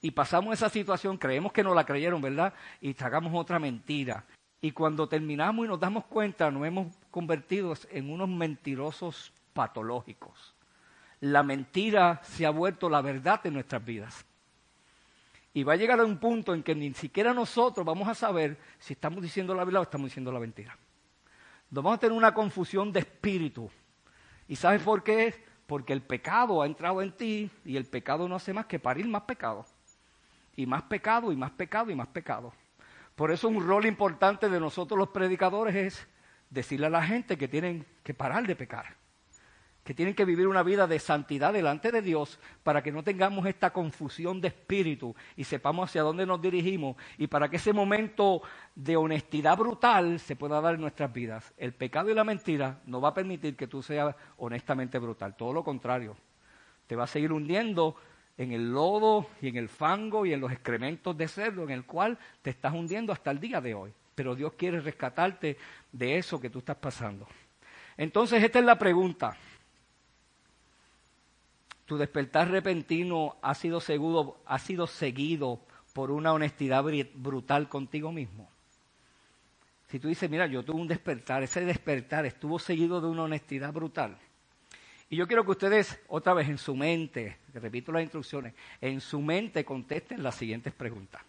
Y 0.00 0.10
pasamos 0.10 0.54
esa 0.54 0.68
situación, 0.68 1.16
creemos 1.16 1.52
que 1.52 1.64
no 1.64 1.74
la 1.74 1.84
creyeron, 1.84 2.20
¿verdad? 2.20 2.54
Y 2.80 2.92
sacamos 2.92 3.32
otra 3.34 3.58
mentira. 3.58 4.24
Y 4.60 4.70
cuando 4.70 5.08
terminamos 5.08 5.64
y 5.64 5.68
nos 5.68 5.80
damos 5.80 6.04
cuenta, 6.04 6.50
nos 6.50 6.66
hemos 6.66 6.94
convertido 7.10 7.74
en 7.90 8.10
unos 8.10 8.28
mentirosos 8.28 9.32
patológicos. 9.52 10.54
La 11.20 11.42
mentira 11.42 12.20
se 12.22 12.46
ha 12.46 12.50
vuelto 12.50 12.88
la 12.88 13.00
verdad 13.00 13.42
de 13.42 13.50
nuestras 13.50 13.84
vidas. 13.84 14.24
Y 15.54 15.62
va 15.62 15.74
a 15.74 15.76
llegar 15.76 16.00
a 16.00 16.04
un 16.04 16.18
punto 16.18 16.52
en 16.52 16.62
que 16.62 16.74
ni 16.74 16.92
siquiera 16.94 17.32
nosotros 17.32 17.86
vamos 17.86 18.08
a 18.08 18.14
saber 18.14 18.58
si 18.78 18.92
estamos 18.92 19.22
diciendo 19.22 19.54
la 19.54 19.64
verdad 19.64 19.80
o 19.80 19.84
estamos 19.84 20.06
diciendo 20.06 20.32
la 20.32 20.40
mentira. 20.40 20.76
vamos 21.70 21.94
a 21.94 21.98
tener 21.98 22.16
una 22.16 22.34
confusión 22.34 22.92
de 22.92 23.00
espíritu. 23.00 23.70
¿Y 24.48 24.56
sabes 24.56 24.82
por 24.82 25.02
qué? 25.02 25.44
Porque 25.66 25.92
el 25.92 26.02
pecado 26.02 26.62
ha 26.62 26.66
entrado 26.66 27.00
en 27.00 27.12
ti 27.12 27.50
y 27.64 27.76
el 27.76 27.86
pecado 27.86 28.28
no 28.28 28.36
hace 28.36 28.52
más 28.52 28.66
que 28.66 28.78
parir 28.78 29.08
más 29.08 29.22
pecado. 29.22 29.64
Y 30.56 30.66
más 30.66 30.82
pecado 30.82 31.32
y 31.32 31.36
más 31.36 31.50
pecado 31.52 31.90
y 31.90 31.94
más 31.94 32.08
pecado. 32.08 32.52
Por 33.14 33.30
eso 33.30 33.48
un 33.48 33.66
rol 33.66 33.86
importante 33.86 34.48
de 34.48 34.60
nosotros 34.60 34.98
los 34.98 35.08
predicadores 35.08 35.74
es 35.74 36.08
decirle 36.50 36.86
a 36.86 36.90
la 36.90 37.04
gente 37.04 37.38
que 37.38 37.48
tienen 37.48 37.86
que 38.02 38.14
parar 38.14 38.46
de 38.46 38.56
pecar 38.56 39.03
que 39.84 39.92
tienen 39.92 40.14
que 40.14 40.24
vivir 40.24 40.48
una 40.48 40.62
vida 40.62 40.86
de 40.86 40.98
santidad 40.98 41.52
delante 41.52 41.92
de 41.92 42.00
Dios 42.00 42.38
para 42.62 42.82
que 42.82 42.90
no 42.90 43.02
tengamos 43.02 43.46
esta 43.46 43.70
confusión 43.70 44.40
de 44.40 44.48
espíritu 44.48 45.14
y 45.36 45.44
sepamos 45.44 45.90
hacia 45.90 46.02
dónde 46.02 46.24
nos 46.24 46.40
dirigimos 46.40 46.96
y 47.18 47.26
para 47.26 47.50
que 47.50 47.56
ese 47.56 47.74
momento 47.74 48.42
de 48.74 48.96
honestidad 48.96 49.58
brutal 49.58 50.18
se 50.18 50.36
pueda 50.36 50.60
dar 50.62 50.74
en 50.74 50.80
nuestras 50.80 51.12
vidas. 51.12 51.52
El 51.58 51.74
pecado 51.74 52.10
y 52.10 52.14
la 52.14 52.24
mentira 52.24 52.80
no 52.86 53.00
va 53.00 53.10
a 53.10 53.14
permitir 53.14 53.56
que 53.56 53.66
tú 53.66 53.82
seas 53.82 54.16
honestamente 54.38 54.98
brutal, 54.98 55.36
todo 55.36 55.52
lo 55.52 55.62
contrario. 55.62 56.16
Te 56.86 56.96
va 56.96 57.04
a 57.04 57.08
seguir 57.08 57.32
hundiendo 57.32 57.96
en 58.38 58.52
el 58.52 58.72
lodo 58.72 59.26
y 59.42 59.48
en 59.48 59.56
el 59.56 59.68
fango 59.68 60.24
y 60.24 60.32
en 60.32 60.40
los 60.40 60.50
excrementos 60.50 61.16
de 61.16 61.28
cerdo 61.28 61.62
en 61.62 61.70
el 61.70 61.84
cual 61.84 62.18
te 62.40 62.50
estás 62.50 62.72
hundiendo 62.72 63.12
hasta 63.12 63.30
el 63.30 63.38
día 63.38 63.60
de 63.60 63.74
hoy. 63.74 63.92
Pero 64.14 64.34
Dios 64.34 64.54
quiere 64.54 64.80
rescatarte 64.80 65.58
de 65.92 66.16
eso 66.16 66.40
que 66.40 66.48
tú 66.48 66.60
estás 66.60 66.76
pasando. 66.76 67.26
Entonces, 67.96 68.42
esta 68.42 68.58
es 68.58 68.64
la 68.64 68.78
pregunta. 68.78 69.36
Tu 71.86 71.96
despertar 71.96 72.50
repentino 72.50 73.36
ha 73.42 73.54
sido, 73.54 73.78
ha 74.46 74.58
sido 74.58 74.86
seguido 74.86 75.60
por 75.92 76.10
una 76.10 76.32
honestidad 76.32 76.84
brutal 77.14 77.68
contigo 77.68 78.10
mismo. 78.10 78.48
Si 79.88 80.00
tú 80.00 80.08
dices, 80.08 80.28
mira, 80.28 80.46
yo 80.46 80.64
tuve 80.64 80.80
un 80.80 80.88
despertar, 80.88 81.42
ese 81.42 81.64
despertar 81.64 82.26
estuvo 82.26 82.58
seguido 82.58 83.00
de 83.00 83.06
una 83.06 83.24
honestidad 83.24 83.72
brutal. 83.72 84.16
Y 85.10 85.16
yo 85.16 85.28
quiero 85.28 85.44
que 85.44 85.52
ustedes, 85.52 86.00
otra 86.08 86.34
vez 86.34 86.48
en 86.48 86.58
su 86.58 86.74
mente, 86.74 87.36
repito 87.52 87.92
las 87.92 88.02
instrucciones, 88.02 88.54
en 88.80 89.00
su 89.00 89.20
mente 89.20 89.64
contesten 89.64 90.22
las 90.22 90.34
siguientes 90.34 90.72
preguntas. 90.72 91.22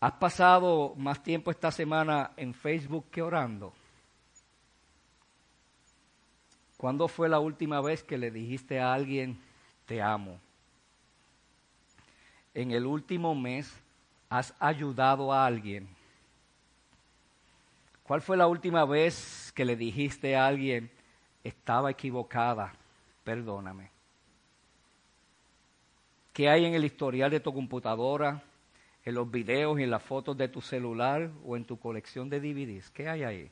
¿Has 0.00 0.12
pasado 0.12 0.94
más 0.96 1.20
tiempo 1.24 1.50
esta 1.50 1.72
semana 1.72 2.30
en 2.36 2.54
Facebook 2.54 3.06
que 3.10 3.20
orando? 3.20 3.72
¿Cuándo 6.78 7.08
fue 7.08 7.28
la 7.28 7.40
última 7.40 7.80
vez 7.80 8.04
que 8.04 8.16
le 8.16 8.30
dijiste 8.30 8.78
a 8.78 8.94
alguien, 8.94 9.36
te 9.84 10.00
amo? 10.00 10.38
En 12.54 12.70
el 12.70 12.86
último 12.86 13.34
mes 13.34 13.68
has 14.30 14.54
ayudado 14.60 15.32
a 15.32 15.44
alguien. 15.44 15.88
¿Cuál 18.04 18.22
fue 18.22 18.36
la 18.36 18.46
última 18.46 18.84
vez 18.84 19.52
que 19.56 19.64
le 19.64 19.74
dijiste 19.74 20.36
a 20.36 20.46
alguien, 20.46 20.88
estaba 21.42 21.90
equivocada, 21.90 22.72
perdóname? 23.24 23.90
¿Qué 26.32 26.48
hay 26.48 26.64
en 26.64 26.74
el 26.74 26.84
historial 26.84 27.32
de 27.32 27.40
tu 27.40 27.52
computadora, 27.52 28.40
en 29.04 29.14
los 29.16 29.28
videos 29.28 29.80
y 29.80 29.82
en 29.82 29.90
las 29.90 30.04
fotos 30.04 30.36
de 30.36 30.46
tu 30.46 30.60
celular 30.60 31.28
o 31.44 31.56
en 31.56 31.64
tu 31.64 31.76
colección 31.76 32.30
de 32.30 32.38
DVDs? 32.38 32.88
¿Qué 32.90 33.08
hay 33.08 33.24
ahí? 33.24 33.50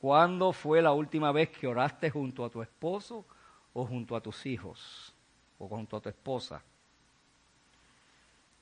¿Cuándo 0.00 0.52
fue 0.52 0.80
la 0.80 0.92
última 0.92 1.32
vez 1.32 1.50
que 1.50 1.66
oraste 1.66 2.08
junto 2.10 2.44
a 2.44 2.50
tu 2.50 2.62
esposo 2.62 3.26
o 3.72 3.84
junto 3.84 4.14
a 4.14 4.20
tus 4.20 4.46
hijos 4.46 5.12
o 5.58 5.66
junto 5.66 5.96
a 5.96 6.00
tu 6.00 6.08
esposa? 6.08 6.62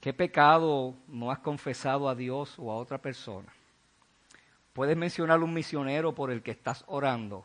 ¿Qué 0.01 0.15
pecado 0.15 0.95
no 1.09 1.31
has 1.31 1.41
confesado 1.41 2.09
a 2.09 2.15
Dios 2.15 2.55
o 2.59 2.73
a 2.73 2.77
otra 2.77 2.97
persona? 2.99 3.53
Puedes 4.73 4.97
mencionar 4.97 5.41
un 5.43 5.53
misionero 5.53 6.15
por 6.15 6.31
el 6.31 6.43
que 6.43 6.53
estás 6.53 6.85
orando. 6.87 7.45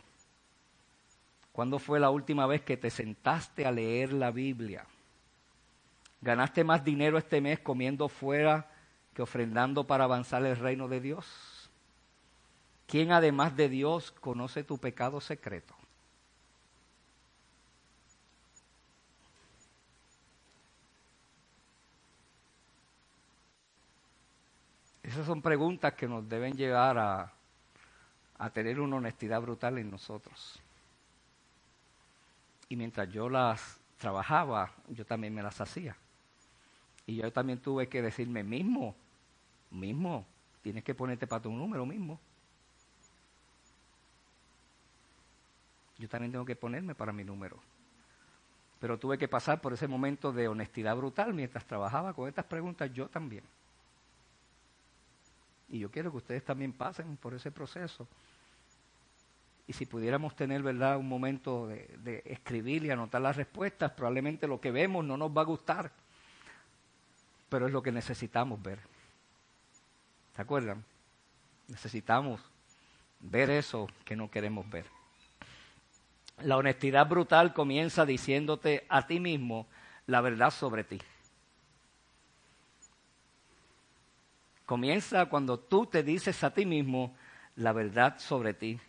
¿Cuándo 1.52 1.78
fue 1.78 2.00
la 2.00 2.12
última 2.12 2.48
vez 2.48 2.62
que 2.62 2.78
te 2.78 2.90
sentaste 2.90 3.66
a 3.66 3.72
leer 3.72 4.14
la 4.14 4.32
Biblia? 4.32 4.86
¿Ganaste 6.22 6.64
más 6.64 6.86
dinero 6.86 7.18
este 7.18 7.42
mes 7.42 7.60
comiendo 7.60 8.08
fuera 8.08 8.70
que 9.14 9.22
ofrendando 9.22 9.86
para 9.86 10.06
avanzar 10.06 10.46
el 10.46 10.56
reino 10.56 10.88
de 10.88 11.02
Dios? 11.02 11.26
¿Quién 12.92 13.14
además 13.14 13.56
de 13.56 13.70
Dios 13.70 14.12
conoce 14.12 14.66
tu 14.66 14.78
pecado 14.78 15.22
secreto? 15.22 15.74
Esas 25.04 25.26
son 25.26 25.42
preguntas 25.42 25.94
que 25.94 26.06
nos 26.06 26.28
deben 26.28 26.58
llevar 26.58 26.98
a, 26.98 27.32
a 28.38 28.50
tener 28.50 28.82
una 28.82 28.98
honestidad 28.98 29.40
brutal 29.40 29.78
en 29.78 29.90
nosotros. 29.90 30.60
Y 32.68 32.76
mientras 32.76 33.10
yo 33.10 33.30
las 33.30 33.80
trabajaba, 34.00 34.70
yo 34.90 35.06
también 35.06 35.34
me 35.34 35.42
las 35.42 35.62
hacía. 35.62 35.96
Y 37.06 37.16
yo 37.16 37.32
también 37.32 37.62
tuve 37.62 37.88
que 37.88 38.02
decirme 38.02 38.44
mismo, 38.44 38.98
mismo, 39.70 40.26
tienes 40.62 40.84
que 40.84 40.94
ponerte 40.94 41.26
para 41.26 41.44
tu 41.44 41.54
número 41.54 41.86
mismo. 41.86 42.20
Yo 46.02 46.10
también 46.10 46.32
tengo 46.32 46.46
que 46.46 46.56
ponerme 46.56 46.96
para 46.96 47.14
mi 47.14 47.24
número. 47.24 47.58
Pero 48.80 48.98
tuve 48.98 49.20
que 49.20 49.28
pasar 49.28 49.62
por 49.62 49.74
ese 49.74 49.88
momento 49.88 50.32
de 50.32 50.48
honestidad 50.48 50.96
brutal 50.98 51.34
mientras 51.36 51.66
trabajaba 51.66 52.14
con 52.14 52.28
estas 52.28 52.46
preguntas, 52.46 52.92
yo 52.92 53.08
también. 53.08 53.44
Y 55.70 55.78
yo 55.78 55.92
quiero 55.92 56.10
que 56.10 56.18
ustedes 56.18 56.44
también 56.44 56.74
pasen 56.74 57.16
por 57.18 57.36
ese 57.36 57.52
proceso. 57.52 58.08
Y 59.68 59.74
si 59.74 59.86
pudiéramos 59.86 60.36
tener, 60.36 60.64
¿verdad?, 60.64 60.98
un 60.98 61.08
momento 61.08 61.68
de, 61.68 62.24
escribir 62.26 62.84
y 62.84 62.90
anotar 62.90 63.22
las 63.22 63.36
respuestas, 63.36 63.92
probablemente 63.92 64.48
lo 64.48 64.60
que 64.60 64.72
vemos 64.72 65.06
no 65.06 65.16
nos 65.16 65.30
va 65.30 65.42
a 65.42 65.46
gustar. 65.46 65.92
Pero 67.50 67.68
es 67.68 67.72
lo 67.72 67.84
que 67.84 67.92
necesitamos 67.92 68.62
ver. 68.64 68.80
¿Se 70.36 70.42
acuerdan? 70.42 70.84
Necesitamos 71.68 72.42
ver 73.20 73.52
eso 73.52 73.88
que 74.04 74.16
no 74.16 74.32
queremos 74.32 74.68
ver. 74.72 74.88
La 76.44 76.58
honestidad 76.58 77.08
brutal 77.08 77.54
comienza 77.54 78.06
diciéndote 78.06 78.86
a 78.90 79.06
ti 79.06 79.20
mismo 79.20 79.68
la 80.08 80.22
verdad 80.22 80.50
sobre 80.52 80.84
ti. 80.84 81.00
Comienza 84.66 85.26
cuando 85.26 85.60
tú 85.60 85.86
te 85.86 86.02
dices 86.02 86.44
a 86.44 86.54
ti 86.54 86.66
mismo 86.66 87.16
la 87.56 87.74
verdad 87.74 88.18
sobre 88.20 88.54
ti, 88.54 88.80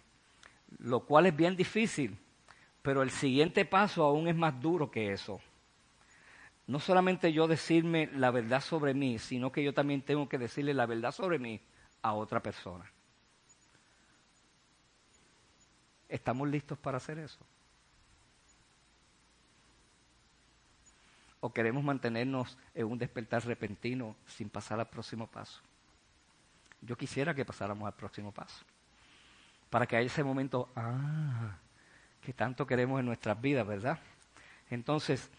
lo 0.78 1.00
cual 1.00 1.26
es 1.26 1.36
bien 1.36 1.56
difícil, 1.56 2.16
pero 2.82 3.02
el 3.02 3.10
siguiente 3.10 3.64
paso 3.64 4.04
aún 4.04 4.28
es 4.28 4.36
más 4.36 4.60
duro 4.60 4.90
que 4.90 5.12
eso. 5.12 5.40
No 6.66 6.78
solamente 6.78 7.32
yo 7.32 7.48
decirme 7.48 8.08
la 8.14 8.30
verdad 8.30 8.60
sobre 8.60 8.94
mí, 8.94 9.18
sino 9.18 9.50
que 9.50 9.64
yo 9.64 9.74
también 9.74 10.02
tengo 10.02 10.28
que 10.28 10.38
decirle 10.38 10.72
la 10.72 10.86
verdad 10.86 11.10
sobre 11.10 11.38
mí 11.38 11.60
a 12.00 12.14
otra 12.14 12.40
persona. 12.40 12.84
¿Estamos 16.12 16.46
listos 16.46 16.76
para 16.76 16.98
hacer 16.98 17.18
eso? 17.18 17.38
¿O 21.40 21.50
queremos 21.50 21.82
mantenernos 21.82 22.58
en 22.74 22.84
un 22.84 22.98
despertar 22.98 23.42
repentino 23.46 24.14
sin 24.26 24.50
pasar 24.50 24.78
al 24.78 24.90
próximo 24.90 25.26
paso? 25.26 25.62
Yo 26.82 26.98
quisiera 26.98 27.34
que 27.34 27.46
pasáramos 27.46 27.86
al 27.86 27.94
próximo 27.94 28.30
paso. 28.30 28.62
Para 29.70 29.86
que 29.86 29.96
haya 29.96 30.06
ese 30.06 30.22
momento, 30.22 30.68
ah, 30.76 31.56
que 32.20 32.34
tanto 32.34 32.66
queremos 32.66 33.00
en 33.00 33.06
nuestras 33.06 33.40
vidas, 33.40 33.66
¿verdad? 33.66 33.98
Entonces, 34.68 35.30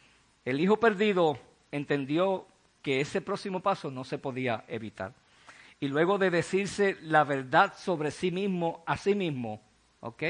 el 0.43 0.59
hijo 0.59 0.79
perdido 0.79 1.37
entendió 1.71 2.47
que 2.81 2.99
ese 2.99 3.21
próximo 3.21 3.59
paso 3.59 3.91
no 3.91 4.03
se 4.05 4.17
podía 4.17 4.65
evitar. 4.67 5.13
Y 5.79 5.87
luego 5.87 6.17
de 6.17 6.31
decirse 6.31 6.97
la 7.03 7.23
verdad 7.25 7.75
sobre 7.77 8.09
sí 8.09 8.31
mismo 8.31 8.83
a 8.87 8.97
sí 8.97 9.13
mismo, 9.13 9.61
¿ok? 9.99 10.23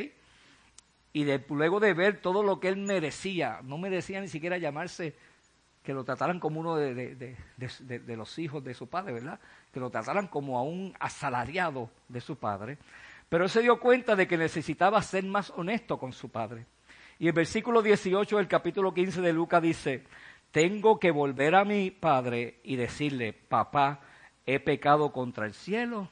Y 1.14 1.26
luego 1.50 1.80
de 1.80 1.94
ver 1.94 2.22
todo 2.22 2.42
lo 2.42 2.60
que 2.60 2.70
él 2.70 2.78
merecía, 2.78 3.60
no 3.64 3.78
merecía 3.78 4.20
ni 4.20 4.28
siquiera 4.28 4.58
llamarse, 4.58 5.16
que 5.84 5.94
lo 5.94 6.04
trataran 6.04 6.40
como 6.40 6.60
uno 6.60 6.76
de, 6.76 7.38
de 7.56 8.18
los 8.18 8.40
hijos 8.40 8.64
de 8.64 8.74
su 8.74 8.88
padre, 8.88 9.14
¿verdad? 9.14 9.40
Que 9.72 9.80
lo 9.80 9.90
trataran 9.90 10.28
como 10.28 10.58
a 10.58 10.64
un 10.64 10.96
asalariado 11.00 11.90
de 12.08 12.20
su 12.20 12.38
padre. 12.38 12.78
Pero 13.30 13.44
él 13.44 13.50
se 13.50 13.62
dio 13.62 13.80
cuenta 13.80 14.16
de 14.16 14.28
que 14.28 14.38
necesitaba 14.38 15.02
ser 15.02 15.24
más 15.26 15.52
honesto 15.52 15.98
con 15.98 16.14
su 16.14 16.30
padre. 16.30 16.66
Y 17.20 17.28
el 17.28 17.34
versículo 17.34 17.82
18 17.82 18.38
del 18.38 18.48
capítulo 18.48 18.94
15 18.94 19.22
de 19.22 19.34
Lucas 19.34 19.62
dice, 19.62 20.04
tengo 20.52 21.00
que 21.00 21.12
volver 21.12 21.56
a 21.56 21.66
mi 21.66 21.92
padre 21.92 22.60
y 22.64 22.76
decirle, 22.76 23.34
papá, 23.34 24.02
he 24.46 24.60
pecado 24.60 25.12
contra 25.12 25.46
el 25.46 25.54
cielo 25.54 26.10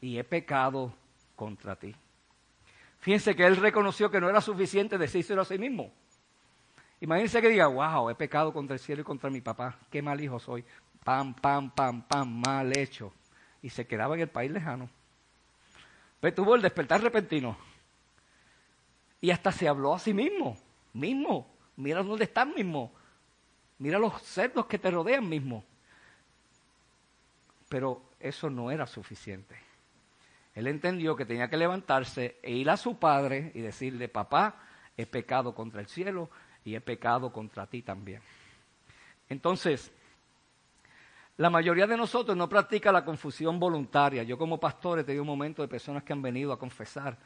y 0.00 0.18
he 0.18 0.24
pecado 0.24 0.94
contra 1.36 1.76
ti. 1.76 1.94
Fíjense 3.00 3.34
que 3.34 3.46
él 3.46 3.56
reconoció 3.56 4.10
que 4.10 4.20
no 4.20 4.28
era 4.28 4.40
suficiente 4.40 4.98
decírselo 4.98 5.42
a 5.42 5.46
sí 5.46 5.58
mismo. 5.58 5.90
Imagínense 7.00 7.40
que 7.40 7.48
diga, 7.48 7.66
wow, 7.66 8.10
he 8.10 8.14
pecado 8.14 8.52
contra 8.52 8.74
el 8.74 8.80
cielo 8.80 9.00
y 9.00 9.04
contra 9.04 9.30
mi 9.30 9.40
papá, 9.40 9.78
qué 9.90 10.02
mal 10.02 10.20
hijo 10.20 10.38
soy. 10.38 10.64
Pam, 11.02 11.34
pam, 11.34 11.70
pam, 11.70 12.02
pam, 12.02 12.28
mal 12.28 12.76
hecho. 12.76 13.12
Y 13.62 13.70
se 13.70 13.86
quedaba 13.86 14.14
en 14.14 14.22
el 14.22 14.28
país 14.28 14.50
lejano. 14.50 14.90
Pero 16.20 16.34
tuvo 16.34 16.54
el 16.54 16.62
despertar 16.62 17.02
repentino. 17.02 17.56
Y 19.22 19.30
hasta 19.30 19.50
se 19.50 19.66
habló 19.66 19.94
a 19.94 19.98
sí 19.98 20.12
mismo, 20.12 20.58
mismo. 20.92 21.50
Mira 21.76 22.02
dónde 22.02 22.24
están 22.24 22.52
mismo. 22.54 22.92
Mira 23.78 23.98
los 23.98 24.20
cerdos 24.22 24.66
que 24.66 24.78
te 24.78 24.90
rodean 24.90 25.26
mismo. 25.26 25.64
Pero 27.70 28.02
eso 28.18 28.50
no 28.50 28.70
era 28.70 28.86
suficiente. 28.86 29.69
Él 30.60 30.66
entendió 30.66 31.16
que 31.16 31.24
tenía 31.24 31.48
que 31.48 31.56
levantarse 31.56 32.38
e 32.42 32.52
ir 32.52 32.68
a 32.68 32.76
su 32.76 32.98
padre 32.98 33.50
y 33.54 33.60
decirle, 33.60 34.08
papá, 34.08 34.60
he 34.94 35.06
pecado 35.06 35.54
contra 35.54 35.80
el 35.80 35.86
cielo 35.86 36.28
y 36.64 36.74
he 36.74 36.80
pecado 36.82 37.32
contra 37.32 37.66
ti 37.66 37.80
también. 37.80 38.20
Entonces, 39.30 39.90
la 41.38 41.48
mayoría 41.48 41.86
de 41.86 41.96
nosotros 41.96 42.36
no 42.36 42.46
practica 42.46 42.92
la 42.92 43.06
confusión 43.06 43.58
voluntaria. 43.58 44.22
Yo 44.22 44.36
como 44.36 44.60
pastor 44.60 44.98
he 44.98 45.04
tenido 45.04 45.22
un 45.22 45.28
momento 45.28 45.62
de 45.62 45.68
personas 45.68 46.02
que 46.02 46.12
han 46.12 46.20
venido 46.20 46.52
a 46.52 46.58
confesar 46.58 47.16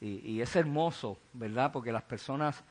y, 0.00 0.40
es 0.40 0.56
hermoso, 0.56 1.20
¿verdad? 1.32 1.70
Porque 1.70 1.92
las 1.92 2.02
personas 2.02 2.64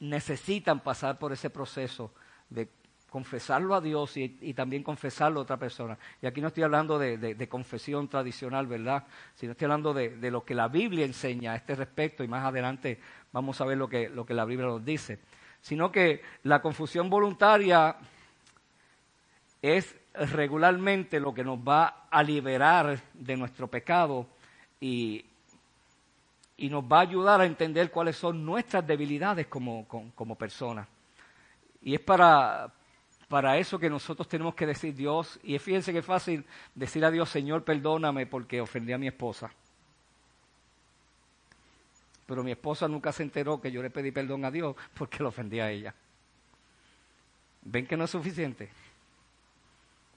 necesitan 0.00 0.80
pasar 0.80 1.18
por 1.18 1.34
ese 1.34 1.50
proceso 1.50 2.14
de 2.48 2.70
confesarlo 3.14 3.76
a 3.76 3.80
Dios 3.80 4.16
y, 4.16 4.54
también 4.54 4.82
confesarlo 4.82 5.38
a 5.38 5.44
otra 5.44 5.56
persona. 5.56 5.96
Y 6.20 6.26
aquí 6.26 6.40
no 6.40 6.48
estoy 6.48 6.64
hablando 6.64 6.98
de, 6.98 7.48
confesión 7.48 8.08
tradicional, 8.08 8.66
¿verdad? 8.66 9.04
Sino 9.36 9.52
estoy 9.52 9.66
hablando 9.66 9.94
de, 9.94 10.30
lo 10.32 10.44
que 10.44 10.52
la 10.52 10.66
Biblia 10.66 11.04
enseña 11.04 11.52
a 11.52 11.54
este 11.54 11.76
respecto 11.76 12.24
y 12.24 12.26
más 12.26 12.44
adelante 12.44 12.98
vamos 13.30 13.60
a 13.60 13.66
ver 13.66 13.78
lo 13.78 13.88
que, 13.88 14.10
la 14.30 14.44
Biblia 14.44 14.66
nos 14.66 14.84
dice. 14.84 15.20
Sino 15.60 15.92
que 15.92 16.22
la 16.42 16.60
confusión 16.60 17.08
voluntaria 17.08 17.94
es 19.62 19.94
regularmente 20.14 21.20
lo 21.20 21.32
que 21.32 21.44
nos 21.44 21.60
va 21.60 22.08
a 22.10 22.20
liberar 22.20 23.00
de 23.12 23.36
nuestro 23.36 23.68
pecado 23.68 24.26
y, 24.80 25.24
y 26.56 26.68
nos 26.68 26.82
va 26.82 26.98
a 26.98 27.02
ayudar 27.02 27.42
a 27.42 27.46
entender 27.46 27.92
cuáles 27.92 28.16
son 28.16 28.44
nuestras 28.44 28.84
debilidades 28.84 29.46
como, 29.46 29.86
como, 29.86 30.34
personas. 30.34 30.88
Y 31.80 31.94
es 31.94 32.00
para, 32.00 32.72
para 33.28 33.58
eso 33.58 33.78
que 33.78 33.90
nosotros 33.90 34.28
tenemos 34.28 34.54
que 34.54 34.66
decir 34.66 34.94
Dios, 34.94 35.38
y 35.42 35.58
fíjense 35.58 35.92
que 35.92 35.98
es 35.98 36.04
fácil 36.04 36.44
decir 36.74 37.04
a 37.04 37.10
Dios, 37.10 37.28
Señor, 37.30 37.64
perdóname 37.64 38.26
porque 38.26 38.60
ofendí 38.60 38.92
a 38.92 38.98
mi 38.98 39.08
esposa. 39.08 39.50
Pero 42.26 42.42
mi 42.42 42.52
esposa 42.52 42.88
nunca 42.88 43.12
se 43.12 43.22
enteró 43.22 43.60
que 43.60 43.70
yo 43.70 43.82
le 43.82 43.90
pedí 43.90 44.10
perdón 44.10 44.44
a 44.44 44.50
Dios 44.50 44.76
porque 44.94 45.22
lo 45.22 45.28
ofendí 45.28 45.60
a 45.60 45.70
ella. 45.70 45.94
¿Ven 47.62 47.86
que 47.86 47.96
no 47.96 48.04
es 48.04 48.10
suficiente? 48.10 48.70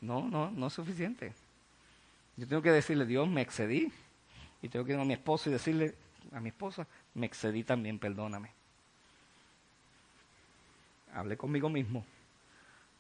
No, 0.02 0.28
no, 0.28 0.52
no 0.52 0.68
es 0.68 0.74
suficiente. 0.74 1.34
Yo 2.38 2.48
tengo 2.48 2.62
que 2.62 2.72
decirle, 2.72 3.06
Dios, 3.06 3.28
me 3.28 3.42
excedí. 3.42 3.92
Y 4.62 4.70
tengo 4.70 4.86
que 4.86 4.94
ir 4.94 5.00
a 5.00 5.06
mi 5.06 5.14
esposo 5.14 5.50
y 5.50 5.54
decirle, 5.54 5.96
a 6.32 6.40
mi 6.40 6.50
esposa, 6.50 6.88
me 7.14 7.26
excedí 7.26 7.64
también, 7.64 8.00
perdóname. 8.00 8.52
Hablé 11.14 11.38
conmigo 11.38 11.70
mismo, 11.70 12.06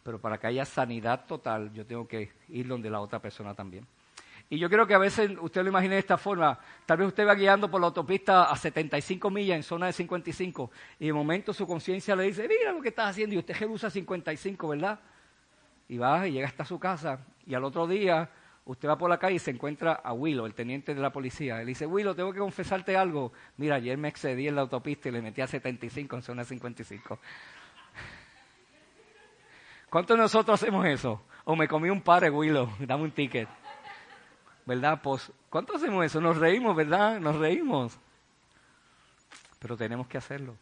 pero 0.07 0.21
para 0.21 0.37
que 0.37 0.47
haya 0.47 0.63
sanidad 0.63 1.25
total, 1.25 1.69
yo 1.73 1.85
tengo 1.85 2.07
que 2.07 2.31
ir 2.47 2.65
donde 2.65 2.89
la 2.89 3.01
otra 3.01 3.19
persona 3.19 3.53
también. 3.53 3.85
Y 4.49 4.57
yo 4.57 4.69
creo 4.69 4.87
que 4.87 4.93
a 4.93 4.97
veces 4.97 5.31
usted 5.41 5.63
lo 5.63 5.67
imagine 5.67 5.95
de 5.95 5.99
esta 5.99 6.17
forma. 6.17 6.57
Tal 6.85 6.99
vez 6.99 7.09
usted 7.09 7.27
va 7.27 7.35
guiando 7.35 7.69
por 7.69 7.81
la 7.81 7.87
autopista 7.87 8.43
a 8.43 8.55
75 8.55 9.29
millas 9.29 9.57
en 9.57 9.63
zona 9.63 9.87
de 9.87 9.91
55 9.91 10.71
y 10.99 11.07
de 11.07 11.11
momento 11.11 11.51
su 11.51 11.67
conciencia 11.67 12.15
le 12.15 12.23
dice, 12.23 12.47
mira 12.47 12.71
lo 12.71 12.81
que 12.81 12.87
estás 12.87 13.09
haciendo 13.09 13.35
y 13.35 13.39
usted 13.39 13.67
usa 13.67 13.89
55, 13.89 14.69
¿verdad? 14.69 14.97
Y 15.89 15.97
va 15.97 16.25
y 16.25 16.31
llega 16.31 16.47
hasta 16.47 16.63
su 16.63 16.79
casa 16.79 17.19
y 17.45 17.53
al 17.53 17.65
otro 17.65 17.85
día 17.85 18.29
usted 18.63 18.87
va 18.87 18.97
por 18.97 19.09
la 19.09 19.17
calle 19.17 19.35
y 19.35 19.39
se 19.39 19.51
encuentra 19.51 19.91
a 19.91 20.13
Willow, 20.13 20.45
el 20.45 20.53
teniente 20.53 20.95
de 20.95 21.01
la 21.01 21.11
policía. 21.11 21.59
Él 21.59 21.67
dice, 21.67 21.85
Willow, 21.85 22.15
tengo 22.15 22.31
que 22.31 22.39
confesarte 22.39 22.95
algo. 22.95 23.33
Mira, 23.57 23.75
ayer 23.75 23.97
me 23.97 24.07
excedí 24.07 24.47
en 24.47 24.55
la 24.55 24.61
autopista 24.61 25.09
y 25.09 25.11
le 25.11 25.21
metí 25.21 25.41
a 25.41 25.47
75 25.47 26.15
en 26.15 26.21
zona 26.21 26.45
55. 26.45 27.19
¿Cuántos 29.97 30.15
de 30.15 30.21
nosotros 30.21 30.61
hacemos 30.61 30.85
eso? 30.85 31.23
O 31.43 31.55
me 31.55 31.67
comí 31.67 31.89
un 31.89 32.03
par 32.03 32.21
de 32.21 32.29
Willow, 32.29 32.69
dame 32.81 33.05
un 33.05 33.09
ticket. 33.09 33.49
¿Verdad? 34.63 35.01
Pues, 35.01 35.31
¿cuántos 35.49 35.77
hacemos 35.77 36.05
eso? 36.05 36.21
Nos 36.21 36.37
reímos, 36.37 36.75
¿verdad? 36.75 37.19
Nos 37.19 37.35
reímos. 37.37 37.97
Pero 39.57 39.75
tenemos 39.75 40.05
que 40.05 40.19
hacerlo. 40.19 40.55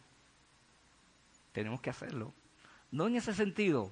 Tenemos 1.52 1.82
que 1.82 1.90
hacerlo. 1.90 2.32
No 2.90 3.08
en 3.08 3.16
ese 3.16 3.34
sentido, 3.34 3.90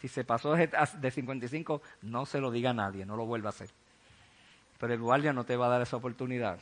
si 0.00 0.08
se 0.08 0.24
pasó 0.24 0.52
de 0.56 1.10
55, 1.12 1.80
no 2.02 2.26
se 2.26 2.40
lo 2.40 2.50
diga 2.50 2.70
a 2.70 2.74
nadie, 2.74 3.06
no 3.06 3.14
lo 3.14 3.26
vuelva 3.26 3.50
a 3.50 3.54
hacer. 3.54 3.70
Pero 4.80 4.94
el 4.94 5.00
guardia 5.00 5.32
no 5.32 5.44
te 5.44 5.56
va 5.56 5.66
a 5.66 5.70
dar 5.70 5.82
esa 5.82 5.96
oportunidad. 5.96 6.58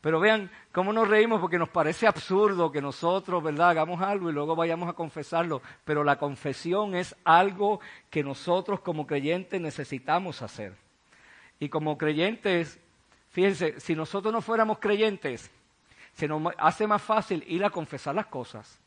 Pero 0.00 0.20
vean 0.20 0.50
cómo 0.72 0.92
nos 0.92 1.08
reímos 1.08 1.40
porque 1.40 1.58
nos 1.58 1.68
parece 1.68 2.06
absurdo 2.06 2.70
que 2.70 2.80
nosotros, 2.80 3.42
¿verdad?, 3.42 3.70
hagamos 3.70 4.00
algo 4.00 4.30
y 4.30 4.32
luego 4.32 4.54
vayamos 4.54 4.88
a 4.88 4.92
confesarlo. 4.92 5.60
Pero 5.84 6.04
la 6.04 6.18
confesión 6.18 6.94
es 6.94 7.16
algo 7.24 7.80
que 8.08 8.22
nosotros 8.22 8.80
como 8.80 9.06
creyentes 9.06 9.60
necesitamos 9.60 10.42
hacer. 10.42 10.74
Y 11.58 11.68
como 11.68 11.98
creyentes, 11.98 12.78
fíjense, 13.30 13.80
si 13.80 13.96
nosotros 13.96 14.32
no 14.32 14.40
fuéramos 14.40 14.78
creyentes, 14.78 15.50
se 16.12 16.28
nos 16.28 16.42
hace 16.58 16.86
más 16.86 17.02
fácil 17.02 17.44
ir 17.48 17.64
a 17.64 17.70
confesar 17.70 18.14
las 18.14 18.26
cosas 18.26 18.80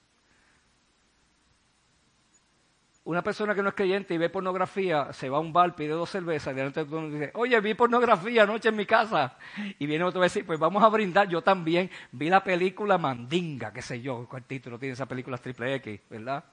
una 3.03 3.23
persona 3.23 3.55
que 3.55 3.63
no 3.63 3.69
es 3.69 3.75
creyente 3.75 4.13
y 4.13 4.17
ve 4.17 4.29
pornografía, 4.29 5.11
se 5.11 5.27
va 5.27 5.37
a 5.37 5.41
un 5.41 5.51
bar, 5.51 5.75
pide 5.75 5.89
dos 5.89 6.09
cervezas, 6.09 6.53
y 6.53 6.55
delante 6.55 6.83
de 6.83 6.89
todo 6.89 7.09
dice, 7.09 7.31
oye, 7.33 7.59
vi 7.59 7.73
pornografía 7.73 8.43
anoche 8.43 8.69
en 8.69 8.75
mi 8.75 8.85
casa. 8.85 9.37
Y 9.79 9.87
viene 9.87 10.03
otro 10.03 10.21
y 10.21 10.25
dice, 10.25 10.43
pues 10.43 10.59
vamos 10.59 10.83
a 10.83 10.89
brindar, 10.89 11.27
yo 11.27 11.41
también 11.41 11.89
vi 12.11 12.29
la 12.29 12.43
película 12.43 12.99
Mandinga, 12.99 13.73
qué 13.73 13.81
sé 13.81 14.01
yo, 14.01 14.27
cuál 14.29 14.43
título 14.43 14.77
tiene 14.77 14.93
esa 14.93 15.07
película 15.07 15.37
triple 15.37 15.73
X, 15.75 15.99
¿verdad? 16.09 16.43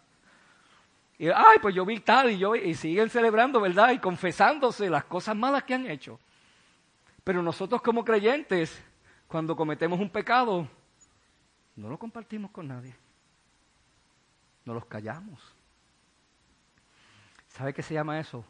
Y, 1.19 1.29
ay, 1.29 1.59
pues 1.61 1.75
yo 1.75 1.85
vi 1.85 2.01
tal, 2.01 2.31
y, 2.31 2.39
yo, 2.39 2.55
y 2.55 2.75
siguen 2.75 3.11
celebrando, 3.11 3.61
¿verdad? 3.61 3.91
Y 3.91 3.99
confesándose 3.99 4.89
las 4.89 5.05
cosas 5.05 5.37
malas 5.37 5.65
que 5.65 5.75
han 5.75 5.87
hecho. 5.87 6.19
Pero 7.25 7.43
nosotros 7.43 7.83
como 7.83 8.05
creyentes, 8.05 8.83
cuando 9.27 9.55
cometemos 9.55 10.01
un 10.01 10.09
pecado, 10.09 10.67
no 11.77 11.89
lo 11.91 11.99
compartimos 11.99 12.51
con 12.53 12.69
nadie. 12.69 12.95
No 14.65 14.73
los 14.73 14.87
callamos. 14.87 15.58
¿Sabe 17.59 17.75
qué 17.75 17.83
se 17.83 17.95
llama 17.95 18.21
eso? 18.21 18.45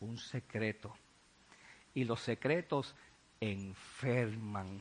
Un 0.00 0.16
secreto. 0.16 0.96
Y 1.92 2.04
los 2.04 2.18
secretos 2.22 2.94
enferman. 3.38 4.80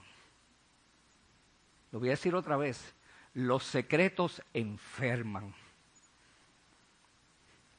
Lo 1.92 2.00
voy 2.00 2.08
a 2.08 2.12
decir 2.12 2.34
otra 2.34 2.56
vez. 2.56 2.96
Los 3.34 3.66
secretos 3.66 4.42
enferman. 4.54 5.54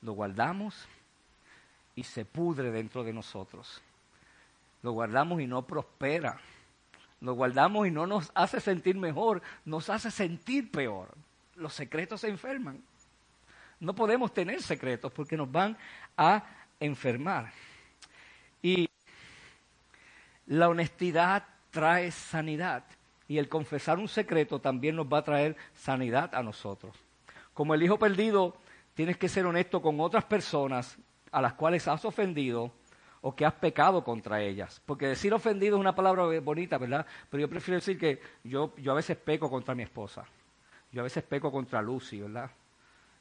Lo 0.02 0.12
guardamos 0.12 0.86
y 1.94 2.02
se 2.02 2.26
pudre 2.26 2.70
dentro 2.70 3.02
de 3.02 3.14
nosotros. 3.14 3.80
Lo 4.82 4.92
guardamos 4.92 5.40
y 5.40 5.46
no 5.46 5.66
prospera. 5.66 6.38
Lo 7.22 7.32
guardamos 7.32 7.86
y 7.88 7.90
no 7.90 8.06
nos 8.06 8.30
hace 8.34 8.60
sentir 8.60 8.98
mejor, 8.98 9.40
nos 9.64 9.88
hace 9.88 10.10
sentir 10.10 10.70
peor. 10.70 11.14
Los 11.56 11.72
secretos 11.72 12.20
se 12.20 12.28
enferman. 12.28 12.84
No 13.84 13.94
podemos 13.94 14.32
tener 14.32 14.62
secretos 14.62 15.12
porque 15.12 15.36
nos 15.36 15.52
van 15.52 15.76
a 16.16 16.42
enfermar. 16.80 17.52
Y 18.62 18.88
la 20.46 20.70
honestidad 20.70 21.44
trae 21.70 22.10
sanidad. 22.10 22.84
Y 23.28 23.36
el 23.36 23.48
confesar 23.48 23.98
un 23.98 24.08
secreto 24.08 24.58
también 24.58 24.96
nos 24.96 25.06
va 25.06 25.18
a 25.18 25.24
traer 25.24 25.56
sanidad 25.74 26.34
a 26.34 26.42
nosotros. 26.42 26.96
Como 27.52 27.74
el 27.74 27.82
hijo 27.82 27.98
perdido, 27.98 28.56
tienes 28.94 29.18
que 29.18 29.28
ser 29.28 29.44
honesto 29.44 29.82
con 29.82 30.00
otras 30.00 30.24
personas 30.24 30.96
a 31.30 31.42
las 31.42 31.52
cuales 31.52 31.86
has 31.86 32.06
ofendido 32.06 32.72
o 33.20 33.36
que 33.36 33.44
has 33.44 33.54
pecado 33.54 34.02
contra 34.02 34.40
ellas. 34.40 34.80
Porque 34.86 35.08
decir 35.08 35.34
ofendido 35.34 35.76
es 35.76 35.80
una 35.80 35.94
palabra 35.94 36.24
bonita, 36.40 36.78
¿verdad? 36.78 37.06
Pero 37.28 37.42
yo 37.42 37.50
prefiero 37.50 37.76
decir 37.76 37.98
que 37.98 38.18
yo, 38.44 38.74
yo 38.78 38.92
a 38.92 38.94
veces 38.94 39.18
peco 39.18 39.50
contra 39.50 39.74
mi 39.74 39.82
esposa. 39.82 40.24
Yo 40.90 41.02
a 41.02 41.04
veces 41.04 41.22
peco 41.22 41.52
contra 41.52 41.82
Lucy, 41.82 42.22
¿verdad? 42.22 42.50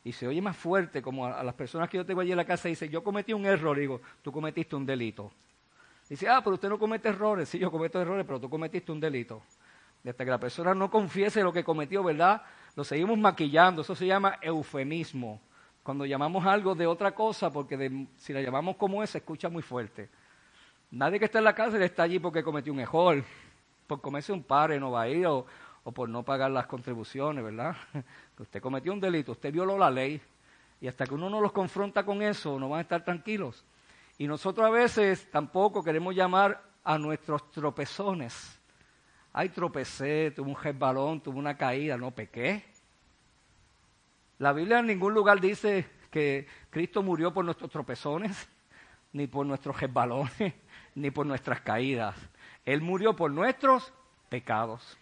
Y 0.03 0.11
se 0.11 0.27
oye 0.27 0.41
más 0.41 0.57
fuerte 0.57 1.01
como 1.01 1.25
a, 1.25 1.43
las 1.43 1.55
personas 1.55 1.89
que 1.89 1.97
yo 1.97 2.05
tengo 2.05 2.21
allí 2.21 2.31
en 2.31 2.37
la 2.37 2.45
casa 2.45 2.67
dice, 2.67 2.89
yo 2.89 3.03
cometí 3.03 3.33
un 3.33 3.45
error, 3.45 3.77
digo, 3.77 4.01
tú 4.21 4.31
cometiste 4.31 4.75
un 4.75 4.85
delito. 4.85 5.31
Dice, 6.09 6.27
ah, 6.27 6.41
pero 6.43 6.55
usted 6.55 6.69
no 6.69 6.77
comete 6.77 7.09
errores. 7.09 7.47
Sí, 7.47 7.57
yo 7.57 7.71
cometo 7.71 8.01
errores, 8.01 8.25
pero 8.25 8.39
tú 8.39 8.49
cometiste 8.49 8.91
un 8.91 8.99
delito. 8.99 9.41
Y 10.03 10.09
hasta 10.09 10.25
que 10.25 10.31
la 10.31 10.39
persona 10.39 10.75
no 10.75 10.91
confiese 10.91 11.41
lo 11.41 11.53
que 11.53 11.63
cometió, 11.63 12.03
¿verdad? 12.03 12.41
Lo 12.75 12.83
seguimos 12.83 13.17
maquillando. 13.17 13.81
Eso 13.81 13.95
se 13.95 14.05
llama 14.05 14.37
eufemismo. 14.41 15.39
Cuando 15.81 16.05
llamamos 16.05 16.45
algo 16.45 16.75
de 16.75 16.85
otra 16.85 17.13
cosa, 17.13 17.51
porque 17.51 18.07
si 18.17 18.33
la 18.33 18.41
llamamos 18.41 18.75
como 18.75 19.01
es, 19.01 19.11
se 19.11 19.19
escucha 19.19 19.49
muy 19.49 19.61
fuerte. 19.61 20.09
Nadie 20.91 21.19
que 21.19 21.25
está 21.25 21.39
en 21.39 21.45
la 21.45 21.55
cárcel 21.55 21.81
está 21.81 22.03
allí 22.03 22.19
porque 22.19 22.43
cometió 22.43 22.71
un 22.71 22.79
error, 22.79 23.23
por 23.87 23.99
comerse 23.99 24.31
un 24.31 24.43
padre 24.43 24.79
no 24.79 24.91
va 24.91 25.03
a 25.03 25.09
ir 25.09 25.25
o, 25.83 25.91
por 25.91 26.09
no 26.09 26.23
pagar 26.23 26.51
las 26.51 26.67
contribuciones, 26.67 27.43
¿verdad? 27.43 27.75
Usted 28.39 28.61
cometió 28.61 28.93
un 28.93 28.99
delito, 28.99 29.33
usted 29.33 29.51
violó 29.51 29.77
la 29.77 29.91
ley 29.91 30.21
y 30.81 30.87
hasta 30.87 31.05
que 31.05 31.13
uno 31.13 31.29
no 31.29 31.39
los 31.39 31.51
confronta 31.51 32.03
con 32.05 32.21
eso, 32.21 32.59
no 32.59 32.69
van 32.69 32.79
a 32.79 32.81
estar 32.81 33.03
tranquilos. 33.05 33.63
Y 34.17 34.27
nosotros 34.27 34.65
a 34.65 34.69
veces 34.69 35.29
tampoco 35.31 35.83
queremos 35.83 36.15
llamar 36.15 36.61
a 36.83 36.97
nuestros 36.97 37.49
tropezones. 37.51 38.59
Ay, 39.31 39.49
tropecé, 39.49 40.31
tuve 40.31 40.49
un 40.49 40.55
resbalón, 40.55 41.21
tuve 41.21 41.39
una 41.39 41.57
caída, 41.57 41.97
no 41.97 42.11
pequé. 42.11 42.63
La 44.39 44.53
Biblia 44.53 44.79
en 44.79 44.87
ningún 44.87 45.13
lugar 45.13 45.39
dice 45.39 45.87
que 46.11 46.47
Cristo 46.69 47.01
murió 47.01 47.33
por 47.33 47.45
nuestros 47.45 47.71
tropezones, 47.71 48.47
ni 49.13 49.25
por 49.25 49.45
nuestros 49.45 49.79
resbalones, 49.79 50.53
ni 50.95 51.09
por 51.09 51.25
nuestras 51.25 51.61
caídas. 51.61 52.15
Él 52.65 52.81
murió 52.81 53.15
por 53.15 53.31
nuestros 53.31 53.91
pecados. 54.29 54.97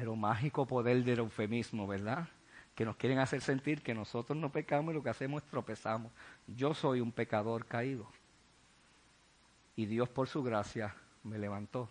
Pero 0.00 0.16
mágico 0.16 0.64
poder 0.64 1.04
del 1.04 1.18
eufemismo, 1.18 1.86
¿verdad? 1.86 2.26
Que 2.74 2.86
nos 2.86 2.96
quieren 2.96 3.18
hacer 3.18 3.42
sentir 3.42 3.82
que 3.82 3.92
nosotros 3.92 4.38
no 4.38 4.50
pecamos 4.50 4.92
y 4.92 4.94
lo 4.94 5.02
que 5.02 5.10
hacemos 5.10 5.42
es 5.42 5.50
tropezamos. 5.50 6.10
Yo 6.46 6.72
soy 6.72 7.02
un 7.02 7.12
pecador 7.12 7.66
caído. 7.66 8.06
Y 9.76 9.84
Dios 9.84 10.08
por 10.08 10.26
su 10.26 10.42
gracia 10.42 10.94
me 11.22 11.36
levantó. 11.36 11.86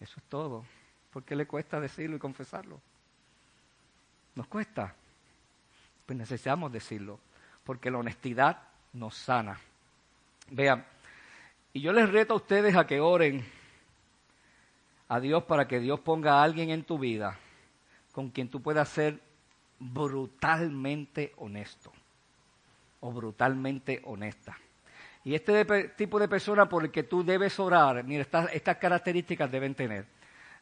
Eso 0.00 0.14
es 0.18 0.24
todo. 0.24 0.64
¿Por 1.12 1.22
qué 1.22 1.36
le 1.36 1.46
cuesta 1.46 1.78
decirlo 1.78 2.16
y 2.16 2.18
confesarlo? 2.18 2.80
¿Nos 4.34 4.48
cuesta? 4.48 4.96
Pues 6.04 6.18
necesitamos 6.18 6.72
decirlo, 6.72 7.20
porque 7.62 7.92
la 7.92 7.98
honestidad 7.98 8.60
nos 8.92 9.14
sana. 9.14 9.60
Vean, 10.50 10.84
y 11.72 11.80
yo 11.80 11.92
les 11.92 12.10
reto 12.10 12.32
a 12.32 12.38
ustedes 12.38 12.74
a 12.74 12.88
que 12.88 12.98
oren 12.98 13.57
a 15.08 15.20
Dios 15.20 15.44
para 15.44 15.66
que 15.66 15.80
Dios 15.80 16.00
ponga 16.00 16.34
a 16.34 16.42
alguien 16.42 16.70
en 16.70 16.84
tu 16.84 16.98
vida 16.98 17.38
con 18.12 18.30
quien 18.30 18.48
tú 18.48 18.60
puedas 18.60 18.88
ser 18.88 19.20
brutalmente 19.78 21.32
honesto 21.36 21.92
o 23.00 23.12
brutalmente 23.12 24.02
honesta. 24.04 24.58
Y 25.24 25.34
este 25.34 25.64
tipo 25.96 26.18
de 26.18 26.28
persona 26.28 26.68
por 26.68 26.84
el 26.84 26.90
que 26.90 27.02
tú 27.02 27.24
debes 27.24 27.58
orar, 27.58 28.02
mira, 28.04 28.26
estas 28.52 28.76
características 28.76 29.50
deben 29.50 29.74
tener 29.74 30.06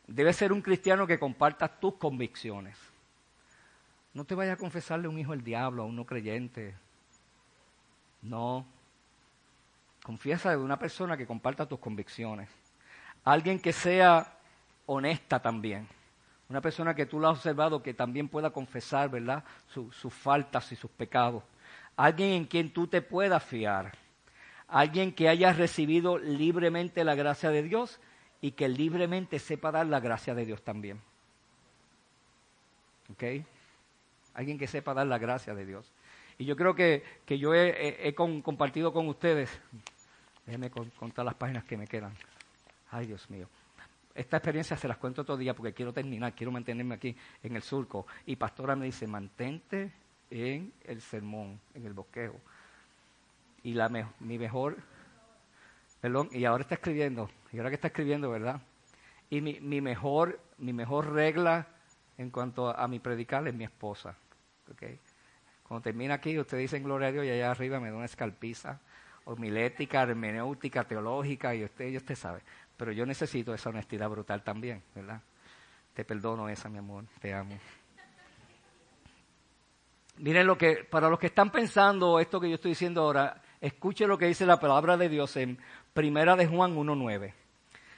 Debe 0.06 0.32
ser 0.32 0.52
un 0.52 0.62
cristiano 0.62 1.06
que 1.06 1.18
comparta 1.18 1.66
tus 1.66 1.94
convicciones. 1.94 2.78
No 4.14 4.24
te 4.24 4.34
vayas 4.34 4.54
a 4.54 4.60
confesarle 4.60 5.08
un 5.08 5.18
hijo 5.18 5.32
del 5.32 5.42
diablo 5.42 5.82
a 5.82 5.86
un 5.86 5.96
no 5.96 6.06
creyente. 6.06 6.74
No. 8.22 8.64
Confiesa 10.04 10.50
de 10.50 10.56
una 10.58 10.78
persona 10.78 11.16
que 11.16 11.26
comparta 11.26 11.66
tus 11.66 11.80
convicciones. 11.80 12.48
Alguien 13.24 13.58
que 13.58 13.72
sea 13.72 14.35
honesta 14.86 15.40
también. 15.40 15.86
Una 16.48 16.60
persona 16.60 16.94
que 16.94 17.06
tú 17.06 17.18
lo 17.18 17.28
has 17.28 17.38
observado 17.38 17.82
que 17.82 17.92
también 17.92 18.28
pueda 18.28 18.50
confesar, 18.50 19.10
¿verdad? 19.10 19.44
sus 19.68 20.12
faltas 20.14 20.70
y 20.72 20.76
sus 20.76 20.90
pecados. 20.90 21.42
Alguien 21.96 22.30
en 22.32 22.44
quien 22.44 22.72
tú 22.72 22.86
te 22.86 23.02
puedas 23.02 23.42
fiar. 23.42 23.92
Alguien 24.68 25.12
que 25.12 25.28
haya 25.28 25.52
recibido 25.52 26.18
libremente 26.18 27.04
la 27.04 27.14
gracia 27.14 27.50
de 27.50 27.62
Dios 27.62 28.00
y 28.40 28.52
que 28.52 28.68
libremente 28.68 29.38
sepa 29.38 29.72
dar 29.72 29.86
la 29.86 30.00
gracia 30.00 30.34
de 30.34 30.44
Dios 30.44 30.62
también. 30.62 31.00
¿Ok? 33.12 33.44
Alguien 34.34 34.58
que 34.58 34.66
sepa 34.66 34.94
dar 34.94 35.06
la 35.06 35.18
gracia 35.18 35.54
de 35.54 35.64
Dios. 35.64 35.90
Y 36.38 36.44
yo 36.44 36.56
creo 36.56 36.74
que, 36.74 37.02
yo 37.26 37.54
he, 37.54 38.14
compartido 38.14 38.92
con 38.92 39.08
ustedes, 39.08 39.50
déjenme 40.44 40.70
contar 40.70 41.24
las 41.24 41.34
páginas 41.34 41.64
que 41.64 41.76
me 41.76 41.86
quedan. 41.86 42.12
Ay, 42.90 43.06
Dios 43.06 43.28
mío. 43.30 43.48
Esta 44.16 44.38
experiencia 44.38 44.76
se 44.76 44.88
las 44.88 44.96
cuento 44.96 45.24
todo 45.24 45.36
día 45.36 45.54
porque 45.54 45.72
quiero 45.72 45.92
terminar, 45.92 46.34
quiero 46.34 46.50
mantenerme 46.50 46.94
aquí 46.94 47.16
en 47.42 47.56
el 47.56 47.62
surco. 47.62 48.06
Y 48.24 48.36
pastora 48.36 48.74
me 48.74 48.86
dice, 48.86 49.06
mantente 49.06 49.92
en 50.30 50.72
el 50.84 51.00
sermón, 51.00 51.60
en 51.74 51.86
el 51.86 51.92
bosquejo. 51.92 52.40
Y 53.62 53.74
la 53.74 53.88
mi 54.20 54.38
mejor 54.38 54.76
Perdón, 56.00 56.28
y 56.30 56.44
ahora 56.44 56.62
está 56.62 56.74
escribiendo, 56.74 57.30
y 57.52 57.58
ahora 57.58 57.70
que 57.70 57.76
está 57.76 57.88
escribiendo, 57.88 58.30
¿verdad? 58.30 58.60
Y 59.30 59.40
mi, 59.40 59.58
mi, 59.60 59.80
mejor, 59.80 60.38
mi 60.58 60.72
mejor 60.72 61.12
regla 61.12 61.66
en 62.18 62.30
cuanto 62.30 62.68
a, 62.68 62.86
mi 62.86 63.00
predicar 63.00 63.46
es 63.48 63.54
mi 63.54 63.64
esposa. 63.64 64.16
¿okay? 64.70 65.00
Cuando 65.66 65.82
termina 65.82 66.14
aquí, 66.14 66.38
usted 66.38 66.58
dice 66.58 66.78
gloria 66.80 67.08
a 67.08 67.12
Dios 67.12 67.24
y 67.24 67.30
allá 67.30 67.50
arriba 67.50 67.80
me 67.80 67.90
da 67.90 67.96
una 67.96 68.04
escalpiza 68.04 68.80
homilética, 69.24 70.02
hermenéutica, 70.02 70.84
teológica, 70.84 71.52
y 71.56 71.64
usted, 71.64 71.88
y 71.88 71.96
usted 71.96 72.14
sabe. 72.14 72.42
Pero 72.76 72.92
yo 72.92 73.06
necesito 73.06 73.54
esa 73.54 73.70
honestidad 73.70 74.08
brutal 74.08 74.42
también, 74.42 74.82
¿verdad? 74.94 75.20
Te 75.94 76.04
perdono 76.04 76.48
esa, 76.48 76.68
mi 76.68 76.78
amor, 76.78 77.04
te 77.20 77.32
amo. 77.32 77.58
Miren 80.18 80.46
lo 80.46 80.56
que, 80.56 80.84
para 80.84 81.10
los 81.10 81.18
que 81.18 81.26
están 81.26 81.50
pensando 81.50 82.18
esto 82.20 82.40
que 82.40 82.48
yo 82.48 82.54
estoy 82.54 82.70
diciendo 82.70 83.02
ahora, 83.02 83.42
escuche 83.60 84.06
lo 84.06 84.16
que 84.16 84.26
dice 84.26 84.46
la 84.46 84.58
palabra 84.58 84.96
de 84.96 85.08
Dios 85.08 85.36
en 85.36 85.58
Primera 85.92 86.36
de 86.36 86.46
Juan 86.46 86.74
1.9. 86.74 87.32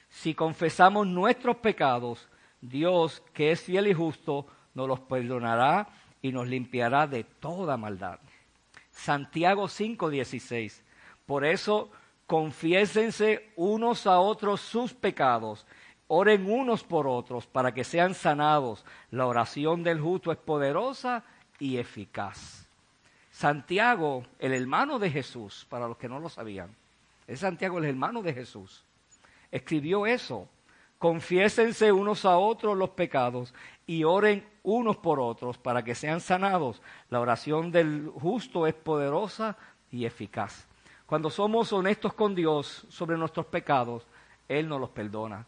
Si 0.09 0.35
confesamos 0.35 1.07
nuestros 1.07 1.57
pecados, 1.57 2.29
Dios, 2.61 3.23
que 3.33 3.53
es 3.53 3.61
fiel 3.61 3.87
y 3.87 3.95
justo, 3.95 4.47
nos 4.75 4.89
los 4.89 5.01
perdonará 5.01 5.89
y 6.23 6.33
nos 6.33 6.49
limpiará 6.49 7.07
de 7.07 7.25
toda 7.25 7.77
maldad. 7.77 8.19
Santiago 8.91 9.65
5.16. 9.65 10.83
Por 11.27 11.45
eso, 11.45 11.91
confiésense 12.29 13.51
unos 13.57 14.07
a 14.07 14.21
otros 14.21 14.61
sus 14.61 14.93
pecados, 14.93 15.67
oren 16.09 16.49
unos 16.49 16.85
por 16.85 17.09
otros 17.09 17.47
para 17.47 17.73
que 17.73 17.85
sean 17.85 18.15
sanados. 18.15 18.85
La 19.11 19.27
oración 19.27 19.83
del 19.83 19.99
justo 19.99 20.31
es 20.31 20.37
poderosa 20.37 21.25
y 21.59 21.79
eficaz. 21.79 22.69
Santiago, 23.31 24.25
el 24.39 24.53
hermano 24.53 24.99
de 24.99 25.11
Jesús, 25.11 25.67
para 25.71 25.89
los 25.89 25.97
que 25.97 26.09
no 26.09 26.21
lo 26.21 26.29
sabían, 26.29 26.69
es 27.27 27.41
Santiago, 27.41 27.79
el 27.79 27.87
hermano 27.87 28.21
de 28.21 28.35
Jesús. 28.35 28.85
Escribió 29.51 30.07
eso. 30.07 30.49
Confiésense 30.99 31.93
unos 31.93 32.27
a 32.27 32.37
otros 32.37 32.77
los 32.77 32.91
pecados 32.91 33.55
y 33.87 34.05
oren 34.05 34.47
unos 34.65 34.99
por 34.99 35.19
otros 35.19 35.57
para 35.57 35.83
que 35.83 35.95
sean 35.95 36.21
sanados. 36.21 36.83
La 37.09 37.21
oración 37.21 37.73
del 37.73 38.11
justo 38.21 38.67
es 38.67 38.75
poderosa 38.75 39.57
y 39.91 40.05
eficaz. 40.05 40.68
Cuando 41.09 41.31
somos 41.31 41.73
honestos 41.73 42.13
con 42.13 42.35
Dios 42.35 42.85
sobre 42.91 43.17
nuestros 43.17 43.47
pecados, 43.47 44.07
Él 44.47 44.69
nos 44.69 44.79
los 44.79 44.91
perdona. 44.91 45.47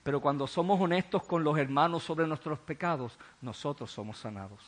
Pero 0.00 0.20
cuando 0.20 0.46
somos 0.46 0.80
honestos 0.80 1.24
con 1.24 1.42
los 1.42 1.58
hermanos 1.58 2.04
sobre 2.04 2.24
nuestros 2.24 2.60
pecados, 2.60 3.18
nosotros 3.40 3.90
somos 3.90 4.18
sanados. 4.18 4.60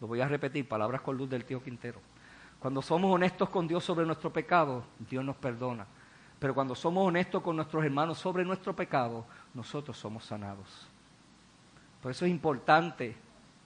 Lo 0.00 0.08
voy 0.08 0.20
a 0.20 0.26
repetir, 0.26 0.66
palabras 0.66 1.02
con 1.02 1.16
luz 1.16 1.30
del 1.30 1.44
tío 1.44 1.62
Quintero. 1.62 2.00
Cuando 2.58 2.82
somos 2.82 3.14
honestos 3.14 3.48
con 3.48 3.68
Dios 3.68 3.84
sobre 3.84 4.04
nuestro 4.04 4.32
pecado, 4.32 4.82
Dios 5.08 5.24
nos 5.24 5.36
perdona. 5.36 5.86
Pero 6.40 6.52
cuando 6.52 6.74
somos 6.74 7.06
honestos 7.06 7.40
con 7.40 7.54
nuestros 7.54 7.84
hermanos 7.84 8.18
sobre 8.18 8.44
nuestro 8.44 8.74
pecado, 8.74 9.24
nosotros 9.54 9.96
somos 9.96 10.24
sanados. 10.24 10.88
Por 12.02 12.10
eso 12.10 12.24
es 12.24 12.30
importante 12.32 13.14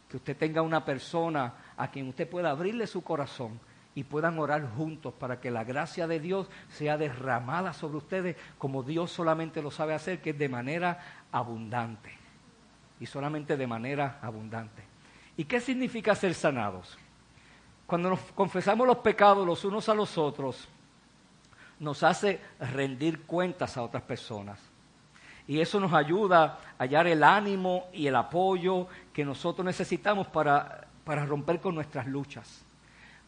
que 0.06 0.18
usted 0.18 0.36
tenga 0.36 0.60
una 0.60 0.84
persona 0.84 1.54
a 1.78 1.90
quien 1.90 2.10
usted 2.10 2.28
pueda 2.28 2.50
abrirle 2.50 2.86
su 2.86 3.02
corazón 3.02 3.58
y 3.94 4.04
puedan 4.04 4.38
orar 4.38 4.66
juntos 4.74 5.12
para 5.14 5.40
que 5.40 5.50
la 5.50 5.64
gracia 5.64 6.06
de 6.06 6.18
Dios 6.18 6.48
sea 6.70 6.96
derramada 6.96 7.72
sobre 7.72 7.98
ustedes 7.98 8.36
como 8.58 8.82
Dios 8.82 9.10
solamente 9.10 9.60
lo 9.60 9.70
sabe 9.70 9.94
hacer, 9.94 10.20
que 10.20 10.30
es 10.30 10.38
de 10.38 10.48
manera 10.48 11.24
abundante. 11.30 12.18
y 13.00 13.06
solamente 13.06 13.56
de 13.56 13.66
manera 13.66 14.20
abundante. 14.22 14.84
¿Y 15.36 15.44
qué 15.44 15.60
significa 15.60 16.14
ser 16.14 16.34
sanados? 16.34 16.96
Cuando 17.84 18.10
nos 18.10 18.20
confesamos 18.32 18.86
los 18.86 18.98
pecados 18.98 19.44
los 19.44 19.64
unos 19.64 19.88
a 19.88 19.94
los 19.94 20.16
otros, 20.16 20.68
nos 21.80 22.04
hace 22.04 22.40
rendir 22.60 23.22
cuentas 23.22 23.76
a 23.76 23.82
otras 23.82 24.04
personas. 24.04 24.60
Y 25.48 25.60
eso 25.60 25.80
nos 25.80 25.92
ayuda 25.92 26.60
a 26.78 26.84
hallar 26.84 27.08
el 27.08 27.24
ánimo 27.24 27.88
y 27.92 28.06
el 28.06 28.14
apoyo 28.14 28.86
que 29.12 29.24
nosotros 29.24 29.64
necesitamos 29.64 30.28
para, 30.28 30.86
para 31.04 31.26
romper 31.26 31.60
con 31.60 31.74
nuestras 31.74 32.06
luchas. 32.06 32.64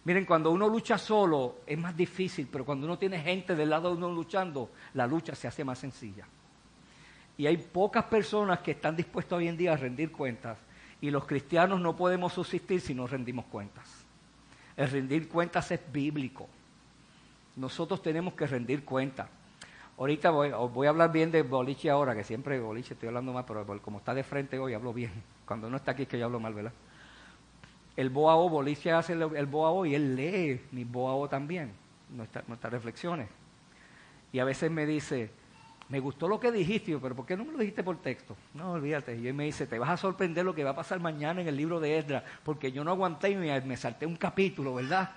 Miren, 0.05 0.27
cuando 0.27 0.51
uno 0.51 0.69
lucha 0.69 0.99
solo 0.99 1.61
es 1.67 1.79
más 1.79 1.97
difícil, 1.97 2.49
pero 2.51 2.65
cuando 2.65 2.87
uno 2.87 2.99
tiene 2.99 3.21
gente 3.21 3.57
del 3.57 3.71
lado 3.71 3.91
de 3.91 3.97
uno 3.97 4.13
luchando, 4.13 4.71
la 4.93 5.07
lucha 5.07 5.35
se 5.35 5.49
hace 5.49 5.65
más 5.65 5.79
sencilla. 5.79 6.27
Y 7.39 7.47
hay 7.47 7.57
pocas 7.57 8.05
personas 8.05 8.61
que 8.61 8.73
están 8.73 8.97
dispuestas 8.97 9.39
hoy 9.39 9.49
en 9.49 9.57
día 9.57 9.73
a 9.73 9.77
rendir 9.77 10.13
cuentas. 10.13 10.59
Y 11.01 11.11
los 11.11 11.27
cristianos 11.27 11.81
no 11.81 11.97
podemos 11.97 12.35
subsistir 12.35 12.81
si 12.81 12.95
no 12.95 13.07
rendimos 13.07 13.47
cuentas. 13.47 14.05
El 14.77 14.91
rendir 14.91 15.29
cuentas 15.29 15.71
es 15.71 15.81
bíblico. 15.91 16.49
Nosotros 17.57 18.03
tenemos 18.03 18.35
que 18.35 18.47
rendir 18.47 18.85
cuentas. 18.85 19.29
Ahorita 19.97 20.31
voy, 20.31 20.51
voy, 20.51 20.87
a 20.87 20.91
hablar 20.91 21.13
bien 21.13 21.31
de 21.31 21.43
boliche 21.43 21.89
ahora, 21.89 22.15
que 22.15 22.25
siempre 22.25 22.61
boliche 22.61 22.95
estoy 22.95 23.09
hablando 23.09 23.33
más, 23.33 23.45
pero 23.47 23.65
como 23.81 23.99
está 23.99 24.13
de 24.13 24.25
frente 24.25 24.59
hoy 24.59 24.75
hablo 24.75 24.93
bien. 24.93 25.13
Cuando 25.47 25.71
no 25.71 25.77
está 25.77 25.93
aquí 25.93 26.03
es 26.03 26.09
que 26.09 26.19
yo 26.19 26.27
hablo 26.27 26.41
mal, 26.41 26.53
¿verdad? 26.53 26.73
El 27.97 28.11
boao, 28.11 28.49
boliche 28.49 28.91
hace 28.93 29.13
el, 29.13 29.23
el 29.23 29.47
boao 29.47 29.87
y 29.87 29.95
él 29.95 30.17
lee 30.17 30.61
mi 30.73 30.85
boao 30.85 31.29
también, 31.29 31.73
nuestras, 32.11 32.73
reflexiones. 32.73 33.29
Y 34.33 34.41
a 34.41 34.45
veces 34.45 34.71
me 34.71 34.85
dice, 34.85 35.31
me 35.89 36.01
gustó 36.01 36.27
lo 36.27 36.41
que 36.41 36.51
dijiste, 36.51 36.99
pero 36.99 37.15
¿por 37.15 37.25
qué 37.25 37.37
no 37.37 37.45
me 37.45 37.53
lo 37.53 37.59
dijiste 37.59 37.85
por 37.85 37.99
texto? 37.99 38.37
No, 38.55 38.73
olvídate. 38.73 39.17
Y 39.17 39.29
él 39.29 39.35
me 39.35 39.45
dice, 39.45 39.67
te 39.67 39.79
vas 39.79 39.91
a 39.91 39.97
sorprender 39.97 40.45
lo 40.45 40.55
que 40.55 40.65
va 40.65 40.71
a 40.71 40.77
pasar 40.77 40.99
mañana 40.99 41.41
en 41.41 41.49
el 41.49 41.57
libro 41.57 41.79
de 41.79 41.99
Esdras, 41.99 42.25
porque 42.43 42.73
yo 42.73 42.83
no 42.83 42.91
aguanté 42.91 43.31
y 43.31 43.37
me, 43.37 43.77
salté 43.77 44.07
un 44.07 44.17
capítulo, 44.17 44.75
¿verdad? 44.75 45.13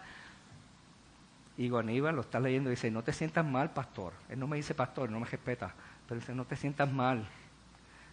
Y 1.57 1.63
digo, 1.63 1.80
Aníbal 1.80 2.15
lo 2.15 2.21
está 2.21 2.39
leyendo 2.39 2.69
y 2.69 2.75
dice, 2.75 2.91
no 2.91 3.03
te 3.03 3.11
sientas 3.11 3.43
mal, 3.43 3.71
pastor. 3.71 4.13
Él 4.30 4.38
no 4.38 4.45
me 4.45 4.57
dice 4.57 4.75
pastor, 4.75 5.09
no 5.09 5.19
me 5.19 5.25
respeta, 5.25 5.73
pero 6.07 6.19
dice, 6.19 6.36
no 6.36 6.45
te 6.45 6.55
sientas 6.55 6.91
mal. 6.91 7.28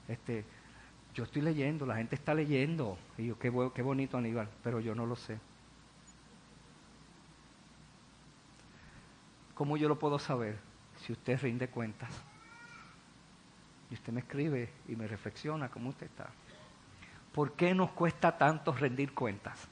Este, 0.08 0.46
yo 1.14 1.24
estoy 1.24 1.42
leyendo, 1.42 1.86
la 1.86 1.96
gente 1.96 2.16
está 2.16 2.34
leyendo. 2.34 2.98
Y 3.16 3.28
yo, 3.28 3.38
qué, 3.38 3.52
qué 3.74 3.82
bonito, 3.82 4.18
Aníbal, 4.18 4.48
pero 4.62 4.80
yo 4.80 4.94
no 4.94 5.06
lo 5.06 5.16
sé. 5.16 5.38
¿Cómo 9.54 9.76
yo 9.76 9.88
lo 9.88 9.98
puedo 9.98 10.18
saber 10.18 10.58
si 10.96 11.12
usted 11.12 11.40
rinde 11.40 11.68
cuentas? 11.68 12.10
Y 13.90 13.94
usted 13.94 14.12
me 14.12 14.20
escribe 14.20 14.72
y 14.88 14.96
me 14.96 15.06
reflexiona 15.06 15.68
cómo 15.68 15.90
usted 15.90 16.06
está. 16.06 16.28
¿Por 17.32 17.52
qué 17.52 17.74
nos 17.74 17.90
cuesta 17.92 18.36
tanto 18.36 18.72
rendir 18.72 19.14
cuentas? 19.14 19.68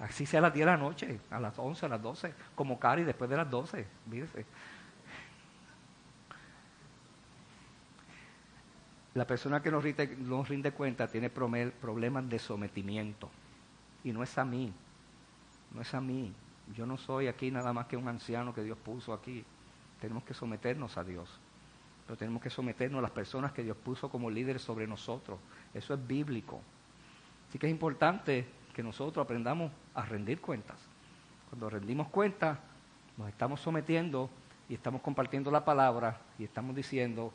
Así 0.00 0.26
sea 0.26 0.40
a 0.40 0.42
las 0.42 0.54
10 0.54 0.66
de 0.66 0.72
la 0.72 0.76
noche, 0.76 1.20
a 1.30 1.38
las 1.38 1.58
11, 1.58 1.86
a 1.86 1.88
las 1.88 2.02
12, 2.02 2.34
como 2.54 2.78
Cari 2.78 3.04
después 3.04 3.30
de 3.30 3.36
las 3.36 3.48
12, 3.48 3.86
mírese. 4.06 4.46
La 9.18 9.26
persona 9.26 9.60
que 9.60 9.70
nos 9.70 9.82
rinde, 9.82 10.16
rinde 10.48 10.72
cuenta 10.72 11.08
tiene 11.08 11.28
problemas 11.28 12.28
de 12.28 12.38
sometimiento. 12.38 13.28
Y 14.04 14.12
no 14.12 14.22
es 14.22 14.38
a 14.38 14.44
mí, 14.44 14.72
no 15.74 15.82
es 15.82 15.92
a 15.92 16.00
mí. 16.00 16.32
Yo 16.74 16.86
no 16.86 16.96
soy 16.96 17.26
aquí 17.26 17.50
nada 17.50 17.72
más 17.72 17.86
que 17.86 17.96
un 17.96 18.06
anciano 18.08 18.54
que 18.54 18.62
Dios 18.62 18.78
puso 18.78 19.12
aquí. 19.12 19.44
Tenemos 20.00 20.22
que 20.24 20.34
someternos 20.34 20.96
a 20.96 21.04
Dios 21.04 21.40
pero 22.08 22.16
tenemos 22.16 22.40
que 22.40 22.48
someternos 22.48 23.00
a 23.00 23.02
las 23.02 23.10
personas 23.10 23.52
que 23.52 23.62
Dios 23.62 23.76
puso 23.76 24.08
como 24.08 24.30
líderes 24.30 24.62
sobre 24.62 24.86
nosotros. 24.86 25.38
Eso 25.74 25.92
es 25.92 26.06
bíblico. 26.06 26.62
Así 27.46 27.58
que 27.58 27.66
es 27.66 27.70
importante 27.70 28.46
que 28.72 28.82
nosotros 28.82 29.22
aprendamos 29.22 29.70
a 29.94 30.06
rendir 30.06 30.40
cuentas. 30.40 30.78
Cuando 31.50 31.68
rendimos 31.68 32.08
cuentas, 32.08 32.58
nos 33.18 33.28
estamos 33.28 33.60
sometiendo 33.60 34.30
y 34.70 34.74
estamos 34.74 35.02
compartiendo 35.02 35.50
la 35.50 35.66
palabra 35.66 36.18
y 36.38 36.44
estamos 36.44 36.74
diciendo 36.74 37.30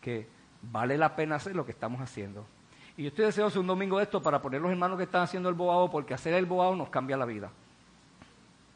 que 0.00 0.26
vale 0.62 0.98
la 0.98 1.14
pena 1.14 1.36
hacer 1.36 1.54
lo 1.54 1.64
que 1.64 1.72
estamos 1.72 2.00
haciendo. 2.00 2.46
Y 2.96 3.02
yo 3.02 3.08
estoy 3.08 3.26
deseoso 3.26 3.60
un 3.60 3.66
domingo 3.66 3.98
de 3.98 4.04
esto 4.04 4.20
para 4.20 4.42
poner 4.42 4.60
los 4.60 4.70
hermanos 4.70 4.98
que 4.98 5.04
están 5.04 5.22
haciendo 5.22 5.48
el 5.48 5.54
boao, 5.54 5.90
porque 5.90 6.14
hacer 6.14 6.34
el 6.34 6.46
boao 6.46 6.74
nos 6.74 6.88
cambia 6.88 7.16
la 7.16 7.24
vida. 7.24 7.50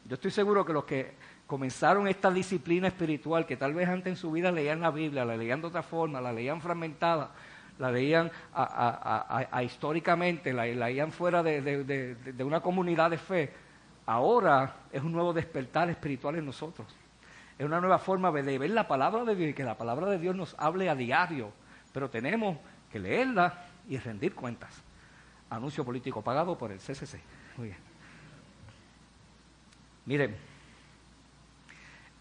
Yo 0.05 0.15
estoy 0.15 0.31
seguro 0.31 0.65
que 0.65 0.73
los 0.73 0.85
que 0.85 1.13
comenzaron 1.45 2.07
esta 2.07 2.31
disciplina 2.31 2.87
espiritual 2.87 3.45
que 3.45 3.57
tal 3.57 3.73
vez 3.73 3.87
antes 3.87 4.11
en 4.13 4.17
su 4.17 4.31
vida 4.31 4.51
leían 4.51 4.81
la 4.81 4.91
Biblia, 4.91 5.25
la 5.25 5.35
leían 5.35 5.61
de 5.61 5.67
otra 5.67 5.83
forma, 5.83 6.21
la 6.21 6.31
leían 6.31 6.61
fragmentada, 6.61 7.31
la 7.79 7.91
leían 7.91 8.31
a, 8.53 9.61
históricamente, 9.63 10.53
la, 10.53 10.65
leían 10.65 11.11
fuera 11.11 11.43
de, 11.43 12.17
una 12.39 12.61
comunidad 12.61 13.11
de 13.11 13.17
fe. 13.17 13.53
Ahora 14.05 14.75
es 14.91 15.01
un 15.01 15.11
nuevo 15.11 15.33
despertar 15.33 15.89
espiritual 15.89 16.35
en 16.35 16.45
nosotros. 16.45 16.87
Es 17.57 17.65
una 17.65 17.79
nueva 17.79 17.99
forma 17.99 18.31
de 18.31 18.57
ver 18.57 18.71
la 18.71 18.87
palabra 18.87 19.23
de 19.23 19.35
Dios 19.35 19.49
y 19.51 19.53
que 19.53 19.63
la 19.63 19.77
palabra 19.77 20.07
de 20.07 20.17
Dios 20.17 20.35
nos 20.35 20.55
hable 20.57 20.89
a 20.89 20.95
diario. 20.95 21.51
Pero 21.93 22.09
tenemos 22.09 22.57
que 22.91 22.99
leerla 22.99 23.65
y 23.87 23.97
rendir 23.97 24.35
cuentas. 24.35 24.81
Anuncio 25.49 25.85
político 25.85 26.21
pagado 26.21 26.57
por 26.57 26.71
el 26.71 26.79
CCC. 26.79 27.19
Muy 27.57 27.67
bien. 27.67 27.79
Miren. 30.05 30.35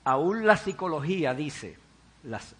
Aún 0.05 0.47
la 0.47 0.57
psicología 0.57 1.33
dice, 1.33 1.79
las, 2.25 2.55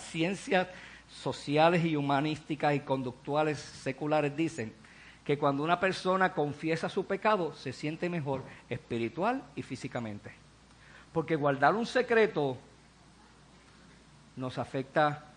ciencias 0.00 0.68
sociales 1.08 1.84
y 1.84 1.96
humanísticas 1.96 2.74
y 2.74 2.80
conductuales 2.80 3.58
seculares 3.58 4.36
dicen 4.36 4.72
que 5.24 5.38
cuando 5.38 5.62
una 5.62 5.78
persona 5.78 6.32
confiesa 6.32 6.88
su 6.88 7.06
pecado 7.06 7.54
se 7.54 7.72
siente 7.72 8.08
mejor 8.08 8.42
espiritual 8.68 9.44
y 9.54 9.62
físicamente. 9.62 10.32
Porque 11.12 11.36
guardar 11.36 11.74
un 11.74 11.86
secreto 11.86 12.58
nos 14.36 14.58
afecta 14.58 15.29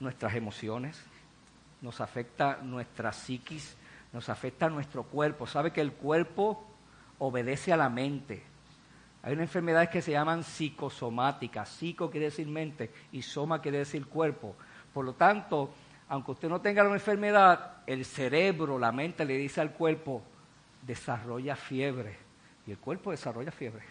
nuestras 0.00 0.34
emociones, 0.34 1.00
nos 1.80 2.00
afecta 2.00 2.58
nuestra 2.62 3.12
psiquis, 3.12 3.76
nos 4.12 4.28
afecta 4.28 4.68
nuestro 4.68 5.04
cuerpo. 5.04 5.46
Sabe 5.46 5.72
que 5.72 5.80
el 5.80 5.92
cuerpo 5.92 6.64
obedece 7.18 7.72
a 7.72 7.76
la 7.76 7.88
mente. 7.88 8.42
Hay 9.22 9.32
unas 9.32 9.44
enfermedades 9.44 9.90
que 9.90 10.02
se 10.02 10.12
llaman 10.12 10.44
psicosomáticas. 10.44 11.68
Psico 11.68 12.10
quiere 12.10 12.26
decir 12.26 12.46
mente 12.46 12.90
y 13.12 13.22
soma 13.22 13.60
quiere 13.60 13.78
decir 13.78 14.06
cuerpo. 14.06 14.54
Por 14.92 15.04
lo 15.04 15.14
tanto, 15.14 15.70
aunque 16.08 16.32
usted 16.32 16.48
no 16.48 16.60
tenga 16.60 16.84
una 16.84 16.94
enfermedad, 16.94 17.82
el 17.86 18.04
cerebro, 18.04 18.78
la 18.78 18.92
mente 18.92 19.24
le 19.24 19.36
dice 19.36 19.60
al 19.60 19.72
cuerpo, 19.72 20.22
desarrolla 20.82 21.56
fiebre. 21.56 22.16
Y 22.66 22.70
el 22.70 22.78
cuerpo 22.78 23.10
desarrolla 23.10 23.50
fiebre. 23.50 23.82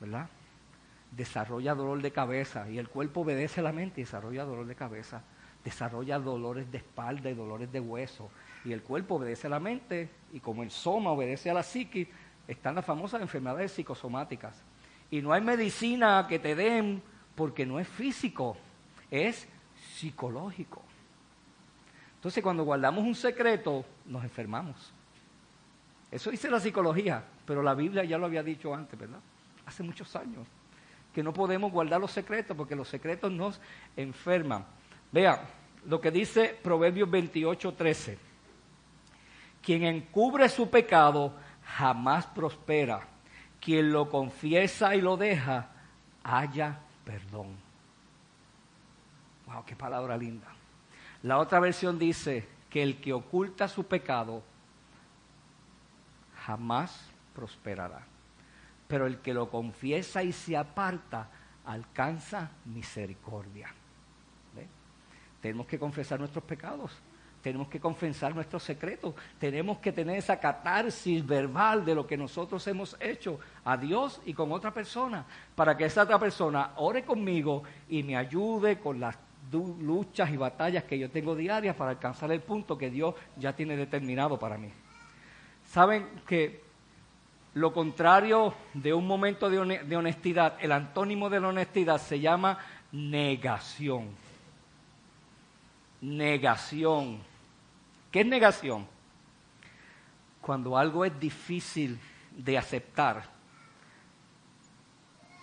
¿Verdad? 0.00 0.28
Desarrolla 1.10 1.74
dolor 1.74 2.02
de 2.02 2.10
cabeza. 2.10 2.68
Y 2.68 2.78
el 2.78 2.88
cuerpo 2.88 3.22
obedece 3.22 3.60
a 3.60 3.64
la 3.64 3.72
mente 3.72 4.00
y 4.00 4.04
desarrolla 4.04 4.44
dolor 4.44 4.66
de 4.66 4.74
cabeza. 4.74 5.22
Desarrolla 5.64 6.18
dolores 6.18 6.70
de 6.70 6.78
espalda 6.78 7.30
y 7.30 7.34
dolores 7.34 7.70
de 7.72 7.80
hueso. 7.80 8.30
Y 8.64 8.72
el 8.72 8.82
cuerpo 8.82 9.16
obedece 9.16 9.46
a 9.46 9.50
la 9.50 9.60
mente. 9.60 10.10
Y 10.32 10.40
como 10.40 10.62
el 10.62 10.70
soma 10.70 11.10
obedece 11.10 11.50
a 11.50 11.54
la 11.54 11.62
psiquis, 11.62 12.08
están 12.46 12.74
las 12.74 12.84
famosas 12.84 13.20
enfermedades 13.20 13.72
psicosomáticas. 13.72 14.62
Y 15.10 15.20
no 15.22 15.32
hay 15.32 15.40
medicina 15.40 16.26
que 16.28 16.38
te 16.38 16.54
den 16.54 17.02
porque 17.34 17.64
no 17.64 17.78
es 17.78 17.86
físico, 17.86 18.56
es 19.10 19.48
psicológico. 19.94 20.82
Entonces 22.16 22.42
cuando 22.42 22.64
guardamos 22.64 23.04
un 23.04 23.14
secreto, 23.14 23.84
nos 24.06 24.24
enfermamos. 24.24 24.92
Eso 26.10 26.30
dice 26.30 26.50
la 26.50 26.58
psicología, 26.58 27.22
pero 27.46 27.62
la 27.62 27.74
Biblia 27.74 28.02
ya 28.04 28.18
lo 28.18 28.26
había 28.26 28.42
dicho 28.42 28.74
antes, 28.74 28.98
¿verdad? 28.98 29.20
Hace 29.66 29.82
muchos 29.82 30.16
años. 30.16 30.46
Que 31.14 31.22
no 31.22 31.32
podemos 31.32 31.72
guardar 31.72 32.00
los 32.00 32.12
secretos 32.12 32.56
porque 32.56 32.76
los 32.76 32.88
secretos 32.88 33.32
nos 33.32 33.60
enferman. 33.96 34.64
Vea 35.10 35.40
lo 35.86 36.00
que 36.00 36.10
dice 36.10 36.58
Proverbios 36.62 37.10
28, 37.10 37.74
13. 37.74 38.18
Quien 39.62 39.84
encubre 39.84 40.48
su 40.48 40.70
pecado 40.70 41.34
jamás 41.64 42.26
prospera. 42.26 43.06
Quien 43.60 43.92
lo 43.92 44.08
confiesa 44.08 44.94
y 44.94 45.00
lo 45.00 45.16
deja, 45.16 45.68
haya 46.22 46.78
perdón. 47.04 47.56
Wow, 49.46 49.64
qué 49.64 49.74
palabra 49.74 50.16
linda. 50.16 50.46
La 51.22 51.38
otra 51.38 51.58
versión 51.58 51.98
dice 51.98 52.46
que 52.70 52.82
el 52.82 53.00
que 53.00 53.12
oculta 53.12 53.66
su 53.66 53.84
pecado 53.84 54.42
jamás 56.44 57.08
prosperará. 57.34 58.07
Pero 58.88 59.06
el 59.06 59.18
que 59.18 59.32
lo 59.32 59.48
confiesa 59.48 60.22
y 60.22 60.32
se 60.32 60.56
aparta 60.56 61.30
alcanza 61.66 62.50
misericordia. 62.64 63.68
Tenemos 65.40 65.66
que 65.68 65.78
confesar 65.78 66.18
nuestros 66.18 66.42
pecados 66.42 66.90
tenemos 67.42 67.68
que 67.68 67.80
confesar 67.80 68.34
nuestros 68.34 68.62
secretos, 68.62 69.14
tenemos 69.38 69.78
que 69.78 69.92
tener 69.92 70.16
esa 70.16 70.38
catarsis 70.38 71.26
verbal 71.26 71.84
de 71.84 71.94
lo 71.94 72.06
que 72.06 72.16
nosotros 72.16 72.66
hemos 72.66 72.96
hecho 73.00 73.38
a 73.64 73.76
Dios 73.76 74.20
y 74.26 74.34
con 74.34 74.50
otra 74.52 74.72
persona, 74.72 75.24
para 75.54 75.76
que 75.76 75.84
esa 75.84 76.02
otra 76.02 76.18
persona 76.18 76.72
ore 76.76 77.04
conmigo 77.04 77.62
y 77.88 78.02
me 78.02 78.16
ayude 78.16 78.78
con 78.78 79.00
las 79.00 79.16
luchas 79.50 80.30
y 80.30 80.36
batallas 80.36 80.84
que 80.84 80.98
yo 80.98 81.10
tengo 81.10 81.34
diarias 81.34 81.74
para 81.74 81.92
alcanzar 81.92 82.30
el 82.32 82.40
punto 82.40 82.76
que 82.76 82.90
Dios 82.90 83.14
ya 83.36 83.54
tiene 83.54 83.76
determinado 83.76 84.38
para 84.38 84.58
mí. 84.58 84.70
Saben 85.64 86.06
que 86.26 86.67
lo 87.58 87.72
contrario 87.72 88.54
de 88.72 88.94
un 88.94 89.04
momento 89.04 89.50
de 89.50 89.96
honestidad, 89.96 90.56
el 90.60 90.70
antónimo 90.70 91.28
de 91.28 91.40
la 91.40 91.48
honestidad 91.48 92.00
se 92.00 92.20
llama 92.20 92.58
negación. 92.92 94.10
Negación. 96.00 97.18
¿Qué 98.12 98.20
es 98.20 98.26
negación? 98.26 98.86
Cuando 100.40 100.78
algo 100.78 101.04
es 101.04 101.18
difícil 101.18 101.98
de 102.36 102.56
aceptar 102.56 103.24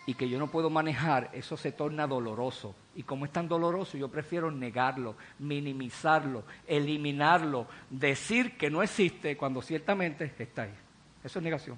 y 0.06 0.14
que 0.14 0.30
yo 0.30 0.40
no 0.40 0.48
puedo 0.48 0.70
manejar, 0.70 1.32
eso 1.34 1.58
se 1.58 1.74
torna 1.74 2.08
doloroso. 2.08 2.76
Y 2.96 3.04
como 3.04 3.26
es 3.26 3.32
tan 3.34 3.50
doloroso, 3.50 3.98
yo 3.98 4.08
prefiero 4.08 4.50
negarlo, 4.50 5.18
minimizarlo, 5.40 6.46
eliminarlo, 6.66 7.68
decir 7.90 8.58
que 8.58 8.70
no 8.70 8.82
existe 8.82 9.36
cuando 9.36 9.62
ciertamente 9.62 10.34
está 10.40 10.62
ahí. 10.62 10.74
Eso 11.22 11.40
es 11.40 11.44
negación. 11.44 11.78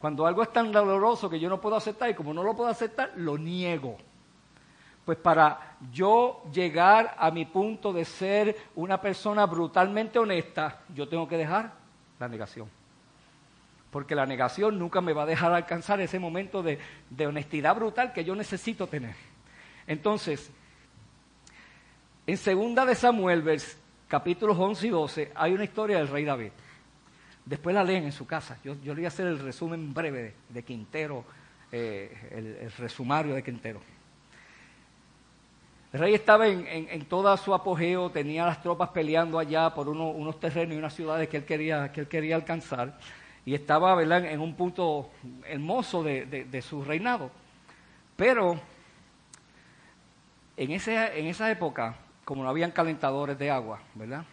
Cuando 0.00 0.26
algo 0.26 0.42
es 0.42 0.50
tan 0.50 0.72
doloroso 0.72 1.28
que 1.28 1.38
yo 1.38 1.50
no 1.50 1.60
puedo 1.60 1.76
aceptar 1.76 2.08
y 2.08 2.14
como 2.14 2.32
no 2.32 2.42
lo 2.42 2.56
puedo 2.56 2.70
aceptar, 2.70 3.12
lo 3.16 3.36
niego. 3.36 3.98
Pues 5.04 5.18
para 5.18 5.76
yo 5.92 6.42
llegar 6.52 7.14
a 7.18 7.30
mi 7.30 7.44
punto 7.44 7.92
de 7.92 8.06
ser 8.06 8.56
una 8.76 8.98
persona 8.98 9.44
brutalmente 9.44 10.18
honesta, 10.18 10.80
yo 10.94 11.06
tengo 11.06 11.28
que 11.28 11.36
dejar 11.36 11.74
la 12.18 12.28
negación. 12.28 12.70
Porque 13.90 14.14
la 14.14 14.24
negación 14.24 14.78
nunca 14.78 15.02
me 15.02 15.12
va 15.12 15.24
a 15.24 15.26
dejar 15.26 15.52
alcanzar 15.52 16.00
ese 16.00 16.18
momento 16.18 16.62
de, 16.62 16.78
honestidad 17.26 17.76
brutal 17.76 18.14
que 18.14 18.24
yo 18.24 18.34
necesito 18.34 18.86
tener. 18.86 19.16
Entonces, 19.86 20.50
en 22.26 22.38
segunda 22.38 22.86
de 22.86 22.94
Samuel, 22.94 23.60
capítulos 24.08 24.56
11 24.58 24.86
y 24.86 24.90
12, 24.90 25.32
hay 25.34 25.52
una 25.52 25.64
historia 25.64 25.98
del 25.98 26.08
rey 26.08 26.24
David. 26.24 26.52
Después 27.50 27.74
la 27.74 27.82
leen 27.82 28.04
en 28.04 28.12
su 28.12 28.28
casa. 28.28 28.58
Yo, 28.62 28.74
yo 28.74 28.94
le 28.94 29.00
voy 29.00 29.04
a 29.06 29.08
hacer 29.08 29.26
el 29.26 29.40
resumen 29.40 29.92
breve 29.92 30.34
de, 30.48 30.62
Quintero, 30.62 31.24
eh, 31.72 32.62
el 32.62 32.70
resumario 32.70 33.34
de 33.34 33.42
Quintero. 33.42 33.80
El 35.92 35.98
rey 35.98 36.14
estaba 36.14 36.46
en, 36.46 36.64
en, 36.68 37.04
todo 37.06 37.36
su 37.36 37.52
apogeo, 37.52 38.08
tenía 38.10 38.46
las 38.46 38.62
tropas 38.62 38.90
peleando 38.90 39.36
allá 39.36 39.74
por 39.74 39.88
unos 39.88 40.38
terrenos 40.38 40.76
y 40.76 40.78
unas 40.78 40.94
ciudades 40.94 41.28
que 41.28 41.38
él 41.38 41.44
quería, 41.44 41.90
que 41.90 42.02
él 42.02 42.06
quería 42.06 42.36
alcanzar, 42.36 42.96
y 43.44 43.54
estaba 43.54 44.00
en 44.00 44.40
un 44.40 44.54
punto 44.54 45.10
hermoso 45.44 46.04
de, 46.04 46.62
su 46.62 46.84
reinado. 46.84 47.32
Pero 48.14 48.60
en, 50.56 50.70
ese, 50.70 51.18
en 51.18 51.26
esa 51.26 51.50
época, 51.50 51.96
como 52.24 52.44
no 52.44 52.48
habían 52.48 52.70
calentadores 52.70 53.36
de 53.36 53.50
agua, 53.50 53.80
¿verdad? 53.96 54.24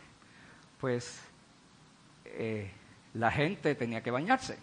Pues 0.80 1.20
eh, 2.26 2.70
la 3.18 3.32
gente 3.32 3.76
tenía 3.76 4.01
que 4.01 4.11
bañarse. 4.11 4.57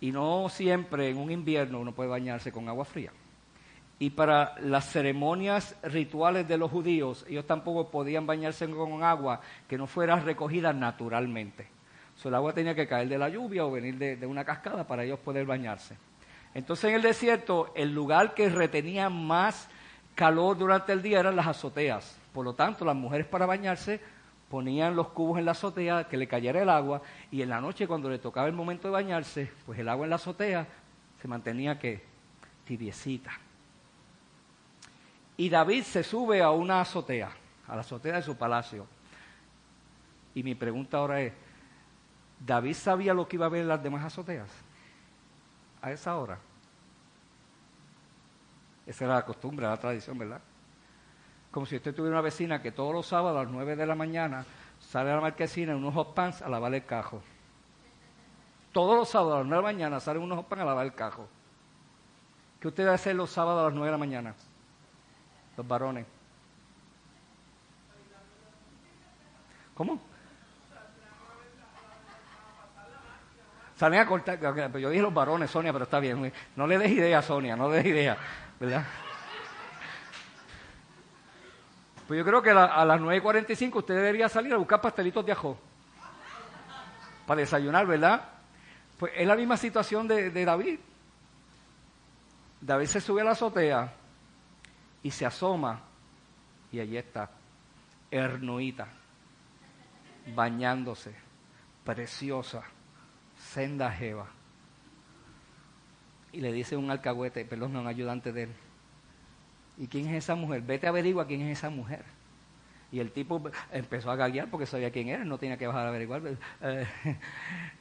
Y 0.00 0.12
no 0.12 0.48
siempre 0.48 1.08
en 1.08 1.18
un 1.18 1.30
invierno 1.30 1.80
uno 1.80 1.92
puede 1.92 2.08
bañarse 2.08 2.52
con 2.52 2.68
agua 2.68 2.84
fría. 2.84 3.10
Y 3.98 4.10
para 4.10 4.54
las 4.60 4.90
ceremonias 4.90 5.74
rituales 5.82 6.46
de 6.46 6.58
los 6.58 6.70
judíos, 6.70 7.24
ellos 7.28 7.46
tampoco 7.46 7.90
podían 7.90 8.26
bañarse 8.26 8.68
con 8.68 9.02
agua 9.02 9.40
que 9.66 9.78
no 9.78 9.86
fuera 9.86 10.20
recogida 10.20 10.72
naturalmente. 10.72 11.66
el 12.22 12.34
agua 12.34 12.52
tenía 12.52 12.74
que 12.74 12.86
caer 12.86 13.08
de 13.08 13.18
la 13.18 13.28
lluvia 13.28 13.64
o 13.64 13.70
venir 13.70 13.96
de, 13.96 14.26
una 14.26 14.44
cascada 14.44 14.86
para 14.86 15.04
ellos 15.04 15.18
poder 15.18 15.46
bañarse. 15.46 15.96
Entonces 16.52 16.90
en 16.90 16.96
el 16.96 17.02
desierto, 17.02 17.72
el 17.74 17.92
lugar 17.92 18.34
que 18.34 18.48
retenía 18.48 19.08
más 19.08 19.68
calor 20.14 20.56
durante 20.58 20.92
el 20.92 21.02
día 21.02 21.20
eran 21.20 21.36
las 21.36 21.46
azoteas. 21.46 22.18
Por 22.32 22.44
lo 22.44 22.54
tanto, 22.54 22.84
las 22.84 22.96
mujeres 22.96 23.26
para 23.26 23.46
bañarse 23.46 24.00
ponían 24.50 24.94
los 24.94 25.08
cubos 25.08 25.38
en 25.38 25.44
la 25.44 25.52
azotea, 25.52 26.08
que 26.08 26.16
le 26.16 26.28
cayera 26.28 26.62
el 26.62 26.68
agua, 26.68 27.02
y 27.30 27.42
en 27.42 27.48
la 27.48 27.60
noche 27.60 27.86
cuando 27.86 28.08
le 28.08 28.18
tocaba 28.18 28.46
el 28.46 28.52
momento 28.52 28.88
de 28.88 28.92
bañarse, 28.92 29.50
pues 29.64 29.78
el 29.78 29.88
agua 29.88 30.06
en 30.06 30.10
la 30.10 30.16
azotea 30.16 30.66
se 31.20 31.28
mantenía 31.28 31.78
que 31.78 32.02
tibiecita. 32.64 33.32
Y 35.36 35.48
David 35.48 35.82
se 35.82 36.02
sube 36.02 36.42
a 36.42 36.50
una 36.50 36.80
azotea, 36.80 37.30
a 37.66 37.74
la 37.74 37.80
azotea 37.80 38.16
de 38.16 38.22
su 38.22 38.36
palacio. 38.36 38.86
Y 40.34 40.42
mi 40.42 40.54
pregunta 40.54 40.98
ahora 40.98 41.20
es, 41.20 41.32
¿David 42.38 42.74
sabía 42.74 43.14
lo 43.14 43.26
que 43.26 43.36
iba 43.36 43.46
a 43.46 43.50
ver 43.50 43.62
en 43.62 43.68
las 43.68 43.82
demás 43.82 44.04
azoteas? 44.04 44.50
A 45.82 45.90
esa 45.90 46.16
hora. 46.16 46.38
Esa 48.86 49.04
era 49.04 49.14
la 49.14 49.24
costumbre, 49.24 49.66
la 49.66 49.76
tradición, 49.76 50.18
¿verdad? 50.18 50.40
Como 51.56 51.64
si 51.64 51.74
usted 51.76 51.94
tuviera 51.94 52.16
una 52.16 52.20
vecina 52.20 52.60
que 52.60 52.70
todos 52.70 52.92
los 52.92 53.06
sábados 53.06 53.38
a 53.38 53.44
las 53.44 53.50
9 53.50 53.76
de 53.76 53.86
la 53.86 53.94
mañana 53.94 54.44
sale 54.78 55.10
a 55.10 55.14
la 55.14 55.22
marquesina 55.22 55.72
en 55.72 55.78
unos 55.78 55.94
hot 55.94 56.12
pants 56.12 56.42
a 56.42 56.50
lavar 56.50 56.74
el 56.74 56.84
cajo. 56.84 57.22
Todos 58.72 58.94
los 58.94 59.08
sábados 59.08 59.36
a 59.36 59.38
las 59.38 59.46
9 59.46 59.56
de 59.56 59.62
la 59.62 59.72
mañana 59.72 59.98
salen 59.98 60.20
unos 60.20 60.36
hot 60.36 60.48
pants 60.48 60.60
a 60.60 60.66
lavar 60.66 60.84
el 60.84 60.92
cajo. 60.92 61.26
¿Qué 62.60 62.68
usted 62.68 62.86
va 62.86 62.90
a 62.90 62.96
hacer 62.96 63.16
los 63.16 63.30
sábados 63.30 63.62
a 63.62 63.64
las 63.68 63.72
9 63.72 63.86
de 63.86 63.90
la 63.90 63.96
mañana? 63.96 64.34
los 65.56 65.66
varones. 65.66 66.04
¿Cómo? 69.74 69.98
Salen 73.76 74.00
a 74.00 74.06
cortar, 74.06 74.38
yo 74.78 74.90
dije 74.90 75.02
los 75.02 75.14
varones, 75.14 75.50
Sonia, 75.50 75.72
pero 75.72 75.84
está 75.84 76.00
bien. 76.00 76.30
No 76.54 76.66
le 76.66 76.76
des 76.76 76.90
idea, 76.90 77.22
Sonia, 77.22 77.56
no 77.56 77.70
le 77.70 77.76
des 77.76 77.86
idea, 77.86 78.18
¿verdad? 78.60 78.84
Pues 82.06 82.18
yo 82.18 82.24
creo 82.24 82.40
que 82.40 82.50
a 82.50 82.84
las 82.84 83.00
9.45 83.00 83.76
usted 83.76 83.94
debería 83.94 84.28
salir 84.28 84.52
a 84.52 84.56
buscar 84.56 84.80
pastelitos 84.80 85.26
de 85.26 85.32
ajo. 85.32 85.58
Para 87.26 87.40
desayunar, 87.40 87.86
¿verdad? 87.86 88.28
Pues 88.98 89.12
es 89.16 89.26
la 89.26 89.34
misma 89.34 89.56
situación 89.56 90.06
de, 90.06 90.30
de 90.30 90.44
David. 90.44 90.78
David 92.60 92.86
se 92.86 93.00
sube 93.00 93.20
a 93.20 93.24
la 93.24 93.32
azotea 93.32 93.92
y 95.02 95.10
se 95.10 95.26
asoma 95.26 95.80
y 96.72 96.80
allí 96.80 96.96
está, 96.96 97.30
Ernuita, 98.10 98.88
bañándose, 100.34 101.14
preciosa, 101.84 102.62
senda 103.38 103.90
jeva. 103.90 104.26
Y 106.32 106.40
le 106.40 106.52
dice 106.52 106.76
un 106.76 106.90
alcahuete, 106.90 107.44
perdón, 107.44 107.76
un 107.76 107.86
ayudante 107.86 108.32
de 108.32 108.44
él, 108.44 108.54
¿y 109.76 109.86
quién 109.86 110.08
es 110.08 110.24
esa 110.24 110.34
mujer? 110.34 110.62
Vete 110.62 110.86
a 110.86 110.90
averiguar 110.90 111.26
quién 111.26 111.42
es 111.42 111.58
esa 111.58 111.70
mujer. 111.70 112.04
Y 112.92 113.00
el 113.00 113.10
tipo 113.10 113.42
empezó 113.72 114.10
a 114.10 114.16
gaguear 114.16 114.48
porque 114.48 114.66
sabía 114.66 114.90
quién 114.90 115.08
era, 115.08 115.24
no 115.24 115.38
tenía 115.38 115.56
que 115.56 115.66
bajar 115.66 115.86
a 115.86 115.88
averiguar. 115.88 116.22
Eh, 116.62 116.86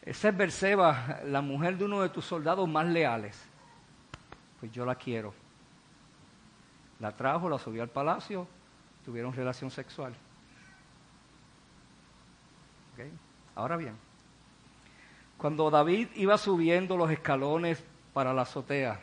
esa 0.01 0.29
es 0.29 0.37
Berseba, 0.37 1.21
la 1.25 1.41
mujer 1.41 1.77
de 1.77 1.85
uno 1.85 2.01
de 2.01 2.09
tus 2.09 2.25
soldados 2.25 2.67
más 2.67 2.87
leales. 2.87 3.41
Pues 4.59 4.71
yo 4.71 4.85
la 4.85 4.95
quiero 4.95 5.33
la 6.99 7.15
trajo, 7.15 7.49
la 7.49 7.59
subió 7.59 7.83
al 7.83 7.89
palacio, 7.89 8.47
tuvieron 9.03 9.33
relación 9.33 9.69
sexual. 9.71 10.13
Ahora 13.55 13.77
bien, 13.77 13.95
cuando 15.37 15.69
David 15.69 16.09
iba 16.15 16.37
subiendo 16.37 16.97
los 16.97 17.11
escalones 17.11 17.83
para 18.13 18.33
la 18.33 18.43
azotea, 18.43 18.99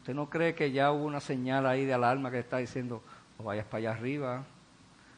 ¿usted 0.00 0.14
no 0.14 0.28
cree 0.28 0.54
que 0.54 0.72
ya 0.72 0.92
hubo 0.92 1.04
una 1.04 1.20
señal 1.20 1.66
ahí 1.66 1.84
de 1.84 1.94
alarma 1.94 2.30
que 2.30 2.40
está 2.40 2.58
diciendo, 2.58 3.02
vayas 3.38 3.66
para 3.66 3.78
allá 3.78 3.90
arriba, 3.92 4.44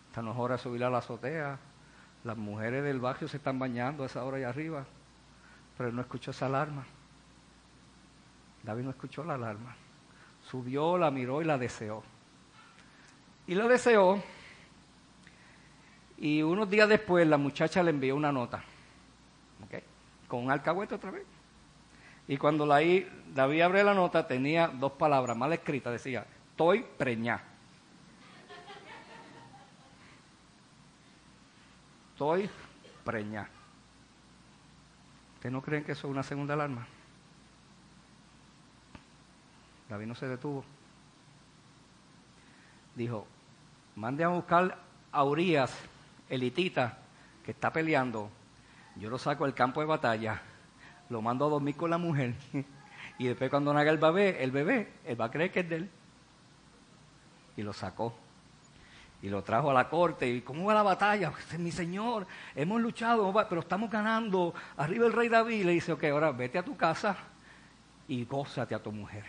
está 0.09 0.23
no 0.23 0.39
hora 0.39 0.57
de 0.57 0.63
subir 0.63 0.85
a 0.85 0.91
la 0.91 0.99
azotea, 0.99 1.59
las 2.25 2.37
mujeres 2.37 2.85
del 2.85 3.01
barrio 3.01 3.29
se 3.29 3.39
están 3.39 3.59
bañando 3.59 4.03
a 4.03 4.07
esa 4.07 4.25
hora 4.25 4.37
allá 4.37 4.51
arriba, 4.51 4.85
pero 5.77 5.89
él 5.89 5.97
no 5.97 6.03
escuchó 6.03 6.31
esa 6.31 6.47
alarma. 6.47 6.85
David 8.63 8.85
no 8.85 8.91
escuchó 8.91 9.25
la 9.25 9.35
alarma. 9.35 9.75
Subió, 10.45 10.97
la 10.99 11.11
miró 11.11 11.43
y 11.43 11.45
la 11.45 11.59
deseó. 11.59 12.03
Y 13.47 13.55
la 13.55 13.67
deseó. 13.67 14.23
Y 16.19 16.43
unos 16.43 16.71
días 16.71 16.89
después 16.89 17.27
la 17.27 17.39
muchacha 17.39 17.83
le 17.83 17.91
envió 17.91 18.15
una 18.15 18.31
nota. 18.31 18.63
Con 20.29 20.45
un 20.45 20.51
alcahuete 20.51 20.95
otra 20.95 21.11
vez. 21.11 21.25
Y 22.29 22.37
cuando 22.37 22.65
la, 22.65 22.81
David 23.35 23.61
abre 23.63 23.85
la 23.85 23.95
nota 23.95 24.27
tenía 24.27 24.69
dos 24.69 24.93
palabras 24.93 25.37
mal 25.37 25.53
escritas. 25.53 25.93
Decía, 25.93 26.27
estoy 26.51 26.85
preñá. 26.97 27.43
Estoy 32.13 32.49
preñá. 33.05 33.49
¿Ustedes 35.35 35.53
no 35.53 35.63
creen 35.63 35.85
que 35.85 35.93
eso 35.93 36.07
es 36.07 36.13
una 36.13 36.23
segunda 36.23 36.55
alarma? 36.55 36.87
David 39.89 40.07
no 40.07 40.15
se 40.15 40.29
detuvo. 40.29 40.65
Dijo, 42.95 43.27
mande 43.97 44.23
a 44.23 44.29
buscar 44.29 44.79
a 45.11 45.25
Urias, 45.25 45.75
elitita, 46.29 46.99
que 47.45 47.51
está 47.51 47.73
peleando. 47.73 48.31
Yo 48.97 49.11
lo 49.11 49.19
saco 49.19 49.45
del 49.45 49.55
campo 49.55 49.81
de 49.81 49.87
batalla, 49.87 50.41
lo 51.13 51.23
mando 51.23 51.47
a 51.47 51.51
dormir 51.51 51.77
con 51.77 51.91
la 51.91 51.99
mujer. 51.99 52.35
y 53.19 53.27
después 53.27 53.51
cuando 53.51 53.71
haga 53.71 53.91
el 53.91 53.99
bebé, 53.99 54.43
el 54.43 54.51
bebé, 54.51 54.95
él 55.05 55.21
va 55.21 55.27
a 55.27 55.31
creer 55.31 55.53
que 55.53 55.61
es 55.61 55.69
de 55.69 55.77
él. 55.77 55.91
y 57.57 57.63
lo 57.63 57.73
sacó. 57.73 58.15
Y 59.21 59.29
lo 59.29 59.45
trajo 59.45 59.71
a 59.71 59.75
la 59.75 59.89
corte. 59.89 60.29
¿Y 60.29 60.41
cómo 60.41 60.65
va 60.65 60.75
la 60.75 60.83
batalla? 60.83 61.31
Pues, 61.49 61.59
mi 61.59 61.71
señor, 61.71 62.27
hemos 62.57 62.81
luchado, 62.81 63.33
pero 63.49 63.61
estamos 63.61 63.91
ganando. 63.91 64.53
Arriba 64.77 65.07
el 65.07 65.13
rey 65.13 65.29
David 65.29 65.65
le 65.65 65.73
dice, 65.73 65.93
ok, 65.93 66.05
ahora 66.05 66.33
vete 66.33 66.59
a 66.59 66.65
tu 66.65 66.77
casa 66.77 67.17
y 68.09 68.25
gózate 68.25 68.75
a 68.75 68.83
tu 68.83 68.91
mujer. 68.91 69.25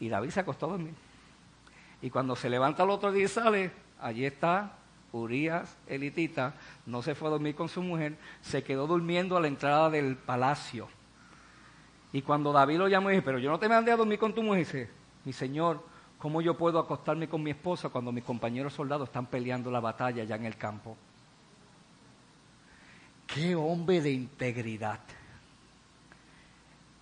Y 0.00 0.08
David 0.08 0.30
se 0.30 0.40
acostó 0.40 0.66
a 0.66 0.70
dormir. 0.70 0.94
Y 2.02 2.10
cuando 2.10 2.36
se 2.36 2.50
levanta 2.50 2.82
el 2.82 2.90
otro 2.90 3.12
día 3.12 3.24
y 3.24 3.28
sale, 3.28 3.70
allí 4.00 4.26
está 4.26 4.72
Urias 5.14 5.76
elitita, 5.86 6.54
no 6.86 7.00
se 7.00 7.14
fue 7.14 7.28
a 7.28 7.32
dormir 7.32 7.54
con 7.54 7.68
su 7.68 7.82
mujer, 7.82 8.16
se 8.42 8.64
quedó 8.64 8.86
durmiendo 8.86 9.36
a 9.36 9.40
la 9.40 9.46
entrada 9.46 9.88
del 9.88 10.16
palacio. 10.16 10.88
Y 12.12 12.22
cuando 12.22 12.52
David 12.52 12.78
lo 12.78 12.88
llamó 12.88 13.10
y 13.10 13.14
dice, 13.14 13.24
pero 13.24 13.38
yo 13.38 13.50
no 13.50 13.58
te 13.58 13.68
mandé 13.68 13.92
a 13.92 13.96
dormir 13.96 14.18
con 14.18 14.34
tu 14.34 14.42
mujer, 14.42 14.58
dice, 14.64 14.90
mi 15.24 15.32
señor, 15.32 15.82
¿cómo 16.18 16.40
yo 16.40 16.56
puedo 16.56 16.78
acostarme 16.78 17.28
con 17.28 17.42
mi 17.42 17.50
esposa 17.50 17.88
cuando 17.88 18.12
mis 18.12 18.24
compañeros 18.24 18.74
soldados 18.74 19.08
están 19.08 19.26
peleando 19.26 19.70
la 19.70 19.80
batalla 19.80 20.24
ya 20.24 20.34
en 20.34 20.46
el 20.46 20.56
campo? 20.56 20.96
Qué 23.26 23.54
hombre 23.54 24.00
de 24.00 24.10
integridad. 24.10 25.00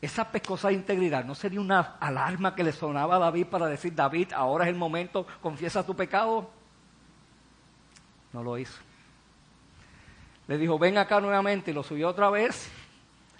Esa 0.01 0.31
pescosa 0.31 0.69
de 0.69 0.75
integridad 0.75 1.25
no 1.25 1.35
sería 1.35 1.61
una 1.61 1.97
alarma 2.01 2.55
que 2.55 2.65
le 2.65 2.73
sonaba 2.73 3.17
a 3.17 3.21
David 3.21 3.47
para 3.47 3.67
decir, 3.67 3.95
David, 3.95 4.33
ahora 4.33 4.65
es 4.65 4.71
el 4.71 4.77
momento, 4.77 5.27
confiesa 5.41 5.87
tu 5.87 5.95
pecado. 5.95 6.62
No 8.33 8.43
lo 8.43 8.59
hizo. 8.59 8.79
Le 10.49 10.59
dijo, 10.59 10.79
ven 10.79 10.99
acá 10.99 11.21
nuevamente 11.21 11.71
y 11.71 11.75
lo 11.75 11.83
subió 11.83 12.09
otra 12.09 12.31
vez 12.31 12.71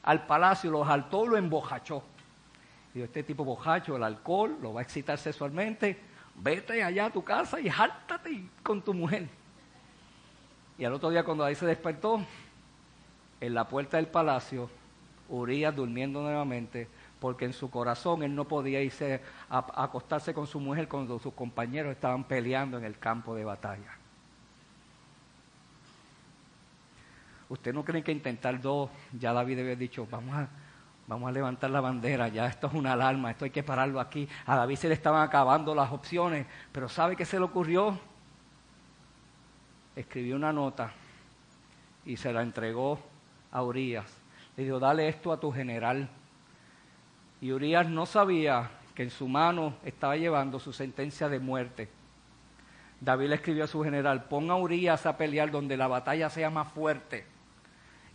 al 0.03 0.27
palacio, 0.27 0.71
lo 0.71 0.85
saltó 0.85 1.27
lo 1.27 1.37
embojachó. 1.37 2.03
Dijo, 2.95 3.05
este 3.05 3.23
tipo 3.23 3.45
bojacho, 3.45 3.97
el 3.97 4.03
alcohol, 4.03 4.59
lo 4.61 4.75
va 4.75 4.81
a 4.81 4.83
excitar 4.83 5.19
sexualmente, 5.19 5.99
vete 6.37 6.83
allá 6.83 7.07
a 7.07 7.11
tu 7.11 7.25
casa 7.25 7.61
y 7.61 7.71
jáltate 7.71 8.45
con 8.63 8.83
tu 8.83 8.93
mujer. 8.93 9.29
Y 10.79 10.85
al 10.85 10.93
otro 10.93 11.11
día 11.11 11.25
cuando 11.25 11.45
ahí 11.45 11.55
se 11.55 11.67
despertó, 11.67 12.25
en 13.41 13.55
la 13.55 13.67
puerta 13.67 13.97
del 13.97 14.07
palacio, 14.07 14.71
Urias 15.29 15.75
durmiendo 15.75 16.23
nuevamente, 16.23 16.89
porque 17.19 17.45
en 17.45 17.53
su 17.53 17.71
corazón 17.71 18.23
él 18.23 18.35
no 18.35 18.45
podía 18.45 18.81
irse 18.83 19.21
a 19.49 19.83
acostarse 19.83 20.35
con 20.35 20.47
su 20.47 20.61
mujer 20.61 20.89
cuando 20.89 21.19
sus 21.19 21.33
compañeros 21.35 21.93
estaban 21.93 22.25
peleando 22.25 22.79
en 22.79 22.85
el 22.85 22.99
campo 22.99 23.35
de 23.35 23.45
batalla. 23.45 24.02
¿Usted 27.53 27.75
no 27.75 27.85
cree 27.85 28.03
que 28.03 28.13
intentar 28.13 28.59
dos, 28.63 28.89
ya 29.13 29.35
David 29.35 29.61
había 29.61 29.77
dicho, 29.77 30.09
vamos 30.11 30.35
a, 30.35 30.49
vamos 31.07 31.29
a 31.29 31.33
levantar 31.33 31.69
la 31.69 31.83
bandera, 31.83 32.29
ya 32.29 32.47
esto 32.47 32.67
es 32.67 32.73
una 32.73 32.95
alarma, 32.95 33.31
esto 33.31 33.45
hay 33.45 33.51
que 33.51 33.63
pararlo 33.63 34.01
aquí. 34.01 34.27
A 34.47 34.57
David 34.57 34.77
se 34.77 34.89
le 34.89 34.95
estaban 34.95 35.23
acabando 35.23 35.75
las 35.75 35.93
opciones, 35.93 36.47
pero 36.73 36.89
¿sabe 36.89 37.15
qué 37.15 37.27
se 37.27 37.37
le 37.37 37.45
ocurrió? 37.45 38.01
Escribió 39.95 40.35
una 40.37 40.51
nota 40.51 40.93
y 42.07 42.17
se 42.17 42.33
la 42.33 42.41
entregó 42.41 42.99
a 43.51 43.63
Urias. 43.63 44.07
Le 44.57 44.65
dijo, 44.65 44.79
dale 44.79 45.07
esto 45.07 45.31
a 45.31 45.39
tu 45.39 45.53
general. 45.53 46.09
Y 47.43 47.53
Urias 47.53 47.87
no 47.87 48.07
sabía 48.07 48.71
que 48.95 49.03
en 49.03 49.11
su 49.11 49.29
mano 49.29 49.75
estaba 49.85 50.17
llevando 50.17 50.59
su 50.59 50.73
sentencia 50.73 51.29
de 51.29 51.39
muerte. 51.39 51.91
David 52.99 53.29
le 53.29 53.35
escribió 53.35 53.65
a 53.65 53.67
su 53.67 53.85
general, 53.85 54.25
ponga 54.25 54.55
a 54.55 54.57
Urias 54.57 55.05
a 55.05 55.19
pelear 55.19 55.51
donde 55.51 55.77
la 55.77 55.87
batalla 55.87 56.31
sea 56.31 56.49
más 56.49 56.73
fuerte 56.73 57.31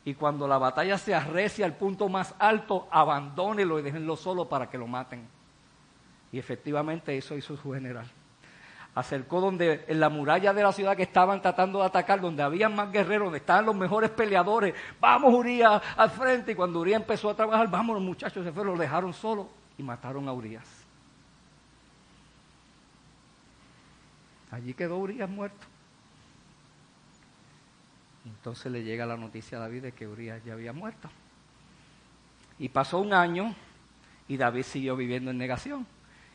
y 0.08 0.14
cuando 0.14 0.47
la 0.47 0.58
batalla 0.58 0.97
se 0.97 1.14
arrecie 1.14 1.66
al 1.66 1.76
punto 1.76 2.08
más 2.08 2.34
alto, 2.39 2.88
abandónelo 2.91 3.78
y 3.78 3.82
déjenlo 3.82 4.16
solo 4.16 4.47
para 4.47 4.70
que 4.70 4.78
lo 4.78 4.88
maten. 4.88 5.28
Y 6.32 6.39
efectivamente 6.39 7.18
eso 7.18 7.36
hizo 7.36 7.58
su 7.58 7.74
general. 7.74 8.10
Acercó 8.95 9.41
donde 9.41 9.84
en 9.86 9.99
la 9.99 10.08
muralla 10.08 10.53
de 10.53 10.64
la 10.64 10.72
ciudad 10.72 10.95
que 10.95 11.03
estaban 11.03 11.41
tratando 11.41 11.80
de 11.80 11.88
atacar, 11.88 12.22
donde 12.22 12.41
había 12.41 12.70
más 12.70 12.89
guerreros, 12.89 13.26
donde 13.26 13.39
estaban 13.39 13.66
los 13.66 13.76
mejores 13.76 14.10
peleadores. 14.10 14.74
Vamos, 15.01 15.34
Urias, 15.34 15.82
al 15.97 16.10
frente. 16.10 16.53
Y 16.53 16.55
cuando 16.55 16.80
Urias 16.80 17.01
empezó 17.01 17.30
a 17.30 17.36
trabajar, 17.36 17.70
vamos, 17.70 17.95
los 17.95 18.03
muchachos 18.05 18.45
se 18.45 18.53
fueron, 18.53 18.76
lo 18.76 18.80
dejaron 18.80 19.14
solo 19.14 19.49
y 19.78 19.84
mataron 19.84 20.26
a 20.30 20.32
Urias. 20.32 20.86
Allí 24.51 24.74
quedó 24.74 24.99
Urias 24.99 25.30
muerto. 25.30 25.68
Entonces 28.36 28.72
le 28.72 28.84
llega 28.84 29.06
la 29.06 29.18
noticia 29.18 29.58
a 29.58 29.62
David 29.62 29.84
de 29.84 29.92
que 29.92 30.08
Urias 30.08 30.44
ya 30.44 30.54
había 30.54 30.74
muerto. 30.74 31.10
Y 32.60 32.70
pasó 32.70 33.00
un 33.00 33.14
año 33.14 33.56
y 34.28 34.38
David 34.38 34.64
siguió 34.64 34.96
viviendo 34.96 35.32
en 35.32 35.38
negación. 35.38 35.86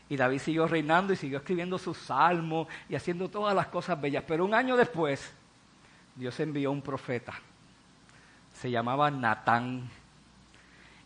Y 0.09 0.17
David 0.17 0.39
siguió 0.39 0.67
reinando 0.67 1.13
y 1.13 1.15
siguió 1.15 1.39
escribiendo 1.39 1.77
sus 1.77 1.97
salmos 1.97 2.67
y 2.89 2.95
haciendo 2.95 3.29
todas 3.29 3.55
las 3.55 3.67
cosas 3.67 3.99
bellas. 3.99 4.23
Pero 4.27 4.45
un 4.45 4.53
año 4.53 4.75
después, 4.75 5.31
Dios 6.15 6.39
envió 6.39 6.71
un 6.71 6.81
profeta. 6.81 7.33
Se 8.53 8.69
llamaba 8.69 9.09
Natán. 9.09 9.89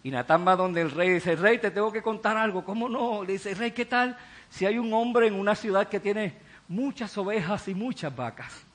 Y 0.03 0.11
Natán 0.11 0.47
va 0.47 0.55
donde 0.55 0.81
el 0.81 0.91
rey 0.91 1.09
dice, 1.09 1.35
rey, 1.35 1.57
te 1.57 1.71
tengo 1.71 1.91
que 1.91 2.01
contar 2.01 2.37
algo. 2.37 2.63
¿Cómo 2.63 2.89
no? 2.89 3.23
Le 3.23 3.33
dice, 3.33 3.53
rey, 3.53 3.71
¿qué 3.71 3.85
tal 3.85 4.17
si 4.49 4.65
hay 4.65 4.77
un 4.77 4.93
hombre 4.93 5.27
en 5.27 5.35
una 5.35 5.55
ciudad 5.55 5.87
que 5.87 5.99
tiene 5.99 6.33
muchas 6.67 7.17
ovejas 7.17 7.67
y 7.67 7.75
muchas 7.75 8.15
vacas? 8.15 8.66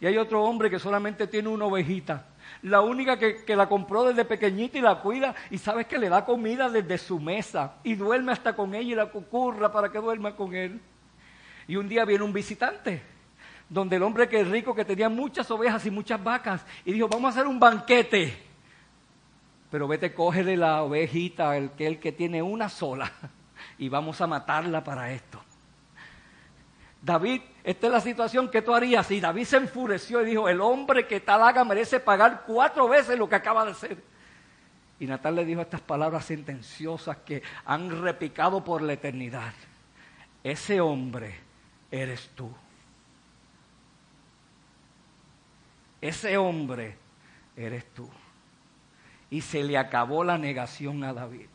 Y 0.00 0.06
hay 0.06 0.18
otro 0.18 0.42
hombre 0.42 0.70
que 0.70 0.78
solamente 0.78 1.26
tiene 1.26 1.48
una 1.48 1.66
ovejita. 1.66 2.26
La 2.62 2.80
única 2.80 3.18
que, 3.18 3.56
la 3.56 3.68
compró 3.68 4.04
desde 4.04 4.24
pequeñita 4.24 4.78
y 4.78 4.82
la 4.82 5.00
cuida. 5.00 5.34
Y 5.50 5.58
sabes 5.58 5.86
que 5.86 5.98
le 5.98 6.08
da 6.08 6.24
comida 6.24 6.68
desde 6.68 6.98
su 6.98 7.18
mesa. 7.18 7.76
Y 7.82 7.94
duerme 7.94 8.32
hasta 8.32 8.54
con 8.54 8.74
ella 8.74 8.92
y 8.92 8.94
la 8.94 9.06
cucurra 9.06 9.72
para 9.72 9.90
que 9.90 9.98
duerma 9.98 10.36
con 10.36 10.54
él. 10.54 10.80
Y 11.66 11.76
un 11.76 11.88
día 11.88 12.04
viene 12.04 12.24
un 12.24 12.32
visitante. 12.32 13.02
Donde 13.68 13.96
el 13.96 14.02
hombre 14.02 14.28
que 14.28 14.40
es 14.40 14.48
rico, 14.48 14.74
que 14.74 14.84
tenía 14.84 15.08
muchas 15.08 15.50
ovejas 15.50 15.84
y 15.86 15.90
muchas 15.90 16.22
vacas. 16.22 16.64
Y 16.84 16.92
dijo, 16.92 17.08
vamos 17.08 17.28
a 17.28 17.38
hacer 17.38 17.48
un 17.48 17.58
banquete. 17.58 18.36
Pero 19.70 19.88
vete, 19.88 20.10
de 20.10 20.56
la 20.56 20.82
ovejita, 20.82 21.56
el 21.56 21.70
que, 21.70 21.86
el 21.86 21.98
que 21.98 22.12
tiene 22.12 22.42
una 22.42 22.68
sola. 22.68 23.10
Y 23.78 23.88
vamos 23.88 24.20
a 24.20 24.26
matarla 24.26 24.84
para 24.84 25.12
esto. 25.12 25.42
David, 27.02 27.40
esta 27.62 27.86
es 27.86 27.92
la 27.92 28.00
situación 28.00 28.50
que 28.50 28.62
tú 28.62 28.74
harías. 28.74 29.10
Y 29.10 29.20
David 29.20 29.44
se 29.44 29.56
enfureció 29.56 30.22
y 30.22 30.26
dijo, 30.26 30.48
el 30.48 30.60
hombre 30.60 31.06
que 31.06 31.20
tal 31.20 31.42
haga 31.42 31.64
merece 31.64 32.00
pagar 32.00 32.44
cuatro 32.46 32.88
veces 32.88 33.18
lo 33.18 33.28
que 33.28 33.36
acaba 33.36 33.64
de 33.64 33.72
hacer. 33.72 34.02
Y 34.98 35.06
Natal 35.06 35.36
le 35.36 35.44
dijo 35.44 35.60
estas 35.60 35.80
palabras 35.80 36.24
sentenciosas 36.24 37.18
que 37.18 37.42
han 37.64 38.02
repicado 38.02 38.64
por 38.64 38.82
la 38.82 38.94
eternidad. 38.94 39.52
Ese 40.42 40.80
hombre 40.80 41.38
eres 41.90 42.30
tú. 42.34 42.50
Ese 46.00 46.36
hombre 46.38 46.96
eres 47.56 47.84
tú. 47.92 48.08
Y 49.28 49.42
se 49.42 49.62
le 49.62 49.76
acabó 49.76 50.24
la 50.24 50.38
negación 50.38 51.04
a 51.04 51.12
David 51.12 51.48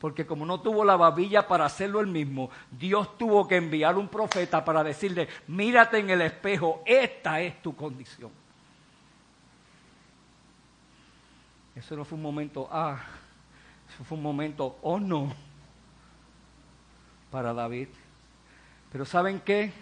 porque 0.00 0.26
como 0.26 0.46
no 0.46 0.60
tuvo 0.60 0.84
la 0.84 0.96
babilla 0.96 1.46
para 1.48 1.64
hacerlo 1.64 2.00
él 2.00 2.06
mismo, 2.06 2.50
Dios 2.70 3.18
tuvo 3.18 3.48
que 3.48 3.56
enviar 3.56 3.96
un 3.96 4.08
profeta 4.08 4.64
para 4.64 4.84
decirle, 4.84 5.28
mírate 5.48 5.98
en 5.98 6.10
el 6.10 6.22
espejo, 6.22 6.82
esta 6.86 7.40
es 7.40 7.60
tu 7.60 7.74
condición. 7.74 8.30
Eso 11.74 11.96
no 11.96 12.04
fue 12.04 12.16
un 12.16 12.22
momento, 12.22 12.68
ah, 12.70 12.98
eso 13.92 14.04
fue 14.04 14.16
un 14.16 14.22
momento, 14.22 14.78
oh 14.82 15.00
no, 15.00 15.34
para 17.30 17.52
David. 17.52 17.88
Pero 18.92 19.04
¿saben 19.04 19.40
qué? 19.40 19.72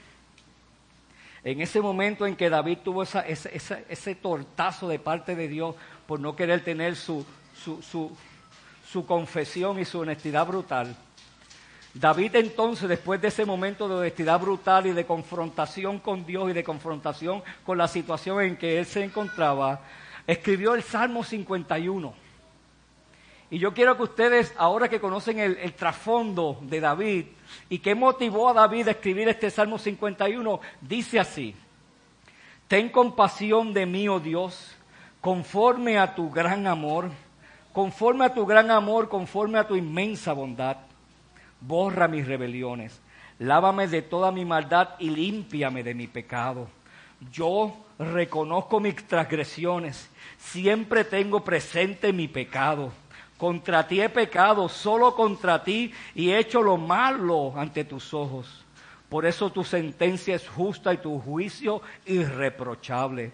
En 1.44 1.60
ese 1.60 1.80
momento 1.80 2.26
en 2.26 2.36
que 2.36 2.50
David 2.50 2.78
tuvo 2.82 3.02
ese, 3.02 4.14
tortazo 4.14 4.88
de 4.88 4.98
parte 4.98 5.36
de 5.36 5.46
Dios 5.46 5.76
por 6.06 6.20
no 6.20 6.34
querer 6.34 6.64
tener 6.64 6.96
su, 6.96 7.24
su 7.54 7.80
su 7.82 8.16
confesión 9.04 9.78
y 9.78 9.84
su 9.84 10.00
honestidad 10.00 10.46
brutal. 10.46 10.96
David 11.92 12.36
entonces, 12.36 12.88
después 12.88 13.20
de 13.20 13.28
ese 13.28 13.44
momento 13.46 13.88
de 13.88 13.94
honestidad 13.94 14.38
brutal 14.38 14.86
y 14.86 14.92
de 14.92 15.06
confrontación 15.06 15.98
con 15.98 16.26
Dios 16.26 16.50
y 16.50 16.52
de 16.52 16.62
confrontación 16.62 17.42
con 17.64 17.78
la 17.78 17.88
situación 17.88 18.42
en 18.42 18.56
que 18.56 18.78
él 18.78 18.86
se 18.86 19.02
encontraba, 19.02 19.80
escribió 20.26 20.74
el 20.74 20.82
Salmo 20.82 21.24
51. 21.24 22.14
Y 23.50 23.58
yo 23.58 23.72
quiero 23.72 23.96
que 23.96 24.02
ustedes, 24.02 24.52
ahora 24.58 24.88
que 24.88 25.00
conocen 25.00 25.38
el, 25.38 25.56
el 25.56 25.72
trasfondo 25.72 26.58
de 26.62 26.80
David 26.80 27.26
y 27.70 27.78
qué 27.78 27.94
motivó 27.94 28.50
a 28.50 28.54
David 28.54 28.88
a 28.88 28.90
escribir 28.90 29.28
este 29.28 29.50
Salmo 29.50 29.78
51, 29.78 30.60
dice 30.82 31.18
así, 31.18 31.54
Ten 32.68 32.88
compasión 32.88 33.72
de 33.72 33.86
mí, 33.86 34.08
oh 34.08 34.18
Dios, 34.18 34.76
conforme 35.20 35.98
a 35.98 36.14
tu 36.14 36.30
gran 36.30 36.66
amor 36.66 37.10
Conforme 37.76 38.24
a 38.24 38.32
tu 38.32 38.46
gran 38.46 38.70
amor, 38.70 39.06
conforme 39.06 39.58
a 39.58 39.66
tu 39.66 39.76
inmensa 39.76 40.32
bondad, 40.32 40.78
borra 41.60 42.08
mis 42.08 42.26
rebeliones, 42.26 42.98
lávame 43.38 43.86
de 43.86 44.00
toda 44.00 44.32
mi 44.32 44.46
maldad 44.46 44.94
y 44.98 45.10
límpiame 45.10 45.82
de 45.82 45.92
mi 45.92 46.06
pecado. 46.06 46.68
Yo 47.30 47.76
reconozco 47.98 48.80
mis 48.80 48.96
transgresiones, 49.06 50.08
siempre 50.38 51.04
tengo 51.04 51.44
presente 51.44 52.14
mi 52.14 52.28
pecado. 52.28 52.92
Contra 53.36 53.86
ti 53.86 54.00
he 54.00 54.08
pecado, 54.08 54.70
solo 54.70 55.14
contra 55.14 55.62
ti, 55.62 55.92
y 56.14 56.30
he 56.30 56.38
hecho 56.38 56.62
lo 56.62 56.78
malo 56.78 57.52
ante 57.58 57.84
tus 57.84 58.14
ojos. 58.14 58.64
Por 59.10 59.26
eso 59.26 59.50
tu 59.50 59.64
sentencia 59.64 60.34
es 60.34 60.48
justa 60.48 60.94
y 60.94 60.96
tu 60.96 61.20
juicio 61.20 61.82
irreprochable. 62.06 63.32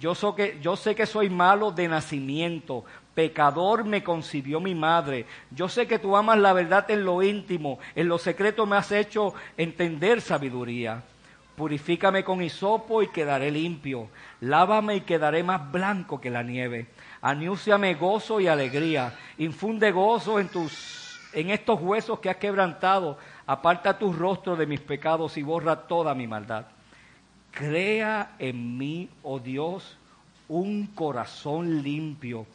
Yo, 0.00 0.14
que, 0.34 0.58
yo 0.60 0.76
sé 0.76 0.96
que 0.96 1.06
soy 1.06 1.30
malo 1.30 1.70
de 1.70 1.88
nacimiento, 1.88 2.84
pecador 3.16 3.84
me 3.84 4.04
concibió 4.04 4.60
mi 4.60 4.74
madre. 4.74 5.24
Yo 5.50 5.68
sé 5.70 5.88
que 5.88 5.98
tú 5.98 6.16
amas 6.16 6.38
la 6.38 6.52
verdad 6.52 6.88
en 6.90 7.04
lo 7.04 7.22
íntimo, 7.22 7.78
en 7.94 8.08
lo 8.08 8.18
secreto 8.18 8.66
me 8.66 8.76
has 8.76 8.92
hecho 8.92 9.34
entender 9.56 10.20
sabiduría. 10.20 11.02
Purifícame 11.56 12.22
con 12.22 12.42
hisopo 12.42 13.02
y 13.02 13.08
quedaré 13.08 13.50
limpio. 13.50 14.10
Lávame 14.40 14.96
y 14.96 15.00
quedaré 15.00 15.42
más 15.42 15.72
blanco 15.72 16.20
que 16.20 16.28
la 16.28 16.42
nieve. 16.42 16.88
Aniúciame 17.22 17.94
gozo 17.94 18.38
y 18.38 18.48
alegría. 18.48 19.14
Infunde 19.38 19.90
gozo 19.92 20.38
en 20.38 20.48
tus, 20.48 21.18
en 21.32 21.48
estos 21.48 21.80
huesos 21.80 22.20
que 22.20 22.28
has 22.28 22.36
quebrantado. 22.36 23.16
Aparta 23.46 23.96
tu 23.96 24.12
rostro 24.12 24.56
de 24.56 24.66
mis 24.66 24.80
pecados 24.80 25.38
y 25.38 25.42
borra 25.42 25.86
toda 25.86 26.14
mi 26.14 26.26
maldad. 26.26 26.66
Crea 27.50 28.32
en 28.38 28.76
mí, 28.76 29.08
oh 29.22 29.38
Dios, 29.38 29.96
un 30.48 30.88
corazón 30.88 31.82
limpio 31.82 32.46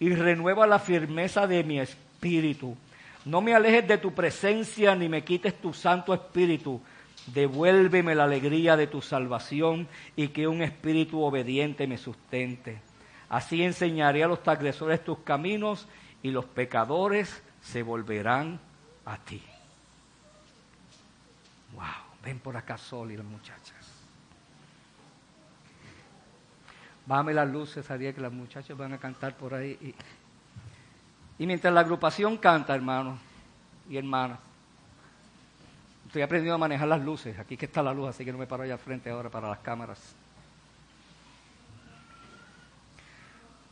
y 0.00 0.12
renueva 0.14 0.66
la 0.66 0.80
firmeza 0.80 1.46
de 1.46 1.62
mi 1.62 1.78
espíritu. 1.78 2.76
No 3.24 3.40
me 3.40 3.54
alejes 3.54 3.86
de 3.86 3.98
tu 3.98 4.12
presencia 4.12 4.96
ni 4.96 5.08
me 5.08 5.22
quites 5.22 5.54
tu 5.60 5.72
santo 5.72 6.12
espíritu 6.12 6.80
devuélveme 7.26 8.14
la 8.14 8.24
alegría 8.24 8.76
de 8.76 8.86
tu 8.86 9.02
salvación 9.02 9.88
y 10.16 10.28
que 10.28 10.48
un 10.48 10.62
espíritu 10.62 11.22
obediente 11.22 11.86
me 11.86 11.98
sustente. 11.98 12.80
Así 13.28 13.62
enseñaré 13.62 14.24
a 14.24 14.28
los 14.28 14.42
transgresores 14.42 15.04
tus 15.04 15.18
caminos 15.20 15.86
y 16.22 16.30
los 16.30 16.44
pecadores 16.44 17.42
se 17.62 17.82
volverán 17.82 18.60
a 19.04 19.18
ti. 19.18 19.42
Wow, 21.74 21.84
ven 22.24 22.40
por 22.40 22.56
acá 22.56 22.76
Sol 22.76 23.12
y 23.12 23.16
las 23.16 23.26
muchachas. 23.26 23.79
Bájame 27.10 27.34
las 27.34 27.50
luces, 27.50 27.84
sabía 27.84 28.12
que 28.12 28.20
las 28.20 28.30
muchachas 28.30 28.78
van 28.78 28.92
a 28.92 28.98
cantar 28.98 29.36
por 29.36 29.52
ahí. 29.52 29.96
Y, 31.40 31.44
mientras 31.44 31.74
la 31.74 31.80
agrupación 31.80 32.36
canta, 32.36 32.72
hermanos 32.72 33.18
y 33.88 33.96
hermanas, 33.96 34.38
Estoy 36.06 36.22
aprendiendo 36.22 36.54
a 36.54 36.58
manejar 36.58 36.86
las 36.86 37.00
luces. 37.00 37.36
Aquí 37.36 37.56
que 37.56 37.66
está 37.66 37.82
la 37.82 37.92
luz, 37.92 38.10
así 38.10 38.24
que 38.24 38.30
no 38.30 38.38
me 38.38 38.46
paro 38.46 38.62
allá 38.62 38.74
al 38.74 38.78
frente 38.78 39.10
ahora 39.10 39.28
para 39.28 39.48
las 39.48 39.58
cámaras. 39.58 40.14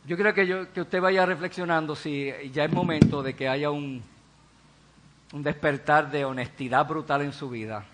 Yo 0.05 0.17
creo 0.17 0.33
que, 0.33 0.45
yo, 0.45 0.73
que 0.73 0.81
usted 0.81 0.99
vaya 1.01 1.25
reflexionando 1.25 1.95
si 1.95 2.33
ya 2.51 2.65
es 2.65 2.73
momento 2.73 3.23
de 3.23 3.35
que 3.35 3.47
haya 3.47 3.71
un, 3.71 4.03
un 5.31 5.43
despertar 5.43 6.11
de 6.11 6.25
honestidad 6.25 6.85
brutal 6.85 7.21
en 7.21 7.31
su 7.31 7.49
vida 7.49 7.85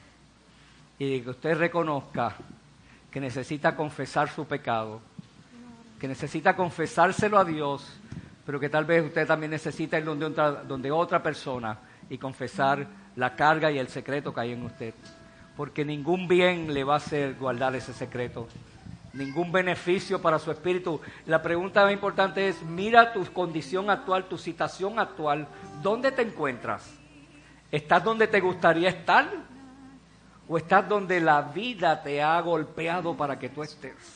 y 0.97 1.21
que 1.21 1.29
usted 1.29 1.55
reconozca 1.55 2.35
que 3.11 3.19
necesita 3.19 3.75
confesar 3.75 4.29
su 4.29 4.45
pecado, 4.47 5.01
que 6.06 6.10
necesita 6.10 6.56
confesárselo 6.56 7.39
a 7.39 7.43
Dios, 7.43 7.84
pero 8.45 8.60
que 8.60 8.70
tal 8.70 8.86
vez 8.86 9.03
usted 9.03 9.26
también 9.26 9.49
necesita 9.49 9.97
ir 9.97 10.06
donde 10.06 10.28
otra, 10.28 10.51
donde 10.51 10.91
otra 10.91 11.24
persona 11.24 11.80
y 12.12 12.20
confesar 12.20 12.86
la 13.16 13.36
carga 13.36 13.72
y 13.72 13.80
el 13.80 13.88
secreto 13.88 14.32
que 14.32 14.41
hay 14.41 14.51
en 14.51 14.62
usted. 14.62 14.93
Porque 15.58 15.84
ningún 15.84 16.28
bien 16.28 16.72
le 16.72 16.84
va 16.84 16.93
a 16.93 16.97
hacer 16.97 17.34
guardar 17.39 17.76
ese 17.76 17.91
secreto. 17.91 18.47
Ningún 19.14 19.51
beneficio 19.51 20.22
para 20.22 20.38
su 20.38 20.51
espíritu. 20.51 21.01
La 21.26 21.41
pregunta 21.41 21.84
más 21.84 21.93
importante 21.93 22.49
es, 22.49 22.62
mira 22.62 23.12
tu 23.12 23.26
condición 23.34 23.89
actual, 23.89 24.26
tu 24.26 24.38
situación 24.38 24.99
actual. 24.99 25.47
¿Dónde 25.82 26.12
te 26.12 26.22
encuentras? 26.22 26.88
¿Estás 27.72 28.03
donde 28.03 28.28
te 28.28 28.41
gustaría 28.41 28.89
estar? 28.89 29.28
¿O 30.47 30.56
estás 30.56 30.88
donde 30.88 31.20
la 31.20 31.41
vida 31.41 32.03
te 32.03 32.22
ha 32.22 32.39
golpeado 32.41 33.18
para 33.18 33.39
que 33.39 33.49
tú 33.49 33.64
estés? 33.64 34.14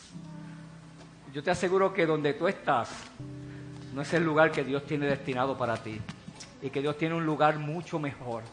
Yo 1.34 1.43
te 1.43 1.51
aseguro 1.51 1.93
que 1.93 2.07
donde 2.07 2.34
tú 2.34 2.47
estás 2.47 2.89
no 3.93 4.01
es 4.01 4.13
el 4.13 4.23
lugar 4.23 4.51
que 4.51 4.63
Dios 4.63 4.86
tiene 4.86 5.05
destinado 5.05 5.57
para 5.57 5.77
ti 5.77 5.99
y 6.61 6.69
que 6.69 6.82
Dios 6.82 6.97
tiene 6.97 7.15
un 7.15 7.25
lugar 7.25 7.59
mucho 7.59 7.99
mejor, 7.99 8.43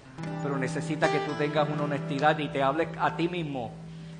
pero 0.43 0.59
necesita 0.59 1.11
que 1.11 1.19
tú 1.21 1.33
tengas 1.39 1.69
una 1.71 1.85
honestidad 1.85 2.39
y 2.39 2.49
te 2.49 2.63
hables 2.63 2.89
a 2.99 3.17
ti 3.17 3.29
mismo 3.29 3.73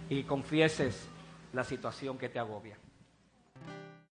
y 0.09 0.23
confieses 0.23 1.07
la 1.53 1.65
situación 1.65 2.17
que 2.17 2.29
te 2.29 2.39
agobia. 2.39 2.77